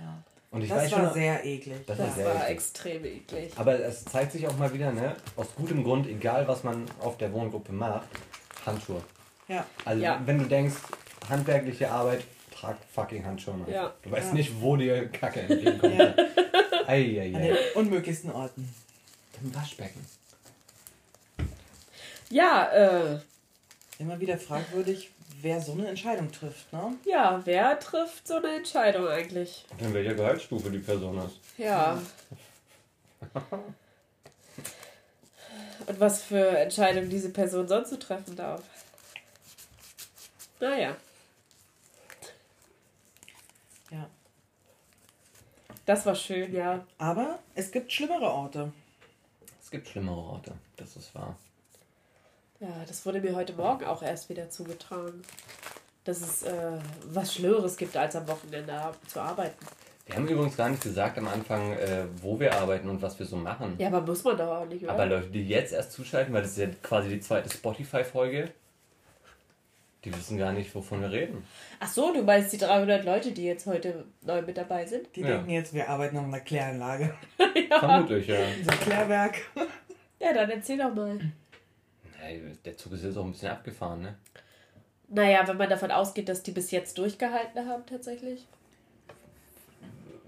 Ja. 0.00 0.22
Und 0.50 0.62
ich 0.62 0.68
das 0.70 0.84
weiß 0.84 0.92
war 0.92 1.04
schon, 1.06 1.12
sehr 1.14 1.44
eklig. 1.44 1.74
das, 1.86 1.98
Das 1.98 2.06
war 2.08 2.14
sehr 2.14 2.24
war 2.26 2.34
eklig. 2.36 2.50
extrem 2.50 3.04
eklig. 3.04 3.52
Aber 3.56 3.78
es 3.78 4.04
zeigt 4.06 4.32
sich 4.32 4.46
auch 4.48 4.56
mal 4.56 4.72
wieder, 4.72 4.90
ne, 4.92 5.14
aus 5.36 5.48
gutem 5.56 5.84
Grund, 5.84 6.06
egal 6.06 6.48
was 6.48 6.64
man 6.64 6.84
auf 7.00 7.18
der 7.18 7.32
Wohngruppe 7.32 7.72
macht, 7.72 8.08
Handschuhe. 8.64 9.02
Ja. 9.48 9.66
Also 9.84 10.02
Ja. 10.02 10.20
wenn 10.24 10.38
du 10.38 10.46
denkst, 10.46 10.76
handwerkliche 11.28 11.90
Arbeit, 11.90 12.24
trag 12.54 12.76
fucking 12.94 13.24
Handschuhe. 13.26 13.54
Ja. 13.70 13.92
Du 14.02 14.10
weißt 14.10 14.28
Ja. 14.28 14.34
nicht, 14.34 14.60
wo 14.60 14.76
dir 14.76 15.08
Kacke 15.10 15.40
entgegenkommt. 15.48 15.98
Ja. 15.98 16.04
An 16.06 16.86
Eieiei. 16.86 17.28
den 17.30 17.56
unmöglichsten 17.74 18.30
Orten. 18.30 18.72
Im 19.42 19.54
Waschbecken. 19.54 20.04
Ja, 22.30 22.64
äh, 22.72 23.20
Immer 23.98 24.20
wieder 24.20 24.36
fragwürdig, 24.38 25.10
wer 25.40 25.60
so 25.62 25.72
eine 25.72 25.88
Entscheidung 25.88 26.30
trifft, 26.30 26.70
ne? 26.72 26.96
ja, 27.06 27.40
wer 27.46 27.78
trifft 27.80 28.28
so 28.28 28.34
eine 28.36 28.56
Entscheidung 28.56 29.08
eigentlich? 29.08 29.64
In 29.78 29.94
welcher 29.94 30.14
Gehaltsstufe 30.14 30.70
die 30.70 30.80
Person 30.80 31.18
ist. 31.18 31.38
Ja. 31.56 31.98
Und 35.86 36.00
was 36.00 36.22
für 36.22 36.46
Entscheidungen 36.58 37.08
diese 37.08 37.30
Person 37.30 37.66
sonst 37.68 37.90
so 37.90 37.96
treffen 37.96 38.36
darf. 38.36 38.62
Naja, 40.60 40.96
Ja. 43.90 44.10
das 45.86 46.04
war 46.04 46.14
schön, 46.16 46.52
ja. 46.52 46.84
Aber 46.98 47.38
es 47.54 47.70
gibt 47.70 47.92
schlimmere 47.92 48.26
Orte. 48.30 48.72
Es 49.76 49.82
gibt 49.82 49.92
schlimmere 49.92 50.16
Orte, 50.16 50.52
das 50.78 50.96
ist 50.96 51.14
wahr. 51.14 51.36
Ja, 52.60 52.68
das 52.88 53.04
wurde 53.04 53.20
mir 53.20 53.36
heute 53.36 53.52
Morgen 53.52 53.84
auch 53.84 54.02
erst 54.02 54.30
wieder 54.30 54.48
zugetragen. 54.48 55.20
Dass 56.04 56.22
es 56.22 56.44
äh, 56.44 56.78
was 57.10 57.34
Schlimmeres 57.34 57.76
gibt, 57.76 57.94
als 57.94 58.16
am 58.16 58.26
Wochenende 58.26 58.72
zu 59.06 59.20
arbeiten. 59.20 59.66
Wir 60.06 60.16
haben 60.16 60.26
übrigens 60.28 60.56
gar 60.56 60.70
nicht 60.70 60.82
gesagt 60.82 61.18
am 61.18 61.28
Anfang, 61.28 61.74
äh, 61.74 62.06
wo 62.22 62.40
wir 62.40 62.54
arbeiten 62.54 62.88
und 62.88 63.02
was 63.02 63.18
wir 63.18 63.26
so 63.26 63.36
machen. 63.36 63.74
Ja, 63.76 63.88
aber 63.88 64.00
muss 64.00 64.24
man 64.24 64.38
doch 64.38 64.62
auch 64.62 64.64
nicht, 64.64 64.82
oder? 64.82 64.94
Aber 64.94 65.04
Leute, 65.04 65.28
die 65.28 65.46
jetzt 65.46 65.74
erst 65.74 65.92
zuschalten, 65.92 66.32
weil 66.32 66.40
das 66.40 66.52
ist 66.52 66.58
ja 66.58 66.68
quasi 66.82 67.10
die 67.10 67.20
zweite 67.20 67.50
Spotify-Folge, 67.50 68.50
die 70.06 70.14
wissen 70.16 70.38
gar 70.38 70.52
nicht, 70.52 70.72
wovon 70.74 71.02
wir 71.02 71.10
reden. 71.10 71.44
Ach 71.80 71.88
so, 71.88 72.12
du 72.14 72.22
meinst 72.22 72.52
die 72.52 72.58
300 72.58 73.04
Leute, 73.04 73.32
die 73.32 73.44
jetzt 73.44 73.66
heute 73.66 74.04
neu 74.22 74.40
mit 74.42 74.56
dabei 74.56 74.86
sind? 74.86 75.08
Die 75.16 75.20
Ja. 75.20 75.26
denken 75.28 75.50
jetzt, 75.50 75.74
wir 75.74 75.88
arbeiten 75.88 76.16
an 76.16 76.26
einer 76.26 76.40
Kläranlage. 76.40 77.12
Vermutlich, 77.68 78.28
ja. 78.28 78.38
So 78.64 78.70
ein 78.70 78.80
Klärwerk. 78.80 79.38
Ja, 80.20 80.32
dann 80.32 80.48
erzähl 80.48 80.78
doch 80.78 80.94
mal. 80.94 81.18
Hey, 82.18 82.40
der 82.64 82.76
Zug 82.76 82.92
ist 82.92 83.02
jetzt 83.04 83.16
auch 83.18 83.24
ein 83.24 83.32
bisschen 83.32 83.50
abgefahren, 83.50 84.02
ne? 84.02 84.14
Naja, 85.08 85.46
wenn 85.46 85.56
man 85.56 85.68
davon 85.68 85.90
ausgeht, 85.90 86.28
dass 86.28 86.42
die 86.42 86.52
bis 86.52 86.70
jetzt 86.70 86.98
durchgehalten 86.98 87.68
haben, 87.68 87.84
tatsächlich. 87.86 88.46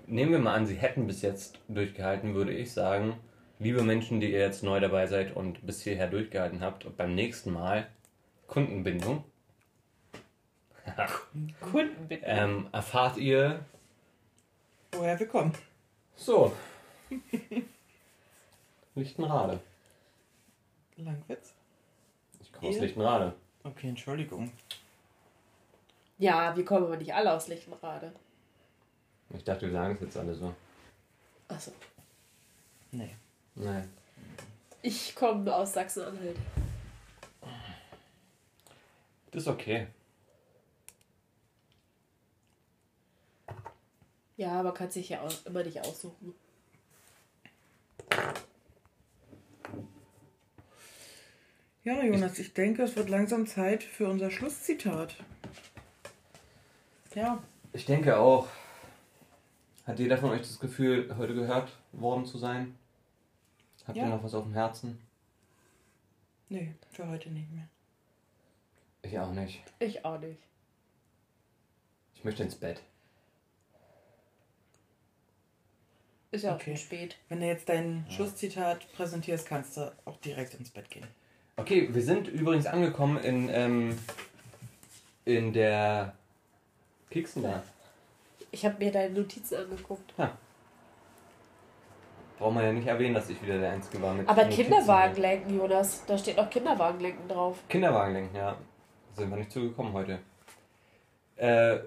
Nehmen 0.06 0.32
wir 0.32 0.38
mal 0.40 0.54
an, 0.54 0.66
sie 0.66 0.74
hätten 0.76 1.06
bis 1.06 1.22
jetzt 1.22 1.58
durchgehalten, 1.68 2.34
würde 2.34 2.52
ich 2.52 2.72
sagen, 2.72 3.14
liebe 3.58 3.82
Menschen, 3.82 4.20
die 4.20 4.32
ihr 4.32 4.40
jetzt 4.40 4.62
neu 4.62 4.80
dabei 4.80 5.06
seid 5.06 5.36
und 5.36 5.64
bis 5.66 5.82
hierher 5.82 6.08
durchgehalten 6.08 6.62
habt, 6.62 6.96
beim 6.96 7.14
nächsten 7.14 7.52
Mal 7.52 7.86
Kundenbindung, 8.46 9.24
Kundenbindung. 11.60 12.28
ähm, 12.28 12.68
erfahrt 12.72 13.16
ihr 13.16 13.64
Woher 14.92 15.18
wir 15.18 15.26
kommen. 15.28 15.52
so. 16.16 16.52
Lichtenrade. 18.94 19.60
Langwitz. 20.96 21.54
Ich 22.40 22.52
komme 22.52 22.68
aus 22.68 22.74
Ihr? 22.76 22.82
Lichtenrade. 22.82 23.34
Okay, 23.62 23.88
Entschuldigung. 23.88 24.50
Ja, 26.18 26.56
wir 26.56 26.64
kommen 26.64 26.86
aber 26.86 26.96
nicht 26.96 27.14
alle 27.14 27.32
aus 27.32 27.46
Lichtenrade. 27.48 28.12
Ich 29.30 29.44
dachte, 29.44 29.66
wir 29.66 29.72
sagen 29.72 29.94
es 29.94 30.00
jetzt 30.00 30.16
alle 30.16 30.34
so. 30.34 30.52
Achso. 31.46 31.70
Nee. 32.90 33.14
Nein. 33.54 33.88
Ich 34.82 35.14
komme 35.14 35.54
aus 35.54 35.74
Sachsen-Anhalt. 35.74 36.36
Das 39.30 39.42
ist 39.42 39.48
okay. 39.48 39.86
Ja, 44.38 44.52
aber 44.60 44.72
kann 44.72 44.90
sich 44.90 45.10
ja 45.10 45.20
auch 45.20 45.44
immer 45.46 45.62
nicht 45.64 45.80
aussuchen. 45.80 46.32
Ja, 51.84 52.02
Jonas, 52.04 52.38
ich 52.38 52.52
denke, 52.54 52.82
es 52.82 52.96
wird 52.96 53.08
langsam 53.08 53.46
Zeit 53.46 53.82
für 53.82 54.08
unser 54.08 54.30
Schlusszitat. 54.30 55.16
Ja, 57.14 57.42
Ich 57.72 57.86
denke 57.86 58.18
auch. 58.18 58.48
Hat 59.86 59.98
jeder 59.98 60.18
von 60.18 60.30
euch 60.30 60.42
das 60.42 60.58
Gefühl, 60.60 61.14
heute 61.16 61.34
gehört 61.34 61.72
worden 61.92 62.26
zu 62.26 62.36
sein? 62.38 62.76
Habt 63.86 63.96
Ja. 63.96 64.04
ihr 64.04 64.10
noch 64.10 64.22
was 64.22 64.34
auf 64.34 64.44
dem 64.44 64.52
Herzen? 64.54 65.00
nee, 66.50 66.74
für 66.90 67.06
heute 67.08 67.28
nicht 67.30 67.50
mehr. 67.52 67.68
Ich 69.02 69.18
auch 69.18 69.32
nicht. 69.32 69.62
Ich 69.80 70.04
auch 70.04 70.18
nicht. 70.18 70.40
Ich 72.14 72.24
möchte 72.24 72.42
ins 72.42 72.54
Bett. 72.56 72.82
Ist 76.30 76.44
ja 76.44 76.50
auch 76.52 76.56
Okay. 76.56 76.76
schon 76.76 76.76
spät. 76.76 77.16
Wenn 77.28 77.40
du 77.40 77.46
jetzt 77.46 77.68
dein 77.68 78.04
Schlusszitat 78.10 78.90
präsentierst, 78.92 79.46
kannst 79.46 79.76
du 79.76 79.92
auch 80.04 80.16
direkt 80.18 80.54
ins 80.54 80.70
Bett 80.70 80.90
gehen. 80.90 81.06
Okay, 81.56 81.88
wir 81.92 82.02
sind 82.02 82.28
übrigens 82.28 82.66
angekommen 82.66 83.18
in, 83.18 83.48
ähm, 83.50 83.98
in 85.24 85.52
der 85.52 86.14
Keksen 87.10 87.42
da. 87.42 87.62
Ich 88.50 88.64
habe 88.64 88.76
mir 88.78 88.92
deine 88.92 89.14
Notizen 89.14 89.56
angeguckt. 89.56 90.14
Braucht 92.38 92.54
man 92.54 92.62
ja 92.64 92.72
nicht 92.72 92.86
erwähnen, 92.86 93.14
dass 93.14 93.28
ich 93.28 93.42
wieder 93.42 93.58
der 93.58 93.72
Einzige 93.72 94.00
war 94.00 94.14
mit 94.14 94.28
Aber 94.28 94.44
Notizen. 94.44 94.62
Kinderwagen 94.64 95.16
lenken, 95.20 95.56
Jonas. 95.56 96.04
Da 96.06 96.16
steht 96.16 96.36
noch 96.36 96.48
Kinderwagen 96.48 97.00
lenken 97.00 97.26
drauf. 97.28 97.58
Kinderwagen 97.68 98.12
lenken, 98.14 98.36
ja. 98.36 98.56
Sind 99.16 99.30
wir 99.30 99.36
nicht 99.38 99.50
zugekommen 99.50 99.92
heute. 99.94 100.20
Äh, 101.36 101.78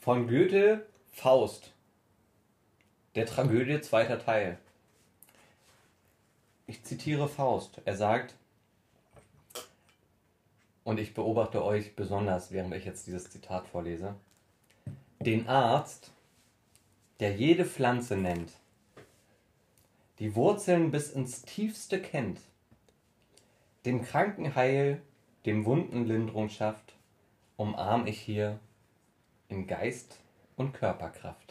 von 0.00 0.26
Goethe 0.26 0.86
Faust. 1.12 1.72
Der 3.18 3.26
Tragödie 3.26 3.80
zweiter 3.80 4.20
Teil. 4.20 4.58
Ich 6.68 6.84
zitiere 6.84 7.28
Faust. 7.28 7.80
Er 7.84 7.96
sagt, 7.96 8.36
und 10.84 11.00
ich 11.00 11.14
beobachte 11.14 11.64
euch 11.64 11.96
besonders, 11.96 12.52
während 12.52 12.72
ich 12.76 12.84
jetzt 12.84 13.08
dieses 13.08 13.28
Zitat 13.28 13.66
vorlese, 13.66 14.14
den 15.18 15.48
Arzt, 15.48 16.12
der 17.18 17.34
jede 17.34 17.64
Pflanze 17.64 18.16
nennt, 18.16 18.52
die 20.20 20.36
Wurzeln 20.36 20.92
bis 20.92 21.10
ins 21.10 21.42
Tiefste 21.42 22.00
kennt, 22.00 22.40
dem 23.84 24.04
Kranken 24.04 24.54
Heil, 24.54 25.02
dem 25.44 25.64
Wunden 25.64 26.04
Linderung 26.04 26.50
schafft, 26.50 26.94
umarm 27.56 28.06
ich 28.06 28.20
hier 28.20 28.60
in 29.48 29.66
Geist 29.66 30.20
und 30.54 30.72
Körperkraft. 30.72 31.47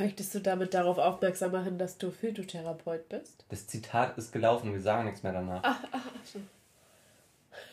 Möchtest 0.00 0.34
du 0.34 0.40
damit 0.40 0.72
darauf 0.72 0.96
aufmerksam 0.96 1.52
machen, 1.52 1.76
dass 1.76 1.98
du 1.98 2.10
Phytotherapeut 2.10 3.10
bist? 3.10 3.44
Das 3.50 3.66
Zitat 3.66 4.16
ist 4.16 4.32
gelaufen, 4.32 4.72
wir 4.72 4.80
sagen 4.80 5.04
nichts 5.04 5.22
mehr 5.22 5.34
danach. 5.34 5.60
Ach, 5.62 5.78
ach, 5.92 6.06
ach 6.06 6.24
so. 6.24 6.40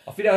Auf 0.05 0.17
Wiedersehen. 0.17 0.35